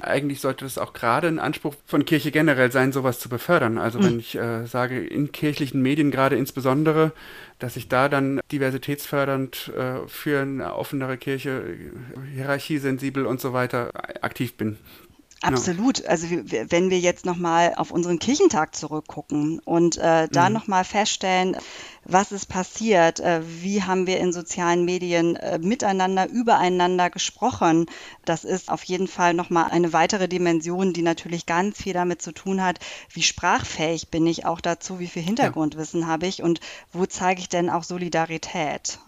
Eigentlich 0.00 0.40
sollte 0.40 0.64
es 0.64 0.78
auch 0.78 0.92
gerade 0.92 1.26
ein 1.26 1.40
Anspruch 1.40 1.74
von 1.84 2.04
Kirche 2.04 2.30
generell 2.30 2.70
sein, 2.70 2.92
sowas 2.92 3.18
zu 3.18 3.28
befördern. 3.28 3.76
Also 3.76 4.02
wenn 4.02 4.14
mhm. 4.14 4.20
ich 4.20 4.36
äh, 4.36 4.66
sage, 4.66 5.04
in 5.04 5.32
kirchlichen 5.32 5.82
Medien 5.82 6.12
gerade 6.12 6.36
insbesondere, 6.36 7.12
dass 7.58 7.76
ich 7.76 7.88
da 7.88 8.08
dann 8.08 8.40
diversitätsfördernd 8.52 9.72
äh, 9.76 10.06
für 10.06 10.42
eine 10.42 10.74
offenere 10.76 11.18
Kirche, 11.18 11.76
hierarchiesensibel 12.32 13.26
und 13.26 13.40
so 13.40 13.52
weiter 13.52 13.90
aktiv 14.22 14.54
bin. 14.54 14.78
Absolut. 15.44 16.06
Also 16.06 16.26
wenn 16.30 16.90
wir 16.90 16.98
jetzt 16.98 17.26
nochmal 17.26 17.74
auf 17.76 17.90
unseren 17.90 18.18
Kirchentag 18.18 18.74
zurückgucken 18.74 19.58
und 19.58 19.98
äh, 19.98 20.28
da 20.28 20.48
mhm. 20.48 20.54
nochmal 20.54 20.84
feststellen, 20.84 21.56
was 22.04 22.32
ist 22.32 22.46
passiert, 22.46 23.20
äh, 23.20 23.42
wie 23.44 23.82
haben 23.82 24.06
wir 24.06 24.20
in 24.20 24.32
sozialen 24.32 24.84
Medien 24.84 25.36
äh, 25.36 25.58
miteinander, 25.58 26.28
übereinander 26.28 27.10
gesprochen, 27.10 27.86
das 28.24 28.44
ist 28.44 28.70
auf 28.70 28.84
jeden 28.84 29.08
Fall 29.08 29.34
nochmal 29.34 29.70
eine 29.70 29.92
weitere 29.92 30.28
Dimension, 30.28 30.92
die 30.92 31.02
natürlich 31.02 31.46
ganz 31.46 31.76
viel 31.76 31.92
damit 31.92 32.22
zu 32.22 32.32
tun 32.32 32.62
hat, 32.62 32.78
wie 33.10 33.22
sprachfähig 33.22 34.08
bin 34.08 34.26
ich 34.26 34.46
auch 34.46 34.60
dazu, 34.60 34.98
wie 34.98 35.08
viel 35.08 35.22
Hintergrundwissen 35.22 36.02
ja. 36.02 36.06
habe 36.06 36.26
ich 36.26 36.42
und 36.42 36.60
wo 36.92 37.06
zeige 37.06 37.40
ich 37.40 37.48
denn 37.48 37.70
auch 37.70 37.82
Solidarität. 37.82 38.98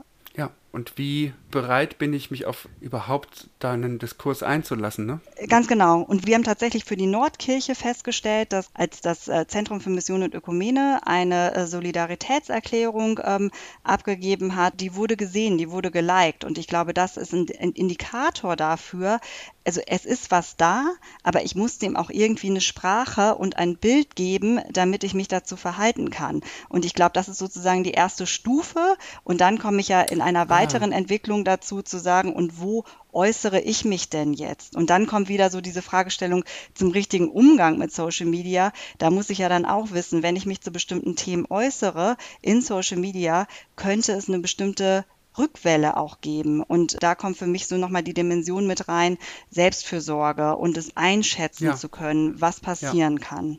Und 0.77 0.99
wie 0.99 1.33
bereit 1.51 1.97
bin 1.97 2.13
ich, 2.13 2.31
mich 2.31 2.45
auf 2.45 2.69
überhaupt 2.83 3.49
da 3.61 3.73
einen 3.73 3.99
Diskurs 3.99 4.43
einzulassen? 4.43 5.07
Ne? 5.07 5.21
Ganz 5.49 5.69
genau. 5.69 6.03
Und 6.03 6.27
wir 6.27 6.35
haben 6.35 6.45
tatsächlich 6.45 6.85
für 6.85 6.99
die 6.99 7.07
Nordkirche 7.07 7.75
festgestellt, 7.75 8.53
dass 8.53 8.69
als 8.75 9.01
das 9.01 9.27
äh, 9.27 9.47
Zentrum 9.47 9.81
für 9.81 9.89
Mission 9.89 10.23
und 10.23 10.35
Ökumene 10.35 11.01
eine 11.07 11.55
äh, 11.55 11.67
Solidaritätserklärung 11.67 13.21
ähm, 13.25 13.51
abgegeben 13.85 14.55
hat, 14.55 14.79
die 14.79 14.95
wurde 14.95 15.17
gesehen, 15.17 15.57
die 15.57 15.71
wurde 15.71 15.91
geliked. 15.91 16.45
Und 16.45 16.59
ich 16.59 16.67
glaube, 16.67 16.93
das 16.93 17.17
ist 17.17 17.33
ein 17.33 17.47
Indikator 17.47 18.55
dafür, 18.55 19.21
also 19.67 19.81
es 19.87 20.05
ist 20.05 20.31
was 20.31 20.57
da, 20.57 20.95
aber 21.25 21.45
ich 21.45 21.57
muss 21.57 21.79
dem 21.79 21.97
auch 21.97 22.09
irgendwie 22.09 22.51
eine 22.51 22.61
Sprache 22.61 23.35
und 23.35 23.57
ein 23.57 23.77
Bild 23.77 24.15
geben, 24.15 24.61
damit 24.71 25.03
ich 25.03 25.13
mich 25.13 25.27
dazu 25.27 25.57
verhalten 25.57 26.11
kann. 26.11 26.43
Und 26.69 26.85
ich 26.85 26.95
glaube, 26.95 27.13
das 27.15 27.29
ist 27.29 27.39
sozusagen 27.39 27.83
die 27.83 27.91
erste 27.91 28.27
Stufe. 28.27 28.97
Und 29.25 29.41
dann 29.41 29.59
komme 29.59 29.81
ich 29.81 29.89
ja 29.89 30.03
in 30.03 30.21
einer 30.21 30.43
ah. 30.43 30.49
weiteren 30.49 30.93
ah. 30.93 30.97
Entwicklung 30.97 31.45
dazu 31.45 31.83
zu 31.83 31.99
sagen, 31.99 32.33
und 32.33 32.61
wo 32.61 32.85
äußere 33.13 33.61
ich 33.61 33.85
mich 33.85 34.09
denn 34.09 34.35
jetzt? 34.35 34.77
Und 34.77 34.91
dann 34.91 35.07
kommt 35.07 35.29
wieder 35.29 35.51
so 35.51 35.61
diese 35.61 35.83
Fragestellung 35.83 36.45
zum 36.75 36.91
richtigen 36.93 37.29
Umgang 37.29 37.79
mit 37.79 37.93
Social 37.93 38.27
Media. 38.27 38.73
Da 38.99 39.11
muss 39.11 39.31
ich 39.31 39.39
ja 39.39 39.49
dann 39.49 39.65
auch 39.65 39.91
wissen, 39.91 40.23
wenn 40.23 40.37
ich 40.37 40.47
mich 40.47 40.61
zu 40.61 40.71
bestimmten 40.71 41.17
Themen 41.17 41.47
äußere 41.49 42.17
in 42.41 42.63
Social 42.63 42.99
Media, 42.99 43.49
könnte 43.75 44.13
es 44.13 44.29
eine 44.29 44.39
bestimmte 44.39 45.05
Rückwelle 45.39 45.97
auch 45.97 46.21
geben. 46.21 46.63
Und 46.63 47.03
da 47.03 47.15
kommt 47.15 47.37
für 47.37 47.47
mich 47.47 47.67
so 47.67 47.77
nochmal 47.77 48.03
die 48.03 48.15
Dimension 48.15 48.67
mit 48.67 48.89
rein, 48.89 49.19
Selbstfürsorge 49.51 50.57
und 50.57 50.77
es 50.77 50.97
einschätzen 50.97 51.67
ja. 51.67 51.77
zu 51.77 51.89
können, 51.89 52.41
was 52.41 52.61
passieren 52.61 53.19
ja. 53.19 53.25
kann. 53.25 53.59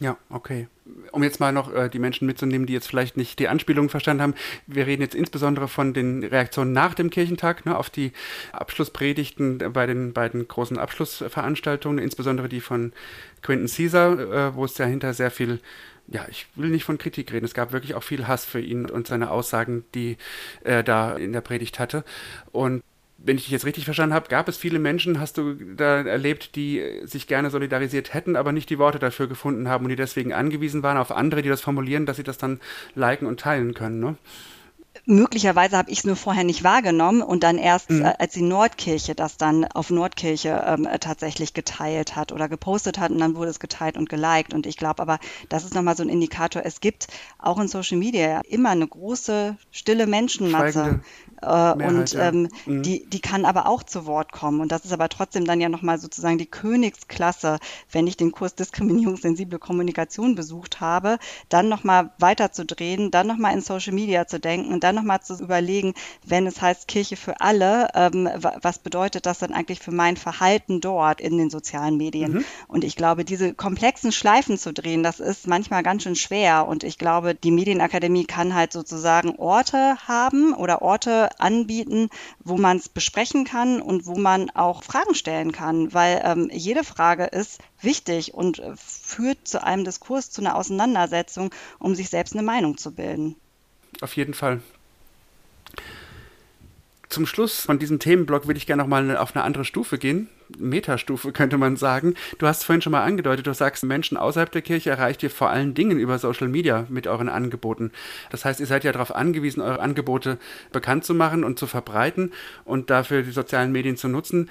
Ja, 0.00 0.16
okay. 0.30 0.68
Um 1.12 1.22
jetzt 1.22 1.38
mal 1.38 1.52
noch 1.52 1.72
äh, 1.72 1.88
die 1.88 1.98
Menschen 1.98 2.26
mitzunehmen, 2.26 2.66
die 2.66 2.72
jetzt 2.72 2.88
vielleicht 2.88 3.16
nicht 3.16 3.38
die 3.38 3.48
Anspielung 3.48 3.88
verstanden 3.88 4.22
haben. 4.22 4.34
Wir 4.66 4.86
reden 4.86 5.02
jetzt 5.02 5.14
insbesondere 5.14 5.68
von 5.68 5.94
den 5.94 6.24
Reaktionen 6.24 6.72
nach 6.72 6.94
dem 6.94 7.08
Kirchentag 7.10 7.64
ne, 7.66 7.76
auf 7.76 7.88
die 7.88 8.12
Abschlusspredigten 8.52 9.58
bei 9.72 9.86
den 9.86 10.12
beiden 10.12 10.48
großen 10.48 10.78
Abschlussveranstaltungen, 10.78 11.98
insbesondere 11.98 12.48
die 12.48 12.60
von 12.60 12.92
Quentin 13.42 13.68
Caesar, 13.68 14.18
äh, 14.18 14.54
wo 14.54 14.64
es 14.64 14.74
dahinter 14.74 15.14
sehr 15.14 15.30
viel 15.30 15.60
ja, 16.08 16.26
ich 16.28 16.46
will 16.54 16.70
nicht 16.70 16.84
von 16.84 16.98
Kritik 16.98 17.32
reden. 17.32 17.44
Es 17.44 17.54
gab 17.54 17.72
wirklich 17.72 17.94
auch 17.94 18.02
viel 18.02 18.26
Hass 18.26 18.44
für 18.44 18.60
ihn 18.60 18.90
und 18.90 19.06
seine 19.06 19.30
Aussagen, 19.30 19.84
die 19.94 20.16
er 20.62 20.82
da 20.82 21.16
in 21.16 21.32
der 21.32 21.40
Predigt 21.40 21.78
hatte. 21.78 22.04
Und 22.50 22.82
wenn 23.24 23.36
ich 23.36 23.44
dich 23.44 23.52
jetzt 23.52 23.66
richtig 23.66 23.84
verstanden 23.84 24.14
habe, 24.14 24.28
gab 24.28 24.48
es 24.48 24.56
viele 24.56 24.78
Menschen, 24.78 25.20
hast 25.20 25.38
du 25.38 25.54
da 25.54 26.02
erlebt, 26.02 26.56
die 26.56 26.82
sich 27.04 27.26
gerne 27.26 27.50
solidarisiert 27.50 28.14
hätten, 28.14 28.36
aber 28.36 28.52
nicht 28.52 28.68
die 28.68 28.78
Worte 28.78 28.98
dafür 28.98 29.28
gefunden 29.28 29.68
haben 29.68 29.84
und 29.84 29.90
die 29.90 29.96
deswegen 29.96 30.32
angewiesen 30.32 30.82
waren 30.82 30.96
auf 30.96 31.12
andere, 31.12 31.42
die 31.42 31.48
das 31.48 31.60
formulieren, 31.60 32.06
dass 32.06 32.16
sie 32.16 32.24
das 32.24 32.38
dann 32.38 32.60
liken 32.94 33.26
und 33.26 33.40
teilen 33.40 33.74
können, 33.74 34.00
ne? 34.00 34.16
Möglicherweise 35.04 35.76
habe 35.76 35.90
ich 35.90 35.98
es 35.98 36.04
nur 36.04 36.16
vorher 36.16 36.44
nicht 36.44 36.64
wahrgenommen 36.64 37.22
und 37.22 37.42
dann 37.42 37.58
erst, 37.58 37.90
mhm. 37.90 38.04
äh, 38.04 38.14
als 38.18 38.34
die 38.34 38.42
Nordkirche 38.42 39.14
das 39.14 39.36
dann 39.36 39.64
auf 39.64 39.90
Nordkirche 39.90 40.64
ähm, 40.66 40.86
äh, 40.86 40.98
tatsächlich 40.98 41.54
geteilt 41.54 42.14
hat 42.16 42.32
oder 42.32 42.48
gepostet 42.48 42.98
hat 42.98 43.10
und 43.10 43.18
dann 43.18 43.36
wurde 43.36 43.50
es 43.50 43.60
geteilt 43.60 43.96
und 43.96 44.08
geliked. 44.08 44.54
Und 44.54 44.66
ich 44.66 44.76
glaube 44.76 45.02
aber, 45.02 45.18
das 45.48 45.64
ist 45.64 45.74
nochmal 45.74 45.96
so 45.96 46.02
ein 46.02 46.08
Indikator. 46.08 46.62
Es 46.64 46.80
gibt 46.80 47.08
auch 47.38 47.58
in 47.58 47.68
Social 47.68 47.98
Media 47.98 48.40
immer 48.48 48.70
eine 48.70 48.86
große, 48.86 49.56
stille 49.70 50.06
Menschenmasse. 50.06 51.00
Äh, 51.42 51.74
Mehrheit, 51.74 51.88
und 51.88 52.14
ähm, 52.14 52.48
ja. 52.66 52.72
mhm. 52.72 52.82
die, 52.82 53.04
die 53.06 53.20
kann 53.20 53.44
aber 53.44 53.66
auch 53.66 53.82
zu 53.82 54.06
Wort 54.06 54.30
kommen. 54.30 54.60
Und 54.60 54.70
das 54.70 54.84
ist 54.84 54.92
aber 54.92 55.08
trotzdem 55.08 55.44
dann 55.44 55.60
ja 55.60 55.68
nochmal 55.68 55.98
sozusagen 55.98 56.38
die 56.38 56.46
Königsklasse, 56.46 57.58
wenn 57.90 58.06
ich 58.06 58.16
den 58.16 58.30
Kurs 58.30 58.54
diskriminierungssensible 58.54 59.58
Kommunikation 59.58 60.36
besucht 60.36 60.80
habe, 60.80 61.18
dann 61.48 61.68
nochmal 61.68 62.12
weiterzudrehen, 62.18 63.10
dann 63.10 63.26
nochmal 63.26 63.54
in 63.54 63.60
Social 63.60 63.92
Media 63.92 64.26
zu 64.28 64.38
denken 64.38 64.78
und 64.82 64.88
dann 64.88 64.94
nochmal 64.96 65.20
zu 65.20 65.34
überlegen, 65.40 65.94
wenn 66.26 66.46
es 66.46 66.60
heißt 66.60 66.88
Kirche 66.88 67.16
für 67.16 67.40
alle, 67.40 67.88
ähm, 67.94 68.28
was 68.60 68.80
bedeutet 68.80 69.26
das 69.26 69.38
dann 69.38 69.52
eigentlich 69.52 69.78
für 69.78 69.92
mein 69.92 70.16
Verhalten 70.16 70.80
dort 70.80 71.20
in 71.20 71.38
den 71.38 71.50
sozialen 71.50 71.96
Medien? 71.96 72.32
Mhm. 72.32 72.44
Und 72.66 72.82
ich 72.82 72.96
glaube, 72.96 73.24
diese 73.24 73.54
komplexen 73.54 74.10
Schleifen 74.10 74.58
zu 74.58 74.72
drehen, 74.72 75.04
das 75.04 75.20
ist 75.20 75.46
manchmal 75.46 75.84
ganz 75.84 76.02
schön 76.02 76.16
schwer. 76.16 76.66
Und 76.66 76.82
ich 76.82 76.98
glaube, 76.98 77.34
die 77.34 77.52
Medienakademie 77.52 78.24
kann 78.24 78.54
halt 78.54 78.72
sozusagen 78.72 79.36
Orte 79.36 79.96
haben 80.08 80.52
oder 80.52 80.82
Orte 80.82 81.28
anbieten, 81.38 82.08
wo 82.42 82.56
man 82.56 82.78
es 82.78 82.88
besprechen 82.88 83.44
kann 83.44 83.80
und 83.80 84.06
wo 84.06 84.16
man 84.16 84.50
auch 84.50 84.82
Fragen 84.82 85.14
stellen 85.14 85.52
kann, 85.52 85.94
weil 85.94 86.22
ähm, 86.24 86.50
jede 86.52 86.82
Frage 86.82 87.24
ist 87.24 87.60
wichtig 87.80 88.34
und 88.34 88.58
äh, 88.58 88.72
führt 88.76 89.46
zu 89.46 89.62
einem 89.62 89.84
Diskurs, 89.84 90.30
zu 90.30 90.40
einer 90.40 90.56
Auseinandersetzung, 90.56 91.50
um 91.78 91.94
sich 91.94 92.08
selbst 92.08 92.34
eine 92.34 92.42
Meinung 92.42 92.76
zu 92.78 92.92
bilden. 92.92 93.36
Auf 94.00 94.16
jeden 94.16 94.34
Fall 94.34 94.60
zum 97.12 97.26
Schluss 97.26 97.60
von 97.60 97.78
diesem 97.78 97.98
Themenblock 97.98 98.46
würde 98.46 98.56
ich 98.56 98.66
gerne 98.66 98.82
nochmal 98.82 99.18
auf 99.18 99.36
eine 99.36 99.44
andere 99.44 99.66
Stufe 99.66 99.98
gehen. 99.98 100.28
Metastufe 100.58 101.32
könnte 101.32 101.58
man 101.58 101.76
sagen. 101.76 102.14
Du 102.38 102.46
hast 102.46 102.64
vorhin 102.64 102.80
schon 102.80 102.92
mal 102.92 103.02
angedeutet, 103.02 103.46
du 103.46 103.52
sagst, 103.52 103.84
Menschen 103.84 104.16
außerhalb 104.16 104.50
der 104.50 104.62
Kirche 104.62 104.90
erreicht 104.90 105.22
ihr 105.22 105.28
vor 105.28 105.50
allen 105.50 105.74
Dingen 105.74 105.98
über 105.98 106.18
Social 106.18 106.48
Media 106.48 106.86
mit 106.88 107.06
euren 107.06 107.28
Angeboten. 107.28 107.92
Das 108.30 108.46
heißt, 108.46 108.60
ihr 108.60 108.66
seid 108.66 108.84
ja 108.84 108.92
darauf 108.92 109.14
angewiesen, 109.14 109.60
eure 109.60 109.80
Angebote 109.80 110.38
bekannt 110.72 111.04
zu 111.04 111.14
machen 111.14 111.44
und 111.44 111.58
zu 111.58 111.66
verbreiten 111.66 112.32
und 112.64 112.88
dafür 112.88 113.22
die 113.22 113.30
sozialen 113.30 113.72
Medien 113.72 113.98
zu 113.98 114.08
nutzen. 114.08 114.48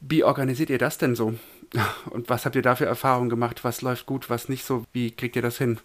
Wie 0.00 0.24
organisiert 0.24 0.70
ihr 0.70 0.78
das 0.78 0.96
denn 0.96 1.14
so? 1.14 1.34
Und 2.08 2.30
was 2.30 2.46
habt 2.46 2.56
ihr 2.56 2.62
da 2.62 2.74
für 2.74 2.86
Erfahrungen 2.86 3.28
gemacht? 3.28 3.64
Was 3.64 3.82
läuft 3.82 4.06
gut, 4.06 4.30
was 4.30 4.48
nicht 4.48 4.64
so? 4.64 4.84
Wie 4.94 5.10
kriegt 5.10 5.36
ihr 5.36 5.42
das 5.42 5.58
hin? 5.58 5.78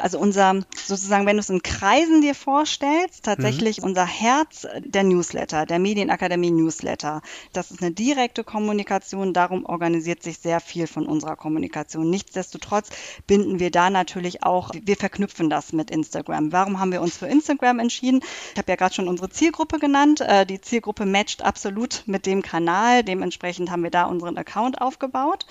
Also 0.00 0.20
unser, 0.20 0.62
sozusagen, 0.76 1.26
wenn 1.26 1.36
du 1.36 1.40
es 1.40 1.50
in 1.50 1.62
Kreisen 1.62 2.20
dir 2.20 2.36
vorstellst, 2.36 3.24
tatsächlich 3.24 3.78
mhm. 3.78 3.88
unser 3.88 4.06
Herz 4.06 4.64
der 4.78 5.02
Newsletter, 5.02 5.66
der 5.66 5.80
Medienakademie 5.80 6.52
Newsletter. 6.52 7.20
Das 7.52 7.72
ist 7.72 7.82
eine 7.82 7.90
direkte 7.90 8.44
Kommunikation, 8.44 9.32
darum 9.32 9.66
organisiert 9.66 10.22
sich 10.22 10.38
sehr 10.38 10.60
viel 10.60 10.86
von 10.86 11.04
unserer 11.04 11.34
Kommunikation. 11.34 12.08
Nichtsdestotrotz 12.10 12.90
binden 13.26 13.58
wir 13.58 13.72
da 13.72 13.90
natürlich 13.90 14.44
auch, 14.44 14.70
wir 14.80 14.96
verknüpfen 14.96 15.50
das 15.50 15.72
mit 15.72 15.90
Instagram. 15.90 16.52
Warum 16.52 16.78
haben 16.78 16.92
wir 16.92 17.02
uns 17.02 17.16
für 17.16 17.26
Instagram 17.26 17.80
entschieden? 17.80 18.20
Ich 18.52 18.58
habe 18.58 18.70
ja 18.70 18.76
gerade 18.76 18.94
schon 18.94 19.08
unsere 19.08 19.30
Zielgruppe 19.30 19.80
genannt. 19.80 20.20
Äh, 20.20 20.46
die 20.46 20.60
Zielgruppe 20.60 21.06
matcht 21.06 21.42
absolut 21.42 22.04
mit 22.06 22.24
dem 22.24 22.42
Kanal. 22.42 23.02
Dementsprechend 23.02 23.72
haben 23.72 23.82
wir 23.82 23.90
da 23.90 24.04
unseren 24.04 24.38
Account 24.38 24.80
aufgebaut. 24.80 25.46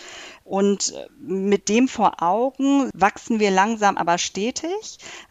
Und 0.46 0.94
mit 1.20 1.68
dem 1.68 1.90
vor 1.90 2.24
Augen 2.24 2.90
wachsen 2.94 3.42
wir 3.42 3.52
langsam, 3.52 3.98
aber 3.98 4.18
stetig. 4.18 4.37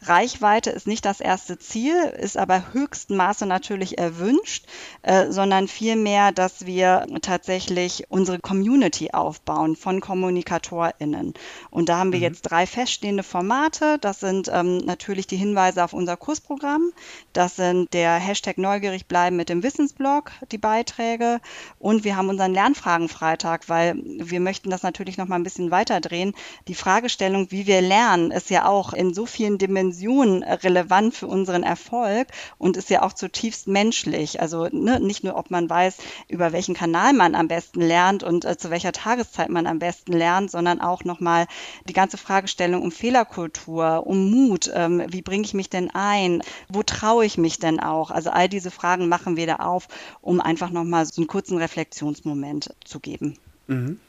Reichweite 0.01 0.69
ist 0.69 0.85
nicht 0.85 1.05
das 1.05 1.19
erste 1.19 1.57
Ziel, 1.57 1.95
ist 1.95 2.37
aber 2.37 2.73
höchsten 2.73 3.15
Maße 3.15 3.45
natürlich 3.45 3.97
erwünscht, 3.97 4.65
äh, 5.01 5.31
sondern 5.31 5.67
vielmehr, 5.67 6.31
dass 6.31 6.65
wir 6.65 7.07
tatsächlich 7.21 8.05
unsere 8.09 8.39
Community 8.39 9.11
aufbauen 9.11 9.75
von 9.75 10.01
KommunikatorInnen. 10.01 11.33
Und 11.69 11.89
da 11.89 11.97
haben 11.97 12.11
wir 12.11 12.19
mhm. 12.19 12.25
jetzt 12.25 12.41
drei 12.43 12.67
feststehende 12.67 13.23
Formate. 13.23 13.97
Das 13.99 14.19
sind 14.19 14.49
ähm, 14.53 14.77
natürlich 14.79 15.25
die 15.25 15.37
Hinweise 15.37 15.83
auf 15.83 15.93
unser 15.93 16.17
Kursprogramm. 16.17 16.91
Das 17.33 17.55
sind 17.55 17.93
der 17.93 18.15
Hashtag 18.15 18.57
neugierig 18.57 19.07
bleiben 19.07 19.35
mit 19.35 19.49
dem 19.49 19.63
Wissensblog, 19.63 20.31
die 20.51 20.57
Beiträge. 20.57 21.39
Und 21.79 22.03
wir 22.03 22.17
haben 22.17 22.29
unseren 22.29 22.53
Lernfragenfreitag, 22.53 23.69
weil 23.69 23.95
wir 24.03 24.39
möchten 24.39 24.69
das 24.69 24.83
natürlich 24.83 24.97
natürlich 25.07 25.17
noch 25.17 25.27
mal 25.27 25.35
ein 25.35 25.43
bisschen 25.43 25.71
weiter 25.71 26.01
drehen. 26.01 26.33
Die 26.67 26.75
Fragestellung, 26.75 27.51
wie 27.51 27.67
wir 27.67 27.81
lernen, 27.81 28.31
ist 28.31 28.49
ja 28.49 28.65
auch 28.65 28.93
in 28.97 29.13
so 29.13 29.25
vielen 29.25 29.57
Dimensionen 29.57 30.43
relevant 30.43 31.15
für 31.15 31.27
unseren 31.27 31.63
Erfolg 31.63 32.27
und 32.57 32.77
ist 32.77 32.89
ja 32.89 33.03
auch 33.03 33.13
zutiefst 33.13 33.67
menschlich. 33.67 34.41
Also 34.41 34.67
ne, 34.71 34.99
nicht 34.99 35.23
nur, 35.23 35.35
ob 35.35 35.51
man 35.51 35.69
weiß, 35.69 35.97
über 36.27 36.51
welchen 36.51 36.73
Kanal 36.73 37.13
man 37.13 37.35
am 37.35 37.47
besten 37.47 37.81
lernt 37.81 38.23
und 38.23 38.45
äh, 38.45 38.57
zu 38.57 38.69
welcher 38.69 38.91
Tageszeit 38.91 39.49
man 39.49 39.67
am 39.67 39.79
besten 39.79 40.13
lernt, 40.13 40.51
sondern 40.51 40.81
auch 40.81 41.03
noch 41.03 41.19
mal 41.19 41.47
die 41.87 41.93
ganze 41.93 42.17
Fragestellung 42.17 42.81
um 42.81 42.91
Fehlerkultur, 42.91 44.05
um 44.05 44.31
Mut. 44.31 44.69
Ähm, 44.73 45.03
wie 45.07 45.21
bringe 45.21 45.45
ich 45.45 45.53
mich 45.53 45.69
denn 45.69 45.89
ein? 45.93 46.41
Wo 46.69 46.83
traue 46.83 47.25
ich 47.25 47.37
mich 47.37 47.59
denn 47.59 47.79
auch? 47.79 48.11
Also 48.11 48.31
all 48.31 48.49
diese 48.49 48.71
Fragen 48.71 49.07
machen 49.07 49.37
wir 49.37 49.47
da 49.47 49.57
auf, 49.57 49.87
um 50.21 50.41
einfach 50.41 50.71
noch 50.71 50.83
mal 50.83 51.05
so 51.05 51.21
einen 51.21 51.27
kurzen 51.27 51.57
Reflexionsmoment 51.57 52.73
zu 52.83 52.99
geben. 52.99 53.37
Mhm. 53.67 53.99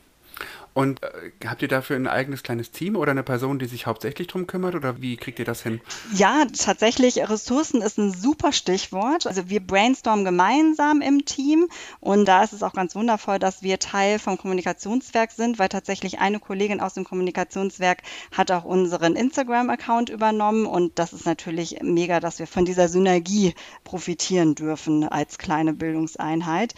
Und 0.79 1.03
äh, 1.03 1.09
habt 1.45 1.61
ihr 1.61 1.67
dafür 1.67 1.97
ein 1.97 2.07
eigenes 2.07 2.45
kleines 2.45 2.71
Team 2.71 2.95
oder 2.95 3.11
eine 3.11 3.25
Person, 3.25 3.59
die 3.59 3.67
sich 3.67 3.87
hauptsächlich 3.87 4.29
darum 4.29 4.47
kümmert 4.47 4.77
oder 4.77 5.03
wie 5.03 5.17
kriegt 5.17 5.41
ihr 5.41 5.45
das 5.45 5.61
hin? 5.61 5.81
Ja, 6.15 6.45
tatsächlich, 6.57 7.19
Ressourcen 7.29 7.83
ist 7.83 7.99
ein 7.99 8.15
super 8.15 8.53
Stichwort. 8.53 9.27
Also 9.27 9.49
wir 9.49 9.59
brainstormen 9.59 10.25
gemeinsam 10.25 11.01
im 11.01 11.25
Team 11.25 11.67
und 11.99 12.27
da 12.27 12.45
ist 12.45 12.53
es 12.53 12.63
auch 12.63 12.75
ganz 12.75 12.95
wundervoll, 12.95 13.41
dass 13.41 13.65
wir 13.65 13.81
Teil 13.81 14.21
vom 14.21 14.39
Kommunikationswerk 14.39 15.33
sind, 15.33 15.59
weil 15.59 15.69
tatsächlich 15.69 16.21
eine 16.21 16.39
Kollegin 16.39 16.81
aus 16.81 16.95
dem 16.95 17.03
Kommunikationswerk 17.03 18.03
hat 18.31 18.53
auch 18.53 18.63
unseren 18.63 19.17
Instagram-Account 19.17 20.11
übernommen 20.11 20.65
und 20.65 20.97
das 21.01 21.13
ist 21.13 21.27
natürlich 21.27 21.81
mega, 21.83 22.21
dass 22.21 22.39
wir 22.39 22.47
von 22.47 22.65
dieser 22.65 22.87
Synergie 22.87 23.53
profitieren 23.83 24.55
dürfen 24.55 25.03
als 25.03 25.39
kleine 25.39 25.73
Bildungseinheit. 25.73 26.75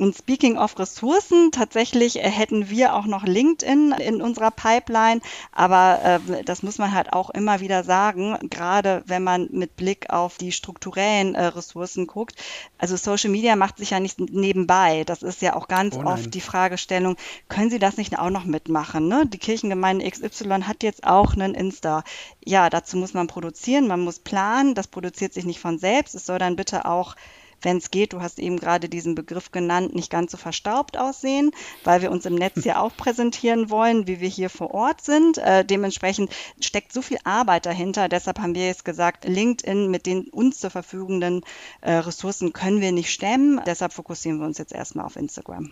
Und 0.00 0.16
speaking 0.16 0.56
of 0.56 0.78
Ressourcen, 0.78 1.52
tatsächlich 1.52 2.14
hätten 2.14 2.70
wir 2.70 2.94
auch 2.94 3.04
noch 3.04 3.24
LinkedIn 3.24 3.92
in 3.92 4.22
unserer 4.22 4.50
Pipeline, 4.50 5.20
aber 5.52 6.00
äh, 6.02 6.42
das 6.42 6.62
muss 6.62 6.78
man 6.78 6.94
halt 6.94 7.12
auch 7.12 7.28
immer 7.28 7.60
wieder 7.60 7.84
sagen, 7.84 8.38
gerade 8.48 9.02
wenn 9.04 9.22
man 9.22 9.50
mit 9.52 9.76
Blick 9.76 10.08
auf 10.08 10.38
die 10.38 10.52
strukturellen 10.52 11.34
äh, 11.34 11.44
Ressourcen 11.44 12.06
guckt. 12.06 12.36
Also 12.78 12.96
Social 12.96 13.28
Media 13.28 13.56
macht 13.56 13.76
sich 13.76 13.90
ja 13.90 14.00
nicht 14.00 14.18
nebenbei. 14.18 15.04
Das 15.04 15.22
ist 15.22 15.42
ja 15.42 15.54
auch 15.54 15.68
ganz 15.68 15.94
oh 15.96 16.06
oft 16.06 16.32
die 16.32 16.40
Fragestellung, 16.40 17.16
können 17.50 17.68
Sie 17.68 17.78
das 17.78 17.98
nicht 17.98 18.18
auch 18.18 18.30
noch 18.30 18.44
mitmachen? 18.44 19.06
Ne? 19.06 19.26
Die 19.26 19.36
Kirchengemeinde 19.36 20.10
XY 20.10 20.62
hat 20.62 20.82
jetzt 20.82 21.04
auch 21.04 21.34
einen 21.34 21.54
Insta. 21.54 22.04
Ja, 22.42 22.70
dazu 22.70 22.96
muss 22.96 23.12
man 23.12 23.26
produzieren, 23.26 23.86
man 23.86 24.00
muss 24.00 24.18
planen, 24.18 24.74
das 24.74 24.88
produziert 24.88 25.34
sich 25.34 25.44
nicht 25.44 25.60
von 25.60 25.78
selbst. 25.78 26.14
Es 26.14 26.24
soll 26.24 26.38
dann 26.38 26.56
bitte 26.56 26.86
auch 26.86 27.16
wenn 27.62 27.76
es 27.76 27.90
geht, 27.90 28.12
du 28.12 28.20
hast 28.20 28.38
eben 28.38 28.58
gerade 28.58 28.88
diesen 28.88 29.14
Begriff 29.14 29.52
genannt, 29.52 29.94
nicht 29.94 30.10
ganz 30.10 30.32
so 30.32 30.36
verstaubt 30.36 30.96
aussehen, 30.96 31.50
weil 31.84 32.02
wir 32.02 32.10
uns 32.10 32.26
im 32.26 32.34
Netz 32.34 32.64
ja 32.64 32.80
auch 32.80 32.96
präsentieren 32.96 33.70
wollen, 33.70 34.06
wie 34.06 34.20
wir 34.20 34.28
hier 34.28 34.50
vor 34.50 34.72
Ort 34.72 35.02
sind. 35.02 35.38
Äh, 35.38 35.64
dementsprechend 35.64 36.30
steckt 36.60 36.92
so 36.92 37.02
viel 37.02 37.18
Arbeit 37.24 37.66
dahinter. 37.66 38.08
Deshalb 38.08 38.38
haben 38.38 38.54
wir 38.54 38.66
jetzt 38.66 38.84
gesagt, 38.84 39.24
LinkedIn 39.24 39.90
mit 39.90 40.06
den 40.06 40.28
uns 40.28 40.58
zur 40.58 40.70
verfügenden 40.70 41.42
äh, 41.80 41.92
Ressourcen 41.92 42.52
können 42.52 42.80
wir 42.80 42.92
nicht 42.92 43.10
stemmen. 43.10 43.60
Deshalb 43.66 43.92
fokussieren 43.92 44.38
wir 44.38 44.46
uns 44.46 44.58
jetzt 44.58 44.72
erstmal 44.72 45.04
auf 45.04 45.16
Instagram. 45.16 45.70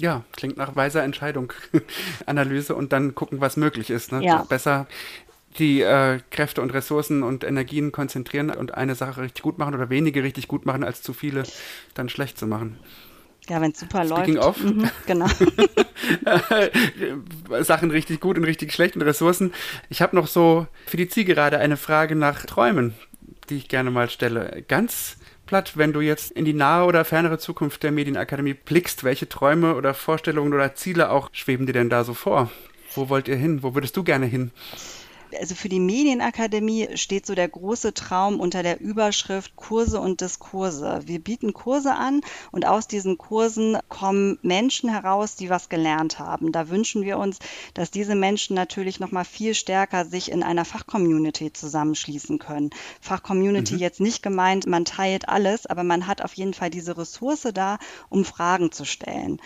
Ja, 0.00 0.24
klingt 0.32 0.56
nach 0.56 0.76
weiser 0.76 1.02
Entscheidung, 1.02 1.52
Analyse 2.26 2.74
und 2.76 2.92
dann 2.92 3.14
gucken, 3.14 3.40
was 3.40 3.56
möglich 3.56 3.90
ist. 3.90 4.12
Ne? 4.12 4.24
Ja. 4.24 4.44
Besser 4.48 4.86
die 5.58 5.80
äh, 5.80 6.20
Kräfte 6.30 6.62
und 6.62 6.72
Ressourcen 6.72 7.22
und 7.22 7.44
Energien 7.44 7.92
konzentrieren 7.92 8.50
und 8.50 8.74
eine 8.74 8.94
Sache 8.94 9.22
richtig 9.22 9.42
gut 9.42 9.58
machen 9.58 9.74
oder 9.74 9.90
wenige 9.90 10.22
richtig 10.22 10.48
gut 10.48 10.66
machen, 10.66 10.84
als 10.84 11.02
zu 11.02 11.12
viele 11.12 11.44
dann 11.94 12.08
schlecht 12.08 12.38
zu 12.38 12.46
machen. 12.46 12.78
Ja, 13.48 13.60
wenn 13.62 13.72
es 13.72 13.80
super 13.80 14.04
Speaking 14.04 14.34
läuft. 14.34 14.46
Of. 14.46 14.64
Mhm, 14.64 14.90
genau. 15.06 15.26
Sachen 17.62 17.90
richtig 17.90 18.20
gut 18.20 18.36
und 18.36 18.44
richtig 18.44 18.72
schlecht 18.72 18.94
und 18.94 19.02
Ressourcen. 19.02 19.52
Ich 19.88 20.02
habe 20.02 20.16
noch 20.16 20.26
so 20.26 20.66
für 20.86 20.98
die 20.98 21.08
Zielgerade 21.08 21.58
eine 21.58 21.78
Frage 21.78 22.14
nach 22.14 22.44
Träumen, 22.44 22.94
die 23.48 23.56
ich 23.56 23.68
gerne 23.68 23.90
mal 23.90 24.10
stelle. 24.10 24.64
Ganz 24.68 25.16
platt, 25.46 25.78
wenn 25.78 25.94
du 25.94 26.00
jetzt 26.00 26.30
in 26.32 26.44
die 26.44 26.52
nahe 26.52 26.84
oder 26.84 27.06
fernere 27.06 27.38
Zukunft 27.38 27.82
der 27.82 27.90
Medienakademie 27.90 28.52
blickst, 28.52 29.02
welche 29.02 29.30
Träume 29.30 29.76
oder 29.76 29.94
Vorstellungen 29.94 30.52
oder 30.52 30.74
Ziele 30.74 31.10
auch 31.10 31.30
schweben 31.32 31.64
dir 31.64 31.72
denn 31.72 31.88
da 31.88 32.04
so 32.04 32.12
vor? 32.12 32.50
Wo 32.94 33.08
wollt 33.08 33.28
ihr 33.28 33.36
hin? 33.36 33.62
Wo 33.62 33.74
würdest 33.74 33.96
du 33.96 34.04
gerne 34.04 34.26
hin? 34.26 34.50
Also 35.38 35.54
für 35.54 35.68
die 35.68 35.80
Medienakademie 35.80 36.96
steht 36.96 37.26
so 37.26 37.34
der 37.34 37.48
große 37.48 37.94
Traum 37.94 38.40
unter 38.40 38.62
der 38.62 38.80
Überschrift 38.80 39.56
Kurse 39.56 40.00
und 40.00 40.20
Diskurse. 40.20 41.00
Wir 41.04 41.18
bieten 41.18 41.52
Kurse 41.52 41.94
an 41.94 42.20
und 42.50 42.66
aus 42.66 42.88
diesen 42.88 43.18
Kursen 43.18 43.78
kommen 43.88 44.38
Menschen 44.42 44.88
heraus, 44.88 45.36
die 45.36 45.50
was 45.50 45.68
gelernt 45.68 46.18
haben. 46.18 46.52
Da 46.52 46.68
wünschen 46.68 47.02
wir 47.02 47.18
uns, 47.18 47.38
dass 47.74 47.90
diese 47.90 48.14
Menschen 48.14 48.54
natürlich 48.54 49.00
noch 49.00 49.12
mal 49.12 49.24
viel 49.24 49.54
stärker 49.54 50.04
sich 50.04 50.30
in 50.30 50.42
einer 50.42 50.64
Fachcommunity 50.64 51.52
zusammenschließen 51.52 52.38
können. 52.38 52.70
Fachcommunity 53.00 53.74
mhm. 53.74 53.80
jetzt 53.80 54.00
nicht 54.00 54.22
gemeint, 54.22 54.66
man 54.66 54.84
teilt 54.84 55.28
alles, 55.28 55.66
aber 55.66 55.84
man 55.84 56.06
hat 56.06 56.22
auf 56.22 56.34
jeden 56.34 56.54
Fall 56.54 56.70
diese 56.70 56.96
Ressource 56.96 57.48
da, 57.52 57.78
um 58.08 58.24
Fragen 58.24 58.72
zu 58.72 58.84
stellen. 58.84 59.40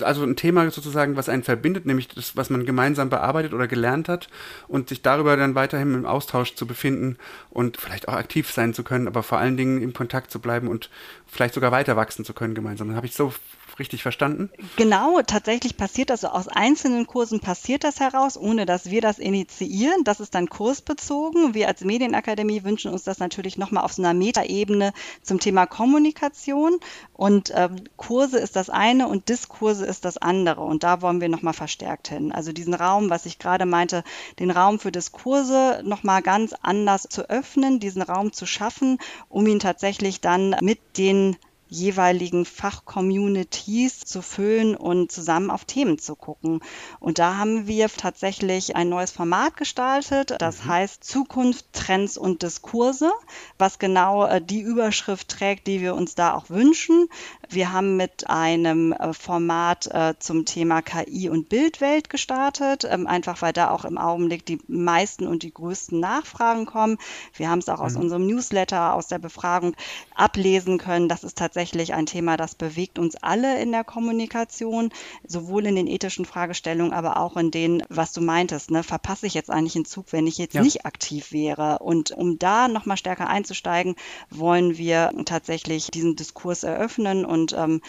Also 0.00 0.22
ein 0.24 0.36
Thema 0.36 0.70
sozusagen, 0.70 1.16
was 1.16 1.28
einen 1.28 1.42
verbindet, 1.42 1.86
nämlich 1.86 2.08
das, 2.08 2.36
was 2.36 2.50
man 2.50 2.66
gemeinsam 2.66 3.10
bearbeitet 3.10 3.52
oder 3.54 3.68
gelernt 3.68 4.08
hat 4.08 4.28
und 4.66 4.88
sich 4.88 5.02
darüber 5.02 5.27
dann 5.36 5.54
weiterhin 5.54 5.94
im 5.94 6.06
Austausch 6.06 6.54
zu 6.54 6.66
befinden 6.66 7.16
und 7.50 7.76
vielleicht 7.76 8.08
auch 8.08 8.14
aktiv 8.14 8.50
sein 8.50 8.74
zu 8.74 8.82
können, 8.82 9.06
aber 9.06 9.22
vor 9.22 9.38
allen 9.38 9.56
Dingen 9.56 9.82
im 9.82 9.92
Kontakt 9.92 10.30
zu 10.30 10.40
bleiben 10.40 10.68
und 10.68 10.90
vielleicht 11.26 11.54
sogar 11.54 11.72
weiter 11.72 11.96
wachsen 11.96 12.24
zu 12.24 12.32
können 12.34 12.54
gemeinsam. 12.54 12.94
Habe 12.94 13.06
ich 13.06 13.14
so 13.14 13.32
richtig 13.78 14.02
verstanden? 14.02 14.50
Genau, 14.76 15.20
tatsächlich 15.22 15.76
passiert 15.76 16.10
das 16.10 16.22
so. 16.22 16.28
Aus 16.28 16.48
einzelnen 16.48 17.06
Kursen 17.06 17.40
passiert 17.40 17.84
das 17.84 18.00
heraus, 18.00 18.36
ohne 18.36 18.66
dass 18.66 18.90
wir 18.90 19.00
das 19.00 19.18
initiieren. 19.18 20.04
Das 20.04 20.20
ist 20.20 20.34
dann 20.34 20.48
kursbezogen. 20.48 21.54
Wir 21.54 21.68
als 21.68 21.82
Medienakademie 21.82 22.64
wünschen 22.64 22.92
uns 22.92 23.04
das 23.04 23.18
natürlich 23.18 23.58
nochmal 23.58 23.84
auf 23.84 23.92
so 23.92 24.02
einer 24.02 24.14
Metaebene 24.14 24.92
zum 25.22 25.40
Thema 25.40 25.66
Kommunikation. 25.66 26.78
Und 27.12 27.52
ähm, 27.54 27.76
Kurse 27.96 28.38
ist 28.38 28.56
das 28.56 28.70
eine 28.70 29.08
und 29.08 29.28
Diskurse 29.28 29.86
ist 29.86 30.04
das 30.04 30.18
andere. 30.18 30.60
Und 30.62 30.82
da 30.82 31.02
wollen 31.02 31.20
wir 31.20 31.28
nochmal 31.28 31.54
verstärkt 31.54 32.08
hin. 32.08 32.32
Also 32.32 32.52
diesen 32.52 32.74
Raum, 32.74 33.10
was 33.10 33.26
ich 33.26 33.38
gerade 33.38 33.66
meinte, 33.66 34.04
den 34.38 34.50
Raum 34.50 34.78
für 34.78 34.92
Diskurse 34.92 35.82
nochmal 35.84 36.22
ganz 36.22 36.54
anders 36.62 37.06
zu 37.10 37.28
öffnen, 37.28 37.80
diesen 37.80 38.02
Raum 38.02 38.32
zu 38.32 38.46
schaffen, 38.46 38.98
um 39.28 39.46
ihn 39.46 39.58
tatsächlich 39.58 40.20
dann 40.20 40.56
mit 40.60 40.78
den 40.96 41.36
jeweiligen 41.68 42.44
Fachcommunities 42.44 44.00
zu 44.00 44.22
füllen 44.22 44.74
und 44.76 45.12
zusammen 45.12 45.50
auf 45.50 45.64
Themen 45.64 45.98
zu 45.98 46.16
gucken. 46.16 46.60
Und 47.00 47.18
da 47.18 47.36
haben 47.36 47.66
wir 47.66 47.88
tatsächlich 47.88 48.76
ein 48.76 48.88
neues 48.88 49.10
Format 49.10 49.56
gestaltet, 49.56 50.34
das 50.38 50.64
mhm. 50.64 50.68
heißt 50.68 51.04
Zukunft, 51.04 51.66
Trends 51.72 52.16
und 52.16 52.42
Diskurse, 52.42 53.12
was 53.58 53.78
genau 53.78 54.26
äh, 54.26 54.40
die 54.40 54.60
Überschrift 54.60 55.28
trägt, 55.28 55.66
die 55.66 55.80
wir 55.80 55.94
uns 55.94 56.14
da 56.14 56.34
auch 56.34 56.50
wünschen. 56.50 57.08
Wir 57.50 57.72
haben 57.72 57.96
mit 57.96 58.28
einem 58.28 58.92
äh, 58.92 59.14
Format 59.14 59.86
äh, 59.86 60.14
zum 60.18 60.44
Thema 60.44 60.82
KI 60.82 61.30
und 61.30 61.48
Bildwelt 61.48 62.10
gestartet, 62.10 62.84
ähm, 62.84 63.06
einfach 63.06 63.40
weil 63.40 63.54
da 63.54 63.70
auch 63.70 63.86
im 63.86 63.96
Augenblick 63.96 64.44
die 64.44 64.58
meisten 64.68 65.26
und 65.26 65.42
die 65.42 65.54
größten 65.54 65.98
Nachfragen 65.98 66.66
kommen. 66.66 66.98
Wir 67.34 67.48
haben 67.48 67.60
es 67.60 67.70
auch 67.70 67.80
aus 67.80 67.94
mhm. 67.94 68.02
unserem 68.02 68.26
Newsletter, 68.26 68.92
aus 68.92 69.06
der 69.06 69.18
Befragung 69.18 69.74
ablesen 70.14 70.76
können. 70.76 71.08
Das 71.08 71.24
ist 71.24 71.38
tatsächlich 71.38 71.94
ein 71.94 72.04
Thema, 72.04 72.36
das 72.36 72.54
bewegt 72.54 72.98
uns 72.98 73.16
alle 73.16 73.62
in 73.62 73.72
der 73.72 73.84
Kommunikation, 73.84 74.90
sowohl 75.26 75.66
in 75.66 75.76
den 75.76 75.86
ethischen 75.86 76.26
Fragestellungen, 76.26 76.92
aber 76.92 77.16
auch 77.16 77.38
in 77.38 77.50
denen, 77.50 77.82
was 77.88 78.12
du 78.12 78.20
meintest, 78.20 78.70
ne, 78.70 78.82
verpasse 78.82 79.26
ich 79.26 79.32
jetzt 79.32 79.50
eigentlich 79.50 79.76
einen 79.76 79.86
Zug, 79.86 80.12
wenn 80.12 80.26
ich 80.26 80.36
jetzt 80.36 80.54
ja. 80.54 80.62
nicht 80.62 80.84
aktiv 80.84 81.32
wäre. 81.32 81.78
Und 81.78 82.10
um 82.10 82.38
da 82.38 82.68
nochmal 82.68 82.98
stärker 82.98 83.28
einzusteigen, 83.28 83.96
wollen 84.28 84.76
wir 84.76 85.12
tatsächlich 85.24 85.86
diesen 85.86 86.14
Diskurs 86.14 86.62
eröffnen 86.62 87.24
und 87.24 87.37
und 87.38 87.52
ähm, 87.56 87.80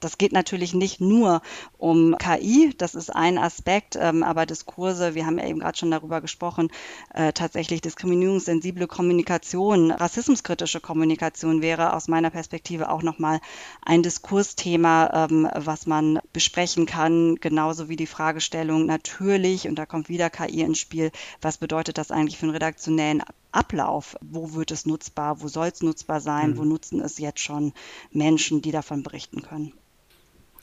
das 0.00 0.18
geht 0.18 0.32
natürlich 0.32 0.74
nicht 0.74 1.00
nur 1.00 1.40
um 1.78 2.16
KI, 2.18 2.74
das 2.76 2.94
ist 2.94 3.08
ein 3.08 3.38
Aspekt, 3.38 3.96
ähm, 3.98 4.22
aber 4.22 4.44
Diskurse, 4.44 5.14
wir 5.14 5.24
haben 5.24 5.38
ja 5.38 5.46
eben 5.46 5.60
gerade 5.60 5.78
schon 5.78 5.90
darüber 5.90 6.20
gesprochen, 6.20 6.68
äh, 7.14 7.32
tatsächlich 7.32 7.80
diskriminierungssensible 7.80 8.86
Kommunikation, 8.86 9.90
rassismuskritische 9.90 10.80
Kommunikation 10.80 11.62
wäre 11.62 11.94
aus 11.94 12.08
meiner 12.08 12.28
Perspektive 12.28 12.90
auch 12.90 13.02
nochmal 13.02 13.40
ein 13.82 14.02
Diskursthema, 14.02 15.26
ähm, 15.30 15.48
was 15.54 15.86
man 15.86 16.18
besprechen 16.34 16.84
kann, 16.84 17.36
genauso 17.36 17.88
wie 17.88 17.96
die 17.96 18.06
Fragestellung 18.06 18.84
natürlich, 18.84 19.68
und 19.68 19.76
da 19.76 19.86
kommt 19.86 20.10
wieder 20.10 20.28
KI 20.28 20.60
ins 20.60 20.78
Spiel, 20.78 21.12
was 21.40 21.56
bedeutet 21.56 21.96
das 21.96 22.10
eigentlich 22.10 22.36
für 22.36 22.44
einen 22.44 22.52
redaktionellen 22.52 23.22
Ablauf? 23.54 24.16
Wo 24.20 24.54
wird 24.54 24.70
es 24.70 24.86
nutzbar? 24.86 25.40
Wo 25.40 25.48
soll 25.48 25.68
es 25.68 25.82
nutzbar 25.82 26.20
sein? 26.20 26.50
Mhm. 26.50 26.56
Wo 26.58 26.64
nutzen 26.64 27.00
es 27.00 27.18
jetzt 27.18 27.40
schon 27.40 27.72
Menschen, 28.10 28.62
die 28.62 28.72
davon 28.72 29.02
berichten 29.02 29.42
können? 29.42 29.72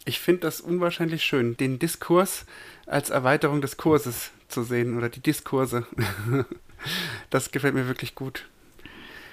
Ich 0.06 0.20
finde 0.20 0.42
das 0.42 0.62
unwahrscheinlich 0.62 1.24
schön, 1.24 1.56
den 1.58 1.78
Diskurs 1.78 2.46
als 2.88 3.12
Erweiterung 3.12 3.62
des 3.62 3.78
Kurses 3.78 4.32
zu 4.48 4.64
sehen 4.64 4.98
oder 4.98 5.10
die 5.10 5.22
Diskurse. 5.22 5.86
das 7.30 7.52
gefällt 7.52 7.76
mir 7.76 7.88
wirklich 7.88 8.16
gut. 8.16 8.48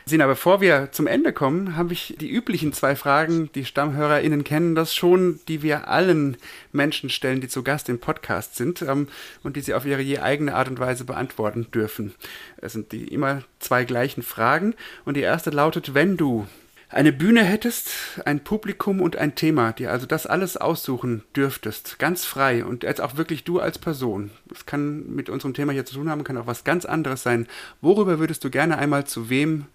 Sina, 0.09 0.27
bevor 0.27 0.63
wir 0.63 0.91
zum 0.91 1.07
Ende 1.07 1.35
kommen, 1.35 1.77
habe 1.77 1.93
ich 1.93 2.17
die 2.19 2.31
üblichen 2.31 2.73
zwei 2.73 2.97
Fragen. 2.97 3.51
Die 3.55 3.67
StammhörerInnen 3.67 4.43
kennen 4.43 4.75
das 4.75 4.95
schon, 4.95 5.39
die 5.49 5.63
wir 5.63 5.89
allen 5.89 6.39
Menschen 6.73 7.11
stellen, 7.11 7.43
die 7.43 7.49
zu 7.49 7.63
Gast 7.63 7.91
im 7.91 7.99
Podcast 7.99 8.57
sind 8.57 8.81
ähm, 8.81 9.09
und 9.43 9.57
die 9.57 9.61
sie 9.61 9.75
auf 9.75 9.85
ihre 9.85 10.01
je 10.01 10.21
eigene 10.21 10.55
Art 10.55 10.69
und 10.69 10.81
Weise 10.81 11.05
beantworten 11.05 11.67
dürfen. 11.75 12.15
Es 12.57 12.73
sind 12.73 12.93
die 12.93 13.09
immer 13.09 13.43
zwei 13.59 13.85
gleichen 13.85 14.23
Fragen. 14.23 14.75
Und 15.05 15.19
die 15.19 15.21
erste 15.21 15.51
lautet, 15.51 15.93
wenn 15.93 16.17
du 16.17 16.47
eine 16.89 17.13
Bühne 17.13 17.45
hättest, 17.45 17.91
ein 18.25 18.43
Publikum 18.43 19.03
und 19.03 19.17
ein 19.17 19.35
Thema, 19.35 19.73
dir 19.73 19.93
also 19.93 20.07
das 20.07 20.27
alles 20.27 20.57
aussuchen 20.57 21.23
dürftest, 21.37 21.99
ganz 21.99 22.25
frei 22.25 22.65
und 22.65 22.83
jetzt 22.83 23.03
auch 23.03 23.19
wirklich 23.19 23.45
du 23.45 23.61
als 23.61 23.79
Person. 23.79 24.31
Es 24.55 24.65
kann 24.65 25.15
mit 25.15 25.29
unserem 25.29 25.53
Thema 25.53 25.75
hier 25.75 25.85
zu 25.85 25.97
tun 25.97 26.09
haben, 26.09 26.25
kann 26.25 26.39
auch 26.39 26.47
was 26.47 26.65
ganz 26.65 26.87
anderes 26.87 27.23
sein. 27.23 27.47
Worüber 27.83 28.19
würdest 28.19 28.43
du 28.43 28.49
gerne 28.49 28.79
einmal 28.79 29.07
zu 29.07 29.29
wem, 29.29 29.67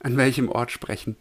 an 0.00 0.16
welchem 0.16 0.48
Ort 0.48 0.70
sprechen? 0.70 1.16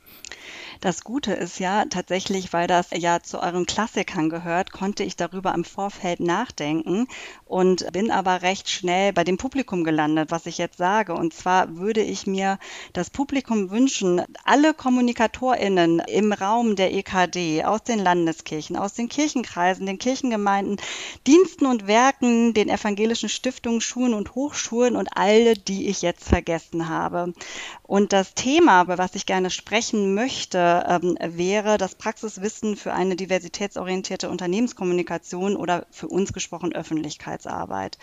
Das 0.86 1.04
Gute 1.04 1.34
ist 1.34 1.58
ja 1.58 1.86
tatsächlich, 1.86 2.54
weil 2.54 2.68
das 2.68 2.90
ja 2.94 3.20
zu 3.20 3.42
euren 3.42 3.66
Klassikern 3.66 4.30
gehört, 4.30 4.72
konnte 4.72 5.04
ich 5.04 5.16
darüber 5.16 5.52
im 5.56 5.64
Vorfeld 5.64 6.20
nachdenken 6.20 7.08
und 7.46 7.92
bin 7.92 8.12
aber 8.12 8.44
recht 8.44 8.70
schnell 8.70 9.12
bei 9.12 9.24
dem 9.24 9.38
Publikum 9.38 9.84
gelandet, 9.84 10.30
was 10.30 10.46
ich 10.46 10.60
jetzt 10.60 10.78
sage. 10.78 11.16
Und 11.16 11.34
zwar 11.34 11.78
würde 11.78 12.04
ich 12.04 12.28
mir 12.28 12.60
das 12.94 13.10
Publikum 13.10 13.72
wünschen, 13.72 14.22
alle 14.44 14.76
KommunikatorInnen 14.76 16.02
im 16.02 16.32
Raum 16.32 16.76
der 16.76 16.94
EKD, 16.94 17.64
aus 17.64 17.82
den 17.82 17.98
Landeskirchen, 17.98 18.78
aus 18.78 18.94
den 18.94 19.10
Kirchenkreisen, 19.10 19.88
den 19.88 19.98
Kirchengemeinden, 19.98 20.78
Diensten 21.26 21.66
und 21.66 21.88
Werken, 21.88 22.54
den 22.54 22.70
evangelischen 22.70 23.30
Stiftungen, 23.30 23.82
Schulen 23.82 24.14
und 24.14 24.36
Hochschulen 24.36 24.96
und 24.96 25.10
alle, 25.18 25.56
die 25.56 25.88
ich 25.88 26.04
jetzt 26.04 26.30
vergessen 26.30 26.90
habe. 26.90 27.34
Und 27.82 28.14
das 28.14 28.36
Thema, 28.36 28.84
über 28.84 29.00
was 29.00 29.16
ich 29.16 29.26
gerne 29.26 29.50
sprechen 29.50 30.14
möchte, 30.14 30.75
ähm, 30.88 31.18
wäre 31.22 31.78
das 31.78 31.96
Praxiswissen 31.96 32.76
für 32.76 32.94
eine 32.94 33.16
diversitätsorientierte 33.16 34.30
Unternehmenskommunikation 34.30 35.56
oder 35.56 35.86
für 35.92 36.08
uns 36.08 36.34
gesprochen 36.34 36.74
Öffentlichkeitsarbeit. 36.74 37.98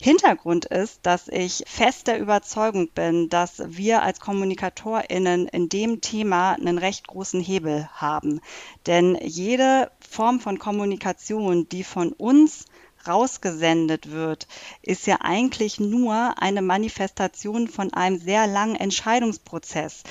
Hintergrund 0.00 0.64
ist, 0.64 1.00
dass 1.06 1.28
ich 1.28 1.62
fest 1.66 2.08
der 2.08 2.18
Überzeugung 2.18 2.88
bin, 2.88 3.28
dass 3.28 3.62
wir 3.66 4.02
als 4.02 4.18
KommunikatorInnen 4.18 5.46
in 5.48 5.68
dem 5.68 6.00
Thema 6.00 6.54
einen 6.54 6.78
recht 6.78 7.06
großen 7.06 7.40
Hebel 7.40 7.88
haben. 7.92 8.40
Denn 8.86 9.16
jede 9.22 9.90
Form 10.00 10.40
von 10.40 10.58
Kommunikation, 10.58 11.68
die 11.68 11.84
von 11.84 12.12
uns 12.12 12.66
rausgesendet 13.06 14.10
wird, 14.10 14.46
ist 14.82 15.06
ja 15.06 15.18
eigentlich 15.20 15.80
nur 15.80 16.34
eine 16.40 16.62
Manifestation 16.62 17.68
von 17.68 17.92
einem 17.92 18.18
sehr 18.18 18.46
langen 18.46 18.76
Entscheidungsprozess. 18.76 20.02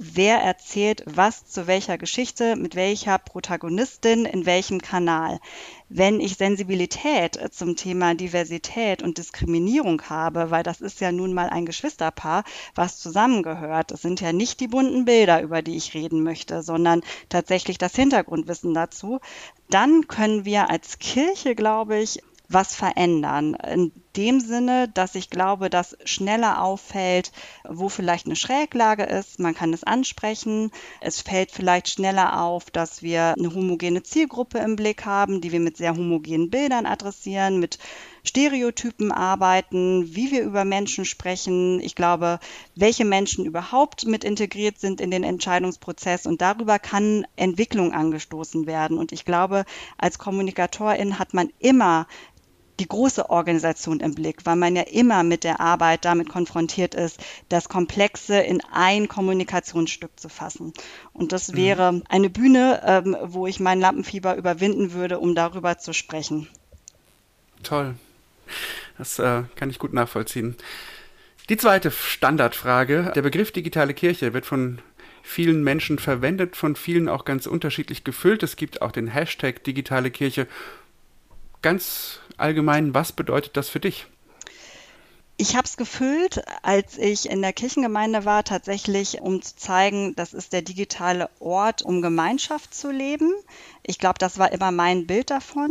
Wer 0.00 0.38
erzählt 0.38 1.02
was 1.06 1.44
zu 1.46 1.66
welcher 1.66 1.98
Geschichte, 1.98 2.54
mit 2.54 2.76
welcher 2.76 3.18
Protagonistin, 3.18 4.26
in 4.26 4.46
welchem 4.46 4.80
Kanal? 4.80 5.40
Wenn 5.88 6.20
ich 6.20 6.36
Sensibilität 6.36 7.36
zum 7.50 7.74
Thema 7.74 8.14
Diversität 8.14 9.02
und 9.02 9.18
Diskriminierung 9.18 10.00
habe, 10.02 10.52
weil 10.52 10.62
das 10.62 10.80
ist 10.80 11.00
ja 11.00 11.10
nun 11.10 11.34
mal 11.34 11.50
ein 11.50 11.66
Geschwisterpaar, 11.66 12.44
was 12.76 13.00
zusammengehört. 13.00 13.90
Das 13.90 14.00
sind 14.00 14.20
ja 14.20 14.32
nicht 14.32 14.60
die 14.60 14.68
bunten 14.68 15.04
Bilder, 15.04 15.42
über 15.42 15.62
die 15.62 15.76
ich 15.76 15.94
reden 15.94 16.22
möchte, 16.22 16.62
sondern 16.62 17.02
tatsächlich 17.28 17.76
das 17.76 17.96
Hintergrundwissen 17.96 18.74
dazu. 18.74 19.18
Dann 19.68 20.06
können 20.06 20.44
wir 20.44 20.70
als 20.70 21.00
Kirche, 21.00 21.56
glaube 21.56 21.98
ich, 21.98 22.22
was 22.48 22.74
verändern. 22.74 23.54
In 23.54 23.92
dem 24.16 24.40
Sinne, 24.40 24.88
dass 24.88 25.14
ich 25.14 25.28
glaube, 25.28 25.68
dass 25.68 25.96
schneller 26.04 26.62
auffällt, 26.62 27.30
wo 27.68 27.88
vielleicht 27.88 28.26
eine 28.26 28.36
Schräglage 28.36 29.04
ist. 29.04 29.38
Man 29.38 29.54
kann 29.54 29.72
es 29.72 29.84
ansprechen. 29.84 30.70
Es 31.00 31.20
fällt 31.20 31.52
vielleicht 31.52 31.88
schneller 31.88 32.42
auf, 32.42 32.70
dass 32.70 33.02
wir 33.02 33.34
eine 33.38 33.54
homogene 33.54 34.02
Zielgruppe 34.02 34.58
im 34.58 34.76
Blick 34.76 35.04
haben, 35.04 35.40
die 35.40 35.52
wir 35.52 35.60
mit 35.60 35.76
sehr 35.76 35.94
homogenen 35.94 36.48
Bildern 36.48 36.86
adressieren, 36.86 37.60
mit 37.60 37.78
Stereotypen 38.24 39.12
arbeiten, 39.12 40.14
wie 40.14 40.30
wir 40.30 40.42
über 40.42 40.64
Menschen 40.64 41.04
sprechen. 41.04 41.80
Ich 41.80 41.94
glaube, 41.94 42.40
welche 42.74 43.04
Menschen 43.04 43.44
überhaupt 43.44 44.06
mit 44.06 44.24
integriert 44.24 44.78
sind 44.80 45.00
in 45.00 45.10
den 45.10 45.22
Entscheidungsprozess 45.22 46.26
und 46.26 46.40
darüber 46.40 46.78
kann 46.78 47.26
Entwicklung 47.36 47.92
angestoßen 47.92 48.66
werden. 48.66 48.98
Und 48.98 49.12
ich 49.12 49.24
glaube, 49.24 49.64
als 49.96 50.18
Kommunikatorin 50.18 51.18
hat 51.18 51.34
man 51.34 51.50
immer 51.58 52.06
die 52.78 52.88
große 52.88 53.30
Organisation 53.30 54.00
im 54.00 54.14
Blick, 54.14 54.44
weil 54.44 54.56
man 54.56 54.76
ja 54.76 54.82
immer 54.82 55.22
mit 55.22 55.44
der 55.44 55.60
Arbeit 55.60 56.04
damit 56.04 56.28
konfrontiert 56.28 56.94
ist, 56.94 57.20
das 57.48 57.68
Komplexe 57.68 58.38
in 58.38 58.60
ein 58.72 59.08
Kommunikationsstück 59.08 60.18
zu 60.18 60.28
fassen. 60.28 60.72
Und 61.12 61.32
das 61.32 61.52
mhm. 61.52 61.56
wäre 61.56 62.02
eine 62.08 62.30
Bühne, 62.30 62.82
ähm, 62.84 63.16
wo 63.22 63.46
ich 63.46 63.60
mein 63.60 63.80
Lampenfieber 63.80 64.36
überwinden 64.36 64.92
würde, 64.92 65.18
um 65.18 65.34
darüber 65.34 65.78
zu 65.78 65.92
sprechen. 65.92 66.48
Toll. 67.62 67.94
Das 68.96 69.18
äh, 69.18 69.42
kann 69.56 69.70
ich 69.70 69.78
gut 69.78 69.92
nachvollziehen. 69.92 70.56
Die 71.48 71.56
zweite 71.56 71.90
Standardfrage. 71.90 73.12
Der 73.14 73.22
Begriff 73.22 73.52
digitale 73.52 73.94
Kirche 73.94 74.34
wird 74.34 74.44
von 74.44 74.80
vielen 75.22 75.62
Menschen 75.62 75.98
verwendet, 75.98 76.56
von 76.56 76.76
vielen 76.76 77.08
auch 77.08 77.24
ganz 77.24 77.46
unterschiedlich 77.46 78.04
gefüllt. 78.04 78.42
Es 78.42 78.56
gibt 78.56 78.82
auch 78.82 78.92
den 78.92 79.08
Hashtag 79.08 79.64
digitale 79.64 80.10
Kirche. 80.10 80.46
Ganz 81.62 82.20
allgemein, 82.38 82.94
was 82.94 83.12
bedeutet 83.12 83.56
das 83.56 83.68
für 83.68 83.80
dich? 83.80 84.06
Ich 85.40 85.54
habe 85.54 85.66
es 85.66 85.76
gefüllt, 85.76 86.42
als 86.62 86.98
ich 86.98 87.30
in 87.30 87.42
der 87.42 87.52
Kirchengemeinde 87.52 88.24
war, 88.24 88.42
tatsächlich, 88.42 89.20
um 89.20 89.40
zu 89.40 89.54
zeigen, 89.54 90.16
das 90.16 90.34
ist 90.34 90.52
der 90.52 90.62
digitale 90.62 91.30
Ort, 91.38 91.82
um 91.82 92.02
Gemeinschaft 92.02 92.74
zu 92.74 92.90
leben. 92.90 93.32
Ich 93.88 93.98
glaube, 93.98 94.18
das 94.18 94.38
war 94.38 94.52
immer 94.52 94.70
mein 94.70 95.06
Bild 95.06 95.30
davon. 95.30 95.70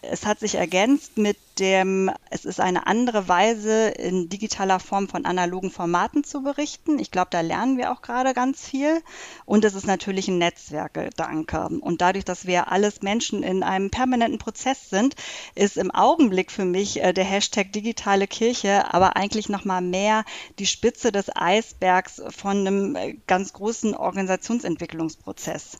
Es 0.00 0.24
hat 0.24 0.38
sich 0.38 0.54
ergänzt 0.54 1.18
mit 1.18 1.36
dem, 1.58 2.12
es 2.30 2.44
ist 2.44 2.60
eine 2.60 2.86
andere 2.86 3.26
Weise, 3.26 3.88
in 3.88 4.28
digitaler 4.28 4.78
Form 4.78 5.08
von 5.08 5.24
analogen 5.24 5.72
Formaten 5.72 6.22
zu 6.22 6.42
berichten. 6.42 7.00
Ich 7.00 7.10
glaube, 7.10 7.28
da 7.30 7.40
lernen 7.40 7.76
wir 7.76 7.90
auch 7.90 8.02
gerade 8.02 8.34
ganz 8.34 8.64
viel. 8.64 9.02
Und 9.46 9.64
es 9.64 9.74
ist 9.74 9.86
natürlich 9.86 10.28
ein 10.28 10.38
Netzwerkgedanke. 10.38 11.66
Und 11.80 12.02
dadurch, 12.02 12.24
dass 12.24 12.46
wir 12.46 12.70
alles 12.70 13.02
Menschen 13.02 13.42
in 13.42 13.64
einem 13.64 13.90
permanenten 13.90 14.38
Prozess 14.38 14.88
sind, 14.88 15.16
ist 15.56 15.76
im 15.76 15.90
Augenblick 15.90 16.52
für 16.52 16.64
mich 16.64 17.02
äh, 17.02 17.12
der 17.12 17.24
Hashtag 17.24 17.72
digitale 17.72 18.28
Kirche 18.28 18.94
aber 18.94 19.16
eigentlich 19.16 19.48
noch 19.48 19.64
mal 19.64 19.80
mehr 19.80 20.24
die 20.60 20.66
Spitze 20.66 21.10
des 21.10 21.34
Eisbergs 21.34 22.22
von 22.28 22.58
einem 22.58 22.94
äh, 22.94 23.16
ganz 23.26 23.52
großen 23.52 23.96
Organisationsentwicklungsprozess. 23.96 25.78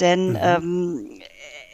Denn 0.00 0.30
mhm. 0.30 0.38
ähm, 0.40 1.20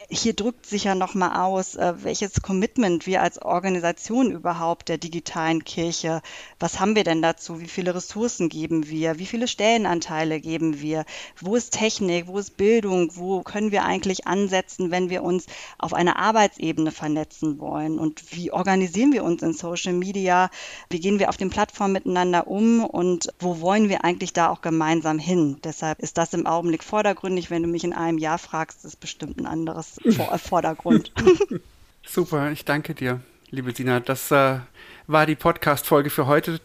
hier 0.09 0.33
drückt 0.33 0.65
sich 0.65 0.83
ja 0.83 0.95
nochmal 0.95 1.41
aus, 1.41 1.75
äh, 1.75 1.93
welches 2.03 2.41
Commitment 2.41 3.07
wir 3.07 3.21
als 3.21 3.41
Organisation 3.41 4.31
überhaupt 4.31 4.89
der 4.89 4.97
digitalen 4.97 5.63
Kirche, 5.63 6.21
was 6.59 6.79
haben 6.79 6.95
wir 6.95 7.03
denn 7.03 7.21
dazu, 7.21 7.59
wie 7.59 7.67
viele 7.67 7.95
Ressourcen 7.95 8.49
geben 8.49 8.87
wir, 8.87 9.19
wie 9.19 9.25
viele 9.25 9.47
Stellenanteile 9.47 10.39
geben 10.39 10.81
wir, 10.81 11.05
wo 11.39 11.55
ist 11.55 11.73
Technik, 11.73 12.27
wo 12.27 12.37
ist 12.37 12.57
Bildung, 12.57 13.11
wo 13.15 13.41
können 13.41 13.71
wir 13.71 13.83
eigentlich 13.83 14.27
ansetzen, 14.27 14.91
wenn 14.91 15.09
wir 15.09 15.23
uns 15.23 15.45
auf 15.77 15.93
einer 15.93 16.17
Arbeitsebene 16.17 16.91
vernetzen 16.91 17.59
wollen? 17.59 17.97
Und 17.97 18.31
wie 18.31 18.51
organisieren 18.51 19.13
wir 19.13 19.23
uns 19.23 19.41
in 19.41 19.53
Social 19.53 19.93
Media, 19.93 20.49
wie 20.89 20.99
gehen 20.99 21.19
wir 21.19 21.29
auf 21.29 21.37
den 21.37 21.49
Plattformen 21.49 21.93
miteinander 21.93 22.47
um? 22.47 22.83
Und 22.83 23.29
wo 23.39 23.61
wollen 23.61 23.89
wir 23.89 24.03
eigentlich 24.03 24.33
da 24.33 24.49
auch 24.49 24.61
gemeinsam 24.61 25.19
hin. 25.19 25.57
Deshalb 25.63 25.99
ist 25.99 26.17
das 26.17 26.33
im 26.33 26.45
Augenblick 26.45 26.83
vordergründig, 26.83 27.49
wenn 27.49 27.63
du 27.63 27.67
mich 27.67 27.83
in 27.83 27.93
einem 27.93 28.17
Jahr 28.17 28.37
fragst, 28.37 28.85
ist 28.85 28.99
bestimmt 28.99 29.39
ein 29.39 29.45
anderes 29.45 29.94
Vordergrund. 30.37 31.11
Super, 32.05 32.51
ich 32.51 32.65
danke 32.65 32.93
dir, 32.93 33.21
liebe 33.49 33.71
Sina. 33.73 33.99
Das 33.99 34.31
äh, 34.31 34.59
war 35.07 35.25
die 35.25 35.35
Podcast-Folge 35.35 36.09
für 36.09 36.27
heute. 36.27 36.59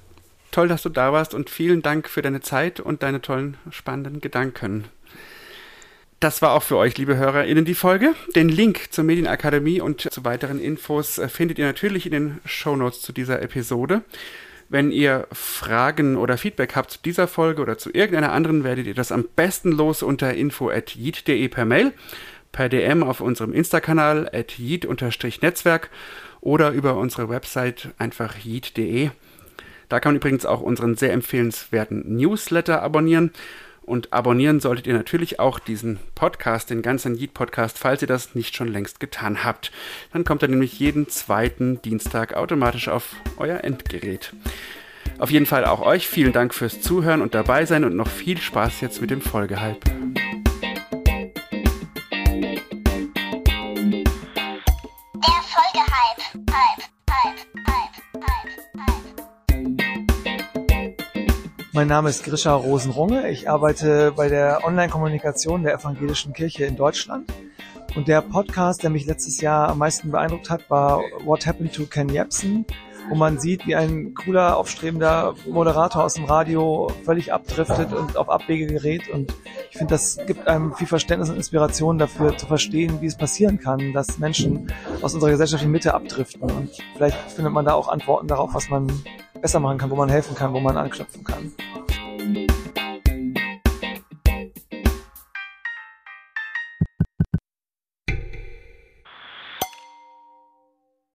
Toll, 0.51 0.68
dass 0.68 0.83
du 0.83 0.89
da 0.89 1.12
warst 1.12 1.35
und 1.35 1.49
vielen 1.49 1.83
Dank 1.83 2.09
für 2.09 2.22
deine 2.22 2.41
Zeit 2.41 2.81
und 2.81 3.03
deine 3.03 3.20
tollen, 3.20 3.57
spannenden 3.70 4.20
Gedanken. 4.20 4.85
Das 6.20 6.43
war 6.43 6.53
auch 6.53 6.62
für 6.62 6.76
euch, 6.76 6.99
liebe 6.99 7.16
HörerInnen, 7.16 7.64
die 7.64 7.74
Folge. 7.74 8.14
Den 8.37 8.51
Link 8.51 8.93
zur 8.93 9.05
Medienakademie 9.05 9.81
und 9.81 10.12
zu 10.12 10.24
weiteren 10.24 10.61
Infos 10.61 11.18
äh, 11.18 11.28
findet 11.28 11.59
ihr 11.59 11.64
natürlich 11.64 12.05
in 12.05 12.12
den 12.12 12.41
Shownotes 12.45 13.01
zu 13.01 13.12
dieser 13.12 13.41
Episode. 13.41 14.03
Wenn 14.68 14.93
ihr 14.93 15.26
Fragen 15.33 16.16
oder 16.16 16.37
Feedback 16.37 16.76
habt 16.76 16.91
zu 16.93 16.99
dieser 17.05 17.26
Folge 17.26 17.62
oder 17.62 17.78
zu 17.78 17.91
irgendeiner 17.91 18.33
anderen, 18.33 18.64
werdet 18.64 18.87
ihr 18.87 18.95
das 18.95 19.12
am 19.12 19.24
besten 19.35 19.72
los 19.72 20.03
unter 20.03 20.35
info.yeet.de 20.35 21.49
per 21.49 21.64
Mail 21.64 21.93
per 22.53 22.69
DM 22.69 23.03
auf 23.03 23.21
unserem 23.21 23.53
Insta-Kanal 23.53 24.29
at 24.33 24.59
yeet-netzwerk 24.59 25.91
oder 26.41 26.71
über 26.71 26.97
unsere 26.97 27.29
Website 27.29 27.91
einfach 27.99 28.37
yeet.de. 28.45 29.11
Da 29.89 30.01
kann 30.01 30.13
man 30.13 30.17
übrigens 30.17 30.47
auch 30.47 30.61
unseren 30.61 30.97
sehr 30.97 31.13
empfehlenswerten 31.13 32.17
Newsletter 32.17 32.83
abonnieren. 32.83 33.33
Und 33.83 34.13
abonnieren 34.13 34.61
solltet 34.61 34.87
ihr 34.87 34.95
natürlich 34.95 35.41
auch 35.41 35.59
diesen 35.59 35.99
Podcast, 36.15 36.71
den 36.71 36.81
ganzen 36.81 37.17
Yeet 37.17 37.35
Podcast, 37.35 37.77
falls 37.77 38.03
ihr 38.03 38.09
das 38.09 38.37
nicht 38.37 38.55
schon 38.55 38.69
längst 38.69 39.01
getan 39.01 39.43
habt. 39.43 39.73
Dann 40.13 40.23
kommt 40.23 40.43
er 40.43 40.49
nämlich 40.49 40.79
jeden 40.79 41.09
zweiten 41.09 41.83
Dienstag 41.83 42.35
automatisch 42.35 42.89
auf 42.89 43.17
euer 43.37 43.65
Endgerät. 43.65 44.33
Auf 45.19 45.31
jeden 45.33 45.47
Fall 45.47 45.65
auch 45.65 45.83
euch 45.83 46.07
vielen 46.07 46.33
Dank 46.33 46.55
fürs 46.55 46.81
Zuhören 46.81 47.21
und 47.21 47.35
dabei 47.35 47.67
sein 47.67 47.85
und 47.85 47.97
noch 47.97 48.09
viel 48.09 48.39
Spaß 48.39 48.81
jetzt 48.81 49.01
mit 49.01 49.11
dem 49.11 49.21
Folgehalb. 49.21 49.83
Mein 61.73 61.89
Name 61.89 62.11
ist 62.11 62.25
Grisha 62.25 62.55
Rosenrunge. 62.55 63.31
Ich 63.31 63.49
arbeite 63.49 64.12
bei 64.16 64.29
der 64.29 64.64
Online-Kommunikation 64.64 65.62
der 65.62 65.75
Evangelischen 65.75 66.33
Kirche 66.33 66.64
in 66.64 66.77
Deutschland. 66.77 67.33
Und 67.97 68.07
der 68.07 68.21
Podcast, 68.23 68.83
der 68.83 68.91
mich 68.91 69.07
letztes 69.07 69.41
Jahr 69.41 69.68
am 69.68 69.79
meisten 69.79 70.11
beeindruckt 70.11 70.51
hat, 70.51 70.68
war 70.68 71.01
What 71.25 71.47
Happened 71.47 71.75
to 71.75 71.87
Ken 71.87 72.09
Jebsen, 72.09 72.66
wo 73.09 73.15
man 73.15 73.39
sieht, 73.39 73.67
wie 73.67 73.75
ein 73.75 74.15
cooler, 74.15 74.57
aufstrebender 74.57 75.35
Moderator 75.49 76.05
aus 76.05 76.15
dem 76.15 76.25
Radio 76.25 76.91
völlig 77.05 77.33
abdriftet 77.33 77.93
und 77.93 78.17
auf 78.17 78.29
Abwege 78.29 78.67
gerät. 78.67 79.09
Und 79.09 79.35
ich 79.71 79.79
finde, 79.79 79.95
das 79.95 80.19
gibt 80.27 80.47
einem 80.47 80.75
viel 80.75 80.87
Verständnis 80.87 81.31
und 81.31 81.37
Inspiration 81.37 81.99
dafür 81.99 82.37
zu 82.37 82.47
verstehen, 82.47 83.01
wie 83.01 83.07
es 83.07 83.17
passieren 83.17 83.59
kann, 83.59 83.93
dass 83.93 84.19
Menschen 84.19 84.73
aus 85.03 85.15
unserer 85.15 85.31
gesellschaftlichen 85.31 85.73
Mitte 85.73 85.95
abdriften. 85.95 86.43
Und 86.43 86.71
vielleicht 86.97 87.19
findet 87.31 87.53
man 87.53 87.65
da 87.65 87.75
auch 87.75 87.89
Antworten 87.89 88.29
darauf, 88.29 88.55
was 88.55 88.69
man 88.69 88.91
besser 89.41 89.61
machen 89.61 89.79
kann, 89.79 89.91
wo 89.91 89.97
man 89.97 90.09
helfen 90.09 90.35
kann, 90.37 90.53
wo 90.53 90.61
man 90.61 90.77
anknüpfen 90.77 91.25
kann. 91.25 91.53